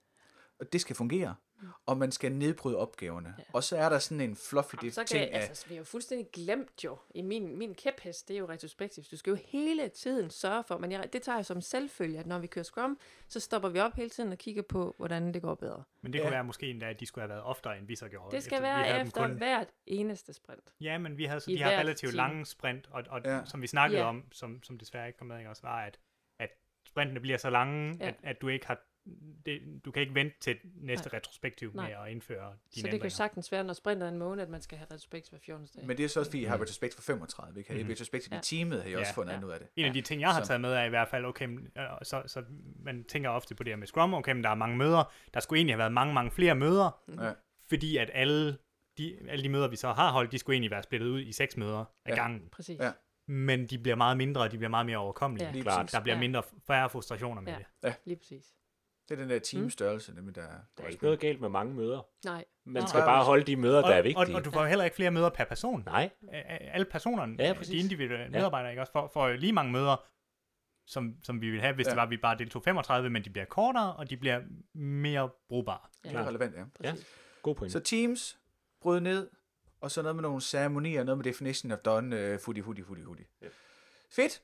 [0.60, 1.36] og det skal fungere,
[1.86, 3.36] og man skal nedbryde opgaverne.
[3.38, 3.44] Ja.
[3.54, 5.68] Og så er der sådan en fluffy Jamen, det så kan ting jeg, af, altså,
[5.68, 9.12] vi har jo fuldstændig glemt jo, i min, min kæphest, det er jo retrospektivt.
[9.12, 12.26] Du skal jo hele tiden sørge for, men jeg, det tager jeg som selvfølge, at
[12.26, 15.42] når vi kører Scrum, så stopper vi op hele tiden og kigger på, hvordan det
[15.42, 15.84] går bedre.
[16.02, 16.24] Men det Ja.
[16.24, 18.36] kunne være måske endda, at de skulle have været oftere, end vi så gjorde.
[18.36, 20.74] Det skal Efter- være efter kun- hvert eneste sprint.
[20.82, 22.16] Ja, men vi havde så de har relativt team.
[22.18, 23.36] lange sprint, og, og Ja.
[23.36, 23.46] ja.
[23.46, 24.08] som vi snakkede Ja.
[24.08, 26.00] om, som, som desværre ikke kom med, ikke, også var, at,
[26.40, 26.50] at
[26.88, 28.08] sprintene bliver så lange, Ja.
[28.08, 28.82] at, at du ikke har
[29.46, 31.18] det, du kan ikke vente til næste Nej.
[31.18, 31.88] retrospektiv Nej.
[31.88, 33.10] med at indføre dine Så det kan jo ændringer.
[33.10, 35.68] sagtens være, når sprintet er en måned, at man skal have retrospekt hver 14.
[35.76, 35.88] dag.
[35.88, 37.74] men det er så også fordi, I har retrospekt for 35, ikke?
[37.74, 37.90] Mhm.
[37.90, 38.40] retrospekt i Ja.
[38.44, 39.22] teamet, har også Ja.
[39.22, 39.46] fundet Ja.
[39.46, 39.68] ud af det.
[39.76, 41.68] En af de ting, jeg har Så- taget med, er i hvert fald, okay, men,
[41.78, 42.44] øh, så, så
[42.80, 45.12] man tænker ofte på det her med Scrum, okay, men der er mange møder.
[45.34, 47.32] Der skulle egentlig have været mange, mange flere møder, Ja.
[47.70, 48.58] fordi at alle
[48.98, 51.32] de, alle de møder, vi så har holdt, de skulle egentlig være splittet ud i
[51.32, 52.16] seks møder ad Ja.
[52.16, 52.50] gangen.
[52.52, 52.80] Præcis.
[52.80, 52.92] Ja.
[53.28, 55.52] Men de bliver meget mindre, og de bliver meget mere overkommelige.
[55.56, 55.62] Ja.
[55.62, 55.92] Klart.
[55.92, 56.20] Der bliver Ja.
[56.20, 57.54] mindre, færre frustrationer med
[57.84, 57.88] Ja.
[57.90, 57.96] det.
[58.06, 58.46] Lige præcis.
[59.12, 60.42] Det er den der teamstørrelse, nemlig der,
[60.78, 62.08] Der er ikke noget galt med mange møder.
[62.26, 62.46] Nej.
[62.66, 62.88] Man Nej.
[62.88, 64.36] skal bare holde de møder, der er Og, og, vigtige.
[64.36, 65.84] og du får heller ikke flere møder per person.
[65.86, 67.72] Nej, Alle personerne, Ja, ja, præcis.
[67.72, 70.06] de individuelle medarbejdere, ikke også, får, får lige mange møder,
[70.88, 71.90] som, som vi ville have, hvis Ja.
[71.90, 71.92] ja.
[71.92, 74.42] det var, at vi bare deltog 35, men de bliver kortere, og de bliver
[74.74, 75.80] mere brugbare.
[76.04, 76.64] det er relevant, ja.
[76.92, 77.08] Præcis.
[77.42, 77.72] god point.
[77.72, 78.38] Så teams,
[78.82, 79.30] bryd ned,
[79.82, 83.04] og så noget med nogle ceremonier, noget med definition of done, uh, fudi, fudi, fudi,
[83.04, 83.24] fudi.
[83.42, 83.48] Ja.
[84.12, 84.42] Fedt.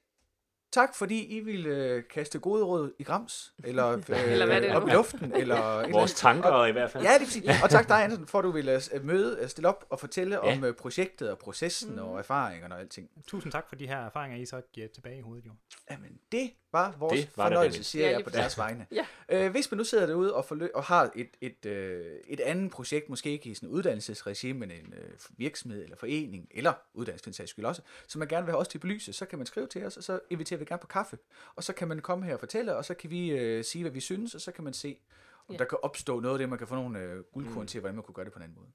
[0.72, 4.70] Tak, fordi I ville øh, kaste gode råd i grams, eller, øh, Eller hvad det
[4.72, 5.92] nu op i luften, eller...
[5.92, 7.04] Vores tanker i hvert fald.
[7.04, 7.44] Ja, det er præcis.
[7.64, 10.36] Og tak dig, Andersen, for at du ville øh, møde, øh, stille op og fortælle
[10.46, 10.58] Ja.
[10.58, 12.00] om øh, projektet og processen Mhm.
[12.00, 13.10] og erfaringerne og alting.
[13.28, 15.52] Tusind tak for de her erfaringer, I så giver tilbage i hovedet, jo.
[15.92, 18.88] Jamen, det var vores Det var fornøjelse, siger jeg på deres vegne.
[18.92, 19.06] Ja.
[19.30, 22.72] Øh, hvis man nu sidder derude og, forlø- og har et, et, øh, et andet
[22.72, 27.48] projekt, måske ikke i sådan en uddannelsesregime, men en øh, virksomhed eller forening, eller uddannelse
[27.48, 29.86] skyld også, som man gerne vil have os til belyse, så kan man skrive til
[29.86, 31.18] os, og så inviterer vi gerne på kaffe.
[31.56, 33.92] Og så kan man komme her og fortælle, og så kan vi øh, sige, hvad
[33.92, 34.98] vi synes, og så kan man se,
[35.48, 35.58] om Ja.
[35.58, 37.68] der kan opstå noget af det, man kan få nogle øh, guldkorn mm.
[37.68, 38.68] til, hvordan man kunne gøre det på en anden måde.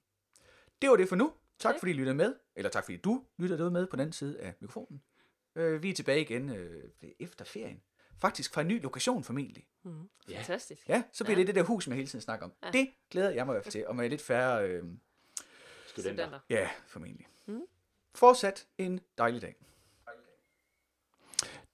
[0.82, 1.32] Det var det for nu.
[1.58, 4.12] Tak fordi I lyttede med, eller tak fordi du lytter derude med på den anden
[4.12, 5.02] side af mikrofonen.
[5.56, 6.84] Øh, vi er tilbage igen øh,
[7.20, 7.82] efter ferien.
[8.22, 9.66] Faktisk fra en ny lokation formentlig.
[9.84, 10.08] Mm.
[10.30, 10.36] Ja.
[10.38, 10.88] Fantastisk.
[10.88, 11.40] Ja, så bliver Ja.
[11.40, 12.52] det det der hus, man hele tiden snakker om.
[12.62, 12.70] Ja.
[12.70, 14.84] Det glæder jeg mig til, og med lidt færre, øh,
[15.86, 16.38] Studenter.
[16.50, 17.26] ja, formentlig.
[17.46, 17.60] Mm.
[18.14, 19.54] Fortsat en dejlig dag.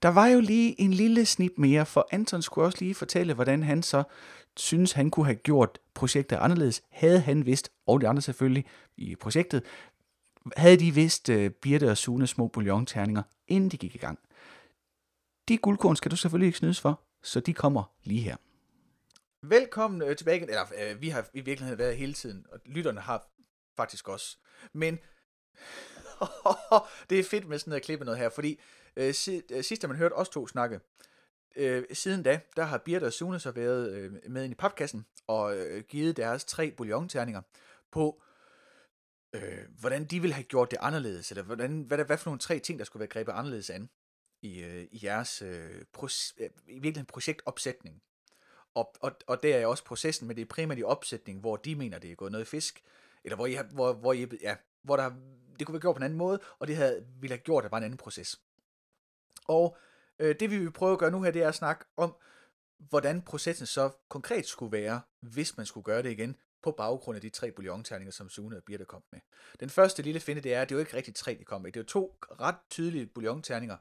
[0.01, 3.63] Der var jo lige en lille snip mere, for Anton skulle også lige fortælle, hvordan
[3.63, 4.03] han så
[4.57, 6.83] synes, han kunne have gjort projektet anderledes.
[6.89, 8.65] Havde han vidst, og de andre selvfølgelig
[8.97, 9.63] i projektet,
[10.57, 14.19] havde de vidst uh, Birte og Sune små bouillonterninger, inden de gik i gang.
[15.49, 18.35] De guldkorn skal du selvfølgelig ikke snydes for, så de kommer lige her.
[19.41, 20.49] Velkommen øh, tilbage igen.
[20.49, 23.27] Eller, øh, vi har i virkeligheden været hele tiden, og lytterne har
[23.77, 24.37] faktisk også.
[24.73, 24.99] Men
[27.09, 28.59] det er fedt med sådan noget at klippe noget her, fordi
[28.95, 30.79] øh, øh, sidst, da man hørte os to snakke,
[31.55, 35.05] øh, siden da, der har Birte og Sune så været øh, med ind i papkassen
[35.27, 37.41] og øh, givet deres tre bouillonterninger
[37.91, 38.21] på,
[39.33, 42.59] øh, hvordan de ville have gjort det anderledes, eller hvordan, hvad, hvad for nogle tre
[42.59, 43.89] ting, der skulle være grebet anderledes an
[44.41, 48.01] i, øh, i jeres øh, proce- øh, i virkeligheden projektopsætning.
[48.73, 51.75] Og, og, og det er også processen, men det er primært i opsætning, hvor de
[51.75, 52.83] mener, det er gået noget i fisk,
[53.23, 55.11] eller hvor, I har, hvor, hvor, I, ja, hvor der,
[55.59, 57.63] det kunne være gjort på en anden måde, og det havde, ville have gjort, at
[57.63, 58.41] det var en anden proces.
[59.47, 59.77] Og
[60.19, 62.15] øh, det vi vil prøve at gøre nu her, det er at snakke om,
[62.77, 67.21] hvordan processen så konkret skulle være, hvis man skulle gøre det igen, på baggrund af
[67.21, 69.19] de tre bouillonterninger, som Sune og Birte kom med.
[69.59, 71.61] Den første lille finde, det er, at det er jo ikke rigtig tre, de kom
[71.61, 71.71] med.
[71.71, 73.77] Det er to ret tydelige bouillonterninger.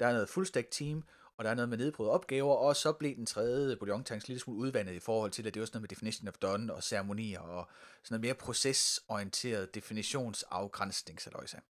[0.00, 1.04] Der er noget fullstack team,
[1.36, 4.40] og der er noget med nedbrud opgaver, og så blev den tredje bouillonterning en lille
[4.40, 6.82] smule udvandet i forhold til, at det var sådan noget med definition of done og
[6.82, 7.68] ceremonier og
[8.02, 11.60] sådan noget mere procesorienteret definitionsafgrænsning, så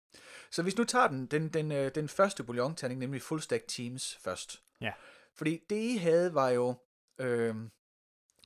[0.51, 4.61] Så hvis nu tager den, den, den, øh, den første bouillonterning, nemlig fullstack teams først.
[4.81, 4.91] Ja.
[5.33, 6.75] Fordi det I havde var jo
[7.17, 7.55] øh,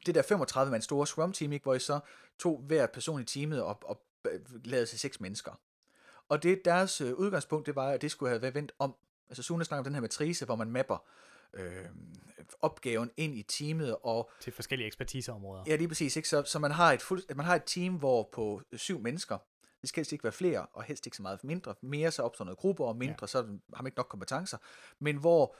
[0.05, 1.99] det der 35 mand store Scrum team, ikke, hvor I så
[2.39, 4.01] tog hver person i teamet og, og
[4.31, 5.51] øh, lavede til seks mennesker.
[6.29, 8.95] Og det deres øh, udgangspunkt, det var, at det skulle have været vendt om.
[9.29, 11.05] Altså Sune snakker om den her matrice, hvor man mapper
[11.53, 11.85] øh,
[12.61, 15.63] opgaven ind i teamet, og til forskellige ekspertiseområder.
[15.67, 16.29] ja, lige præcis, ikke?
[16.29, 19.37] Så, så man, har et fuld, man har et team, hvor på syv mennesker,
[19.81, 21.75] det skal helst ikke være flere, og helst ikke så meget mindre.
[21.81, 23.27] Mere så opstår noget grupper, og mindre, ja.
[23.27, 23.37] så
[23.73, 24.57] har man ikke nok kompetencer.
[24.99, 25.55] Men hvor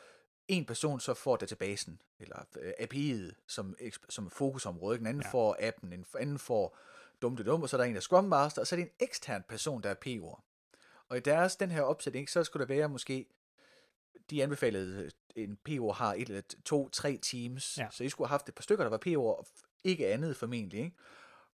[0.47, 3.75] en person så får databasen, eller øh, API'et som,
[4.09, 5.03] som fokusområde, ikke?
[5.03, 5.29] en anden Ja.
[5.31, 6.77] får appen, en anden får
[7.21, 8.77] dum det dum, og så er der en, der er Scrum Master, og så er
[8.77, 10.41] det en ekstern person, der er PO'er.
[11.09, 13.25] Og i deres, den her opsætning, så skulle der være måske,
[14.29, 15.11] de anbefalede, øh,
[15.43, 17.83] en PO har et eller to, tre teams, Ja.
[17.83, 17.89] ja.
[17.91, 19.47] så I skulle have haft et par stykker, der var PO'er, og
[19.83, 20.95] ikke andet formentlig, ikke?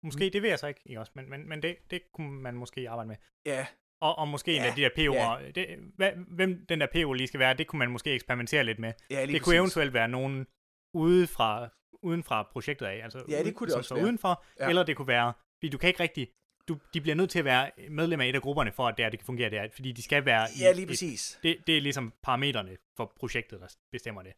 [0.04, 2.56] Måske, det ved jeg så ikke, ikke også, men, men, men det, det kunne man
[2.56, 3.16] måske arbejde med.
[3.46, 3.68] Ja,
[4.02, 7.14] Og, og måske ja, en af de der PO'er, det, hvad, hvem den der PO
[7.14, 8.94] lige skal være, det kunne man måske eksperimentere lidt med.
[9.10, 9.54] ja det kunne præcis.
[9.54, 10.48] eventuelt være nogen
[10.94, 11.70] ude fra,
[12.04, 14.04] uden fra projektet af, altså Ja, det kunne det som også være.
[14.04, 14.70] udenfor, Ja.
[14.70, 16.28] eller det kunne være, fordi du kan ikke rigtig,
[16.68, 19.06] du, de bliver nødt til at være medlem af et af grupperne, for at det,
[19.06, 21.40] her, det kan fungere der, fordi de skal være Ja, lige et- præcis.
[21.44, 24.34] det, det er ligesom parametrene for projektet, der bestemmer det.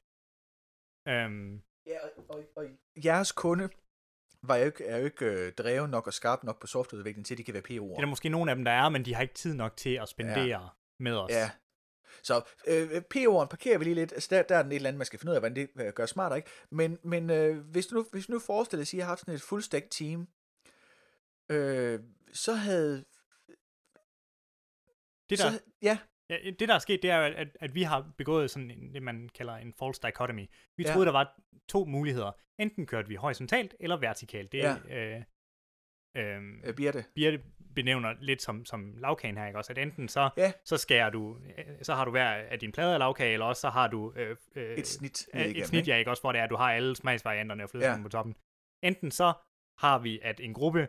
[1.07, 2.65] Øhm, Ja, og, og, og
[3.05, 3.69] jeres kunde
[4.41, 7.33] var jo ikke, er jo ikke øh, drevet nok og skarp nok på softwareudvikling til,
[7.33, 7.99] at de kan være det er PO'er.
[8.01, 10.09] der måske nogle af dem, der er, men de har ikke tid nok til at
[10.09, 10.59] spendere ja.
[10.99, 11.31] med os.
[11.31, 11.49] Ja.
[12.23, 14.11] Så øh, PO'eren parkerer vi lige lidt.
[14.13, 15.69] Altså, der, der er den et eller andet, man skal finde ud af, hvordan det
[15.79, 16.49] øh, gør smartere, ikke?
[16.69, 19.19] Men, men øh, hvis, du nu, hvis du nu forestiller dig, at I har haft
[19.19, 20.27] sådan et full-stack team,
[21.49, 21.99] øh,
[22.37, 23.05] så havde...
[25.29, 25.97] Det, så, der, havde- ja,
[26.29, 29.03] Ja, det der er sket, det er, at, at vi har begået sådan en, det,
[29.03, 30.45] man kalder en false dichotomy.
[30.77, 30.91] Vi Ja.
[30.93, 31.39] troede, der var
[31.69, 32.31] to muligheder.
[32.59, 34.51] Enten kørte vi horisontalt eller vertikalt.
[34.51, 35.21] Det er, øh,
[36.17, 37.05] øh, øh, Birte.
[37.15, 37.43] Birte
[37.75, 39.71] benævner lidt som, som lavkagen her, ikke også?
[39.73, 40.51] At enten så, Ja.
[40.65, 43.59] så skærer du, øh, så har du hver af dine plader af lavkage, eller også
[43.61, 45.27] så har du øh, øh, Et snit.
[45.33, 47.63] øh, et igennem, snit, ja, ikke også, hvor det er, at du har alle smagsvarianterne
[47.63, 48.03] og flødeskummen Ja.
[48.03, 48.35] på toppen.
[48.83, 49.33] Enten så
[49.79, 50.87] har vi, at en gruppe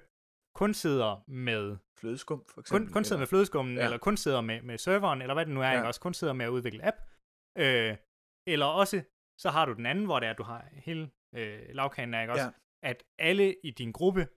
[0.61, 2.87] kun sidder med Flødeskum, for eksempel.
[2.87, 3.85] kun, kun sidder eller- med flødeskummen, ja.
[3.85, 5.87] Eller kun sidder med, med serveren, eller hvad det nu er, ja.
[5.87, 6.97] Også kun sidder med at udvikle app.
[7.65, 7.97] Øh,
[8.47, 9.03] eller også,
[9.43, 12.21] så har du den anden, hvor det er, at du har hele øh, lavkagen, er,
[12.21, 12.45] ikke også?
[12.45, 12.51] Ja.
[12.91, 14.29] At alle i din gruppe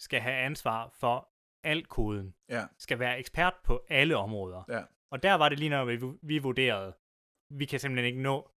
[0.00, 1.16] skal have ansvar for
[1.64, 2.34] al koden.
[2.48, 2.62] Ja.
[2.78, 4.62] Skal være ekspert på alle områder.
[4.68, 4.82] Ja.
[5.12, 6.92] Og der var det lige når vi, vi vurderede,
[7.58, 8.50] vi kan simpelthen ikke nå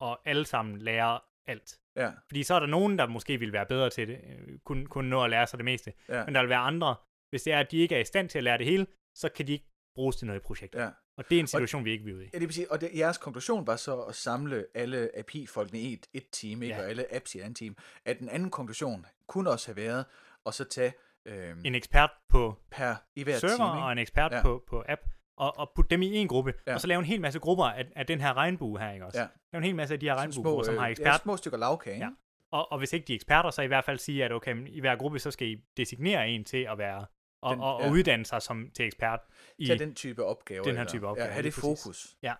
[0.00, 1.80] at alle sammen lære alt.
[1.96, 4.86] Ja, Fordi så er der nogen, der måske vil være bedre til det, øh, kunne,
[4.86, 5.92] kunne nå at lære sig det meste.
[6.08, 6.94] ja, Men der vil være andre,
[7.30, 9.28] hvis det er, at de ikke er i stand til at lære det hele, så
[9.28, 10.78] kan de ikke bruges til noget i projektet.
[10.78, 10.90] ja.
[11.18, 12.24] Og det er en situation, og, vi ikke vil ud i.
[12.34, 15.92] Ja, det vil sige, og det, jeres konklusion var så at samle alle API-folkene i
[15.92, 16.74] et, et team, ikke?
[16.74, 16.82] Ja.
[16.82, 17.76] og alle apps i et andet team.
[18.04, 20.04] At den anden konklusion kunne også have været
[20.46, 20.92] at så tage...
[21.26, 23.84] Øhm, en ekspert på per, i hver server team, ikke?
[23.84, 24.42] og en ekspert ja.
[24.42, 25.00] på, på app,
[25.36, 26.74] og, og putte dem i en gruppe, ja.
[26.74, 29.20] og så lave en hel masse grupper af, af den her regnbue her, ikke også?
[29.20, 29.26] Ja.
[29.52, 31.12] Lave en hel masse af de her regnbuegrupper, som har ekspert.
[31.12, 32.08] Ja, små stykker lavkage, ja.
[32.52, 34.80] Og, og hvis ikke de er eksperter, så i hvert fald sige, at okay, i
[34.80, 37.06] hver gruppe, så skal I designere en til at være
[37.42, 37.90] og, den, og, og ja.
[37.90, 39.20] uddanne sig som, til ekspert
[39.58, 40.64] i til den type opgave.
[40.64, 41.26] Den her type opgave.
[41.26, 42.16] Ja, have det fokus.
[42.22, 42.34] Ja.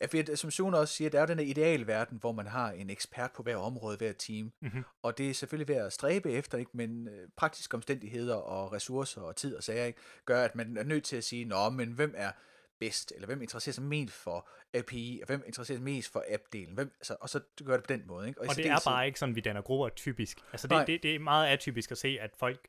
[0.00, 2.90] Ja, for som Sune også siger, der er den her idealverden, hvor man har en
[2.90, 4.52] ekspert på hver område, hver team.
[4.60, 4.84] Mm-hmm.
[5.02, 6.70] Og det er selvfølgelig ved at stræbe efter, ikke?
[6.74, 9.98] men øh, praktiske omstændigheder og ressourcer og tid og sager ikke?
[10.24, 12.30] gør, at man er nødt til at sige, nå, men hvem er
[12.78, 16.74] bedst, eller hvem interesserer sig mest for API, og hvem interesserer sig mest for app-delen,
[16.74, 18.28] hvem, altså, og så gør det på den måde.
[18.28, 18.40] Ikke?
[18.40, 20.38] Og, og det er bare ikke sådan, vi danner grupper typisk.
[20.52, 22.68] Altså det, det, det er meget atypisk at se, at folk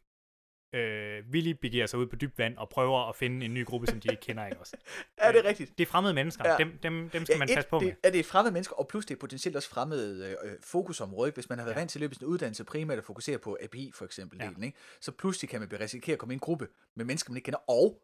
[0.73, 3.87] øh, villigt begiver sig ud på dybt vand og prøver at finde en ny gruppe,
[3.87, 4.45] som de ikke kender.
[4.45, 4.77] Ikke også?
[5.17, 5.77] er det rigtigt?
[5.77, 6.49] Det er fremmede mennesker.
[6.49, 6.57] Ja.
[6.57, 7.93] Dem, dem, dem skal ja, man passe på det, med.
[8.03, 11.29] Er det fremmede mennesker, og plus det er potentielt også fremmede øh, fokusområde.
[11.29, 11.35] Ikke?
[11.35, 11.79] Hvis man har været ja.
[11.79, 14.47] vant til at løbe sin uddannelse primært at fokusere på API for eksempel, ja.
[14.47, 14.77] delen, ikke?
[15.01, 17.59] så pludselig kan man risikere at komme i en gruppe med mennesker, man ikke kender,
[17.67, 18.01] og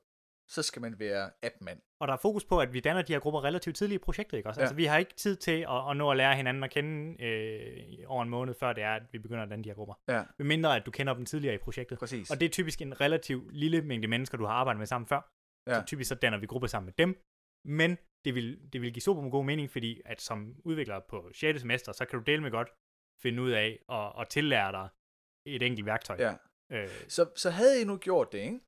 [0.49, 1.80] så skal man være appmand.
[2.02, 4.38] Og der er fokus på, at vi danner de her grupper relativt tidligt i projektet,
[4.38, 4.61] ikke også?
[4.61, 4.64] Ja.
[4.64, 8.03] Altså, vi har ikke tid til at, at nå at lære hinanden at kende øh,
[8.07, 9.95] over en måned, før det er, at vi begynder at danne de her grupper.
[10.07, 10.24] Ja.
[10.40, 11.99] Mindre, at du kender dem tidligere i projektet.
[11.99, 12.32] Præcis.
[12.32, 15.32] Og det er typisk en relativt lille mængde mennesker, du har arbejdet med sammen før.
[15.68, 15.80] Ja.
[15.80, 17.22] Så typisk så danner vi grupper sammen med dem.
[17.65, 21.60] Men det vil, det vil give super god mening, fordi at som udvikler på 6.
[21.61, 22.70] semester, så kan du dele med godt
[23.22, 24.90] finde ud af at, at tillære dig
[25.45, 26.18] et enkelt værktøj.
[26.20, 26.36] Ja.
[26.72, 26.90] Øh.
[27.07, 28.60] Så, så havde I nu gjort det, ikke?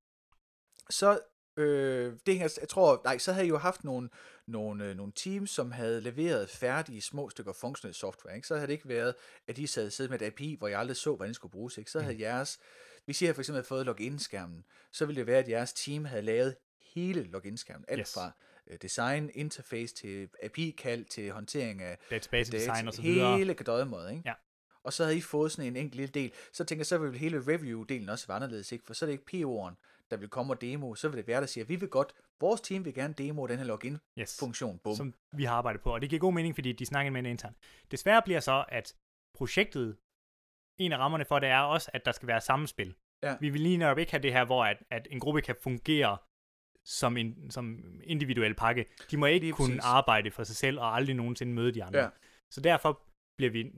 [0.90, 1.20] så
[1.58, 4.10] Øh, det her, jeg tror, nej, så havde I jo haft nogle,
[4.48, 8.36] nogle, øh, nogle teams, som havde leveret færdige små stykker funktionelle software.
[8.36, 8.48] Ikke?
[8.48, 9.16] Så havde det ikke været,
[9.48, 11.78] at de sad siddet med et API, hvor jeg aldrig så, hvordan det skulle bruges.
[11.78, 11.92] Ikke?
[11.92, 12.22] Så havde mm.
[12.22, 12.60] jeres,
[13.06, 16.22] hvis I havde for eksempel fået login-skærmen, så ville det være, at jeres team havde
[16.22, 16.56] lavet
[16.94, 17.86] hele login-skærmen.
[17.88, 18.14] Alt yes.
[18.14, 18.32] fra
[18.72, 23.38] uh, design, interface til API-kald til håndtering af database data, design og så videre.
[23.38, 24.24] Hele gadøjemåde, ikke?
[24.26, 24.34] Ja.
[24.84, 26.32] Og så havde I fået sådan en enkelt lille del.
[26.52, 28.86] Så tænker jeg, så ville hele review-delen også være anderledes, ikke?
[28.86, 29.76] For så er det ikke PO'eren,
[30.12, 32.62] der vil komme og demo, så vil det være, der siger, vi vil godt, vores
[32.62, 34.80] team vil gerne demo den her login-funktion.
[34.88, 37.20] Yes, som vi har arbejdet på, og det giver god mening, fordi de snakker med
[37.20, 37.56] en intern.
[37.92, 38.96] Desværre bliver så, at
[39.38, 39.98] projektet,
[40.80, 42.96] en af rammerne for det er også, at der skal være samspil.
[43.24, 43.36] Ja.
[43.40, 46.18] Vi vil lige netop ikke have det her, hvor at, at en gruppe kan fungere
[46.86, 48.86] som en som individuel pakke.
[49.12, 49.86] De må ikke kunne præcis.
[49.86, 52.00] arbejde for sig selv og aldrig nogensinde møde de andre.
[52.00, 52.10] Ja.
[52.52, 53.02] Så derfor
[53.38, 53.72] bliver vi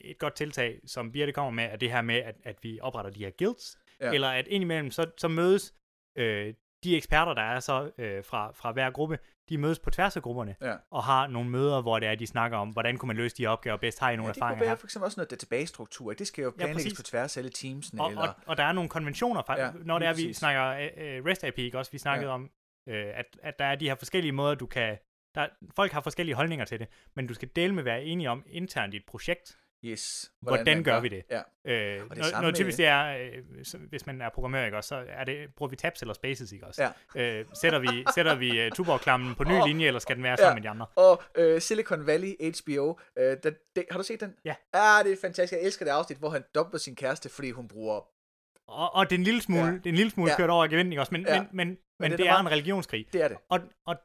[0.00, 3.10] et godt tiltag, som Birte kommer med, er det her med, at, at vi opretter
[3.10, 4.12] de her guilds, Ja.
[4.12, 5.74] Eller at indimellem, så, så mødes
[6.18, 6.54] øh,
[6.84, 9.18] de eksperter, der er så øh, fra, fra hver gruppe,
[9.48, 10.74] de mødes på tværs af grupperne, ja.
[10.90, 13.46] og har nogle møder, hvor det er, de snakker om, hvordan kunne man løse de
[13.46, 14.70] opgaver bedst, har I nogle ja, erfaringer her?
[14.70, 17.40] det kunne for eksempel også noget database-struktur, det skal jo planlægges ja, på tværs af
[17.40, 18.02] alle teamsene.
[18.02, 18.22] Og, eller...
[18.22, 21.62] og, og der er nogle konventioner, ja, når det er, vi snakker uh, REST API,
[21.62, 21.92] ikke også?
[21.92, 22.34] Vi snakkede ja.
[22.34, 22.42] om,
[22.86, 24.98] uh, at, at der er de her forskellige måder, du kan,
[25.34, 28.44] der, folk har forskellige holdninger til det, men du skal dele med være enige om
[28.46, 30.32] internt i et projekt, Yes.
[30.40, 31.22] Hvordan, hvordan gør vi det?
[31.30, 31.38] Ja.
[31.64, 34.88] Øh, og det når, når typisk det er, øh, hvis man er programmør, ikke også,
[34.88, 36.92] så er det, bruger vi tabs eller spaces, ikke også?
[37.14, 37.38] Ja.
[37.40, 40.36] Øh, sætter vi, sætter vi uh, tuborgklammen på ny oh, linje, eller skal den være
[40.36, 40.54] sammen ja.
[40.54, 40.86] med de andre?
[40.96, 41.22] Og
[41.54, 44.34] uh, Silicon Valley HBO, uh, den, det, har du set den?
[44.44, 44.54] Ja.
[44.74, 45.52] Ja, det er fantastisk.
[45.52, 48.00] Jeg elsker det afsnit, hvor han dumper sin kæreste, fordi hun bruger
[48.66, 49.70] og, og det er en lille smule, ja.
[49.70, 50.36] det er en lille smule ja.
[50.36, 51.14] kørt over i ikke også?
[51.14, 51.40] Men, ja.
[51.40, 53.06] men, men, men, men det, det er en religionskrig.
[53.12, 53.36] Det er det.
[53.48, 53.96] Og, og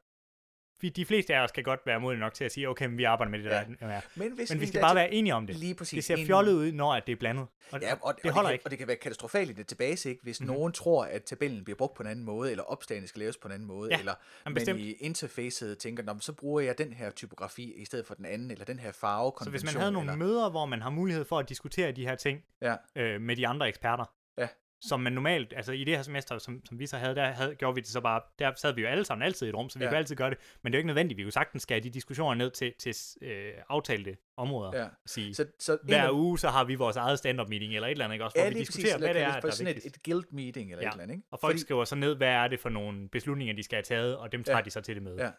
[0.81, 2.97] vi, de fleste af os kan godt være modige nok til at sige, okay, men
[2.97, 3.63] vi arbejder med det ja.
[3.79, 3.93] der.
[3.93, 4.01] Ja.
[4.15, 5.55] Men, hvis men vi skal bare være enige om det.
[5.55, 6.05] Lige præcis.
[6.05, 7.47] Det ser fjollet ud, når at det er blandet.
[7.71, 8.65] Og, ja, og, det holder og det, ikke.
[8.65, 10.23] Og det kan være katastrofalt i det tilbage, ikke?
[10.23, 10.55] hvis mm-hmm.
[10.55, 13.47] nogen tror, at tabellen bliver brugt på en anden måde, eller opslagene skal laves på
[13.47, 14.13] en anden måde, ja, eller
[14.49, 18.51] men i interfacet tænker, så bruger jeg den her typografi i stedet for den anden,
[18.51, 20.25] eller den her farve Så hvis man havde nogle eller...
[20.25, 22.75] møder, hvor man har mulighed for at diskutere de her ting ja.
[22.95, 24.05] øh, med de andre eksperter,
[24.37, 24.47] ja
[24.81, 27.55] som man normalt, altså i det her semester, som, som vi så havde, der havde,
[27.55, 29.69] gjorde vi det så bare, der sad vi jo alle sammen altid i et rum,
[29.69, 29.91] så vi ja.
[29.91, 31.89] kunne altid gøre det, men det er jo ikke nødvendigt, vi kunne sagtens skal de
[31.89, 34.81] diskussioner ned til, til øh, aftalte områder.
[34.81, 34.87] Ja.
[35.05, 37.91] Sige, så, så hver en, uge, så har vi vores eget stand-up meeting, eller et
[37.91, 38.25] eller andet, ikke?
[38.25, 40.23] Også, hvor ja, vi diskuterer, præcis, hvad det er, der er sådan et, et guild
[40.31, 40.87] meeting, eller ja.
[40.87, 41.27] et eller andet, ikke?
[41.31, 41.61] Og folk Fordi...
[41.61, 44.43] skriver så ned, hvad er det for nogle beslutninger, de skal have taget, og dem
[44.43, 44.63] tager ja.
[44.63, 45.23] de så til det møde.
[45.23, 45.31] Ja.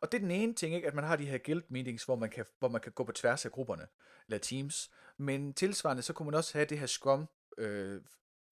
[0.00, 0.88] Og det er den ene ting, ikke?
[0.88, 3.12] at man har de her guild meetings, hvor man, kan, hvor man kan gå på
[3.12, 3.86] tværs af grupperne,
[4.28, 4.90] eller teams.
[5.16, 8.00] Men tilsvarende, så kunne man også have det her Scrum øh,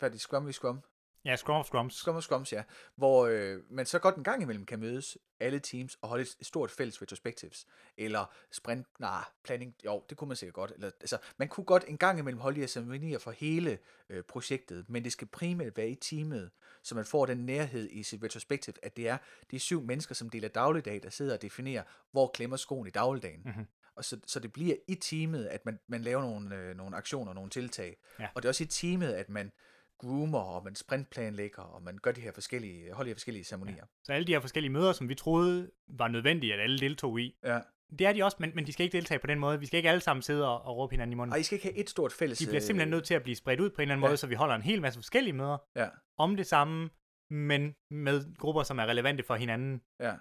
[0.01, 0.81] færdig Scrum i Scrum.
[1.25, 1.95] Ja, Scrum of Scrums.
[1.95, 2.63] Scrum of Scrums, ja.
[2.97, 6.37] Hvor øh, man så godt en gang imellem kan mødes, alle teams, og holde et
[6.47, 7.67] stort fælles retrospectives.
[7.97, 10.71] Eller sprint, nej, planning, jo, det kunne man sikkert godt.
[10.71, 13.79] Eller, altså, man kunne godt en gang imellem holde de ceremonier for hele
[14.09, 16.51] øh, projektet, men det skal primært være i teamet,
[16.83, 19.19] så man får den nærhed i sit retrospective, at det er
[19.51, 21.83] de syv mennesker, som deler dagligdag, der sidder og definerer,
[22.13, 23.43] hvor klemmer skoen i dagligdagen.
[23.45, 23.67] Mm-hmm.
[23.95, 27.33] Og så, så det bliver i teamet, at man, man laver nogle, øh, nogle aktioner,
[27.33, 27.97] nogle tiltag.
[28.19, 28.29] Ja.
[28.35, 29.53] Og det er også i teamet, at man
[30.01, 33.77] groomer, og man sprintplanlægger, og man gør de her forskellige, holder de her forskellige ceremonier.
[33.77, 33.83] Ja.
[34.05, 37.37] Så alle de her forskellige møder, som vi troede var nødvendige, at alle deltog i,
[37.45, 37.61] Ja.
[37.99, 39.61] det er de også, men, men de skal ikke deltage på den måde.
[39.61, 41.33] Vi skal ikke alle sammen sidde og, og råbe hinanden i munden.
[41.33, 42.39] Og I skal ikke have et stort fælles...
[42.39, 44.09] De bliver simpelthen øh, nødt til at blive spredt ud på en eller anden Ja.
[44.09, 46.91] måde, så vi holder en hel masse forskellige møder Ja, om det samme,
[47.31, 49.81] men med grupper, som er relevante for hinanden.
[50.01, 50.15] ja.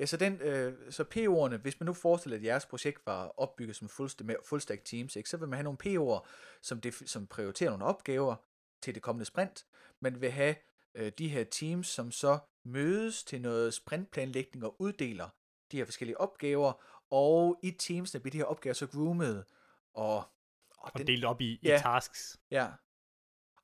[0.00, 3.76] Ja, så, den, øh, så PO'erne, hvis man nu forestiller, at jeres projekt var opbygget
[3.76, 6.26] som fuldst- med full stack teams, ikke, så vil man have nogle PO'er,
[6.62, 8.36] som, def- som prioriterer nogle opgaver
[8.82, 9.64] til det kommende sprint.
[10.00, 10.54] Man vil have
[10.94, 15.28] øh, de her teams, som så mødes til noget sprintplanlægning og uddeler
[15.72, 16.72] de her forskellige opgaver,
[17.10, 19.44] og i teamsene bliver de her opgaver så groomet,
[19.94, 20.24] og, og,
[20.94, 21.76] Og delt op i, Ja.
[21.76, 22.38] i tasks.
[22.50, 22.66] Ja.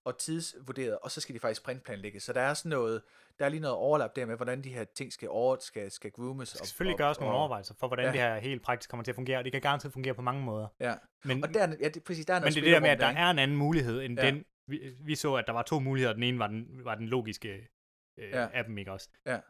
[0.04, 2.20] Og tidsvurderet, og så skal de faktisk sprintplanlægge.
[2.20, 3.02] Så der er sådan noget,
[3.38, 6.10] der er lige noget overlap der med, hvordan de her ting skal, over, skal, skal
[6.10, 6.50] groomes.
[6.50, 8.12] Der skal selvfølgelig gøres nogle overvejelser for, hvordan Ja.
[8.12, 9.38] det her helt praktisk kommer til at fungere.
[9.38, 10.68] Og det kan garanteret fungere på mange måder.
[10.80, 10.94] Ja.
[11.24, 12.88] Men, Og der, er- ja, det, præcis, der er men det er det der med,
[12.90, 14.26] at der spillerum er en anden mulighed end ja.
[14.26, 14.44] den.
[14.68, 16.14] Vi, vi så, at der var to muligheder.
[16.14, 17.68] Den ene var den, var den logiske
[18.16, 18.40] øh, Ja.
[18.42, 18.48] ja.
[18.52, 19.08] af dem, ikke også?
[19.26, 19.40] Ja.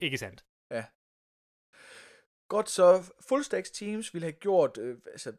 [0.00, 0.44] Ikke sandt?
[2.48, 5.32] Godt, så full stacks teams ville have gjort, øh, altså,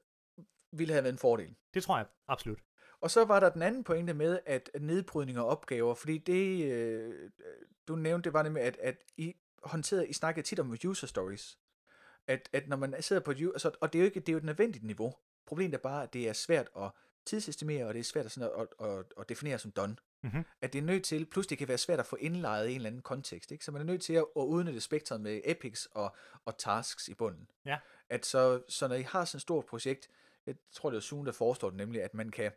[0.72, 1.56] ville have været en fordel.
[1.74, 2.60] Det tror jeg absolut.
[3.02, 7.32] Og så var der den anden pointe med, at nedbrydning af opgaver, fordi det, øh,
[7.88, 11.60] du nævnte, det var nemlig, at, at I håndterede, I snakkede tit om user stories.
[12.28, 14.34] At, at når man sidder på et, altså, og det er jo ikke det er
[14.34, 15.14] jo et nødvendigt niveau.
[15.46, 16.92] Problemet er bare, at det er svært at
[17.28, 19.96] tidsestimere, og det er svært at, sådan at, at, at, definere som done.
[20.24, 20.44] Mhm.
[20.62, 22.76] At det er nødt til, plus det kan være svært at få indlejet i en
[22.76, 23.66] eller anden kontekst, ikke?
[23.66, 27.14] så man er nødt til at, at udnytte spektret med epics og, og tasks i
[27.14, 27.50] bunden.
[27.66, 27.78] Ja.
[28.10, 30.10] At så, så når I har sådan et stort projekt,
[30.46, 32.52] jeg tror det er Sune, der forestår det, nemlig at man kan,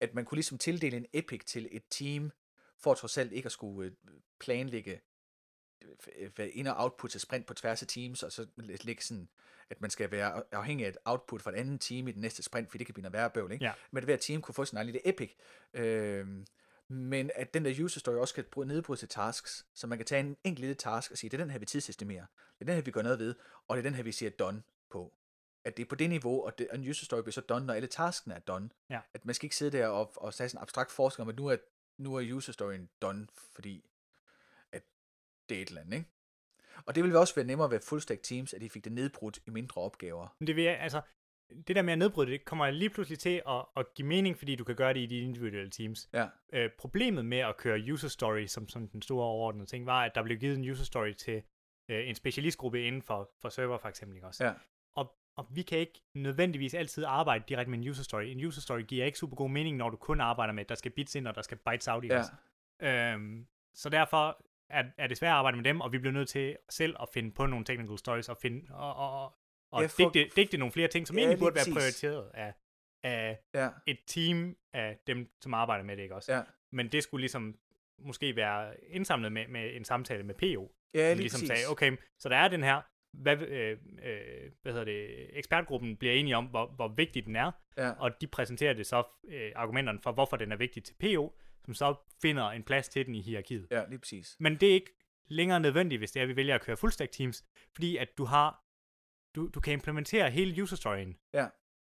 [0.00, 2.30] at man kunne ligesom tildele en epic til et team,
[2.78, 5.00] for trods alt ikke at skulle øh, planlægge
[6.16, 9.28] øh, hvad ind- og output til sprint på tværs af teams, og så lægge sådan,
[9.70, 12.42] at man skal være afhængig af et output fra et andet team i den næste
[12.42, 13.64] sprint, for det kan blive noget værre bøvl, ikke?
[13.64, 13.72] Ja.
[13.90, 15.34] Men at hver team kunne få sin egen lille epic.
[15.74, 16.46] Øhm,
[16.88, 20.06] men at den der user story også skal bryde- nedbryde til tasks, så man kan
[20.06, 22.26] tage en enkelt lille task og sige, det er den her, vi tidsestimerer,
[22.58, 23.34] det er den her, vi gør noget ved,
[23.68, 25.12] og det er den her, vi siger done på.
[25.64, 27.66] At det er på det niveau, og, det, og en user story bliver så done,
[27.66, 28.70] når alle taskene er done.
[28.90, 29.00] Ja.
[29.14, 31.36] At man skal ikke sidde der og, og tage sådan en abstrakt forskning om, at
[31.38, 31.56] nu er,
[31.98, 33.84] nu er user storyen done, fordi
[35.48, 36.10] det er et eller andet, ikke?
[36.86, 39.38] Og det ville også være nemmere ved full stack teams, at de fik det nedbrudt
[39.46, 40.36] i mindre opgaver.
[40.38, 41.00] Men det vil jeg, altså,
[41.66, 44.56] det der med at nedbryde det, kommer lige pludselig til at, at give mening, fordi
[44.56, 46.08] du kan gøre det i de individuelle teams.
[46.12, 50.04] Ja, Øh, problemet med at køre user story som, som den store overordnede ting, var,
[50.04, 51.42] at der blev givet en user story til
[51.88, 54.24] øh, en specialistgruppe inden for, for server for eksempel.
[54.24, 54.44] Også?
[54.44, 54.52] ja,
[54.94, 58.24] Og, og vi kan ikke nødvendigvis altid arbejde direkte med en user story.
[58.24, 60.74] En user story giver ikke super god mening, når du kun arbejder med, at der
[60.74, 62.26] skal bits ind, og der skal bytes out i ja, os.
[62.80, 66.28] Øhm, så derfor er, er det svært at arbejde med dem, og vi bliver nødt
[66.28, 69.34] til selv at finde på nogle technical stories, og, finde, og, og,
[69.70, 72.52] og, Ja, for- digte, digte nogle flere ting, som Ja, egentlig burde være prioriteret af,
[73.02, 76.32] af ja, et team af dem, som arbejder med det, ikke også?
[76.34, 76.42] ja.
[76.72, 77.56] Men det skulle ligesom
[77.98, 81.96] måske være indsamlet med, med en samtale med PO, Ja, som lige ligesom sagde, okay,
[82.18, 82.80] så der er den her,
[83.12, 87.50] hvad, øh, øh, hvad hedder det, ekspertgruppen bliver enige om, hvor, hvor vigtig den er,
[87.76, 91.38] Ja, og de præsenterer det så øh, argumenterne for, hvorfor den er vigtig til PO,
[91.68, 93.68] som så finder en plads til den i hierarkiet.
[93.70, 94.36] ja, lige præcis.
[94.40, 94.94] Men det er ikke
[95.26, 98.08] længere nødvendigt, hvis det er, at vi vælger at køre full stack teams, fordi at
[98.18, 98.64] du har,
[99.34, 101.16] du, du kan implementere hele user storyen.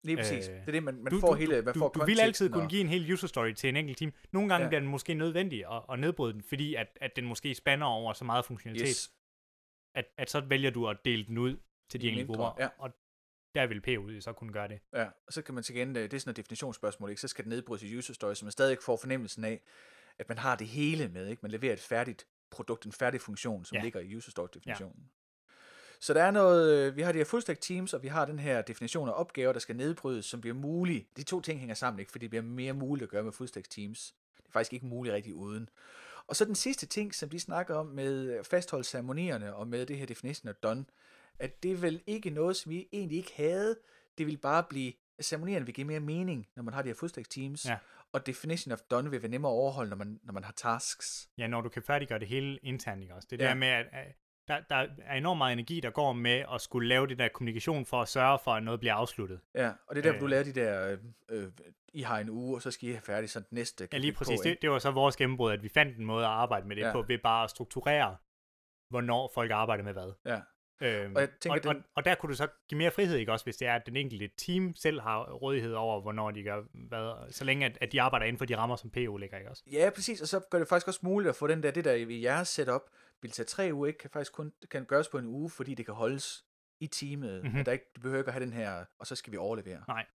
[0.04, 0.48] Lige præcis.
[0.48, 2.20] Øh, det er det, man, man Du, får du, hele, man du, får du, vil
[2.20, 4.12] altid kunne og- give en hel user story til en enkelt team.
[4.32, 4.64] Nogle gange Ja.
[4.64, 4.68] ja.
[4.68, 8.12] bliver den måske nødvendig at, at nedbryde den, fordi at, at den måske spanner over
[8.12, 9.12] så meget funktionalitet, Yes.
[9.94, 11.56] at, at så vælger du at dele den ud
[11.90, 12.56] til de enkelte grupper.
[12.62, 12.68] ja.
[12.78, 12.90] Og
[13.54, 14.80] der vil PO så kunne gøre det.
[14.92, 17.20] Ja, og så kan man til igen, øh, det er sådan et definitionsspørgsmål, ikke?
[17.20, 19.62] så skal det nedbrydes i user story, så man stadig får fornemmelsen af,
[20.18, 21.40] at man har det hele med, ikke?
[21.42, 23.82] man leverer et færdigt produkt, en færdig funktion, som ja.
[23.82, 25.02] Ligger i user story definitionen.
[25.02, 25.08] Ja.
[26.00, 28.24] Så der er noget, øh, vi har de her full stack teams, og vi har
[28.24, 31.08] den her definition af opgaver, der skal nedbrydes, som bliver mulige.
[31.16, 32.12] De to ting hænger sammen, ikke?
[32.12, 34.14] fordi det bliver mere muligt at gøre med full stack teams.
[34.36, 35.68] Det er faktisk ikke muligt rigtig uden.
[36.26, 39.98] Og så den sidste ting, som de snakker om med fastholde ceremonierne og med det
[39.98, 40.84] her definition af done,
[41.38, 43.76] at det er vel ikke noget, som vi egentlig ikke havde.
[44.18, 44.92] Det vil bare blive,
[45.22, 47.66] ceremonierne vil give mere mening, når man har de her full stack teams.
[47.68, 47.76] Ja.
[48.12, 51.28] Og definition of done vil være nemmere at overholde, når man, når man har tasks.
[51.38, 53.28] Ja, når du kan færdiggøre det hele internt, ikke også?
[53.30, 53.44] Det Ja.
[53.46, 54.06] der med, at, at
[54.48, 57.86] der, der er enormt meget energi, der går med at skulle lave det der kommunikation
[57.86, 59.40] for at sørge for, at noget bliver afsluttet.
[59.54, 60.30] Ja, og det er der, hvor du Øh.
[60.30, 60.90] laver de der,
[61.30, 61.50] øh, øh,
[61.92, 63.88] I har en uge, og så skal I have færdigt sådan den næste.
[63.92, 64.40] Ja, lige præcis.
[64.40, 66.76] På, det, det var så vores gennembrud, at vi fandt en måde at arbejde med
[66.76, 66.92] det ja.
[66.92, 68.16] på, ved bare at strukturere,
[68.90, 70.12] hvornår folk arbejder med hvad.
[70.26, 70.40] Ja.
[70.80, 73.16] Øhm, Og jeg tænker, og, den- og, og der kunne du så give mere frihed,
[73.16, 76.42] ikke også, hvis det er, at den enkelte team selv har rådighed over, hvornår de
[76.42, 79.38] gør hvad, så længe at, at de arbejder inden for de rammer, som PO ligger,
[79.38, 79.62] ikke også?
[79.72, 81.92] Ja, præcis, og så gør det faktisk også muligt at få den der, det der
[81.92, 82.82] i jeres setup,
[83.22, 83.98] vil tage tre uger, ikke?
[83.98, 86.44] kan faktisk kun kan gøres på en uge, fordi det kan holdes
[86.80, 87.50] i teamet, mm-hmm.
[87.50, 87.60] Mhm.
[87.60, 89.82] at der ikke, du behøver ikke at have den her, og så skal vi overlevere.
[89.88, 90.06] Nej.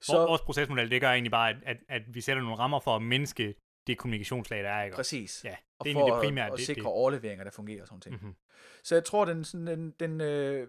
[0.00, 0.12] Så...
[0.16, 3.02] Vores procesmodel, det gør egentlig bare, at, at, at vi sætter nogle rammer for at
[3.02, 3.54] mindske
[3.86, 4.94] det kommunikationslag, der er, ikke?
[4.94, 5.44] Præcis.
[5.44, 6.46] Ja, det er og egentlig for det primære.
[6.46, 8.14] at, at det, sikre det, overleveringer, der fungerer og sådan ting.
[8.14, 8.34] mm-hmm.
[8.82, 10.68] Så jeg tror, den, sådan, den, den øh,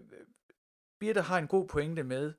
[1.00, 2.34] Birte har en god pointe med,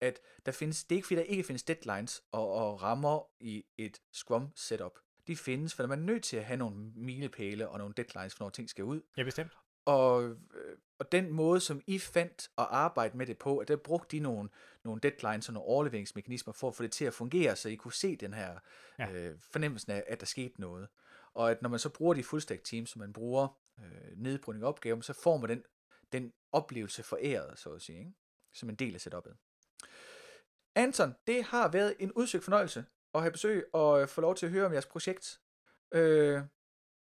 [0.00, 3.64] at der findes, det er ikke fordi, der ikke findes deadlines og, og rammer i
[3.78, 4.98] et Scrum setup.
[5.26, 8.44] De findes, for man er nødt til at have nogle milepæle og nogle deadlines, for
[8.44, 9.00] når ting skal ud.
[9.16, 9.52] Ja, bestemt.
[9.84, 13.76] Og, øh, og den måde, som I fandt at arbejde med det på, at der
[13.76, 14.48] brugte de nogle,
[14.84, 17.92] nogle deadlines og nogle overleveringsmekanismer for at få det til at fungere, så I kunne
[17.92, 18.58] se den her
[18.98, 19.10] Ja.
[19.10, 20.88] øh, fornemmelsen af, at der skete noget.
[21.34, 23.48] Og at når man så bruger de fullstack teams, som man bruger
[23.78, 25.62] øh, nedbrydning af opgaven, så får man den,
[26.12, 28.12] den oplevelse foræret, så at sige, ikke?
[28.52, 29.36] som en del af setupet.
[30.74, 32.84] Anton, det har været en udsøgt fornøjelse
[33.14, 35.40] at have besøg og øh, få lov til at høre om jeres projekt.
[35.92, 36.42] Øh,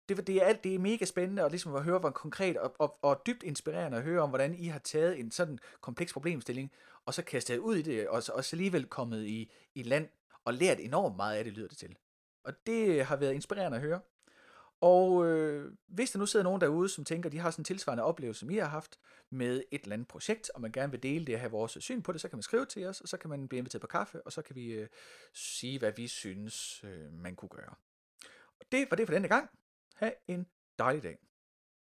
[0.10, 2.76] det, det er alt, det er mega spændende og ligesom at høre, hvor konkret og,
[2.80, 6.72] og, og dybt inspirerende at høre om, hvordan I har taget en sådan kompleks problemstilling,
[7.10, 10.10] og så kastet ud i det, og, så- og så alligevel kommet i, i land
[10.45, 11.98] og lært enormt meget af det, lyder det til.
[12.44, 14.02] Og det har været inspirerende at høre.
[14.81, 18.03] Og øh, hvis der nu sidder nogen derude, som tænker, de har sådan en tilsvarende
[18.03, 18.99] oplevelse, som I har haft
[19.30, 22.02] med et eller andet projekt, og man gerne vil dele det og have vores syn
[22.02, 23.88] på det, så kan man skrive til os, og så kan man blive inviteret på
[23.88, 24.88] kaffe, og så kan vi øh,
[25.34, 27.73] sige, hvad vi synes, øh, man kunne gøre.
[28.60, 29.49] Og det var det for denne gang.
[29.95, 30.48] Ha' en
[30.80, 31.18] dejlig dag.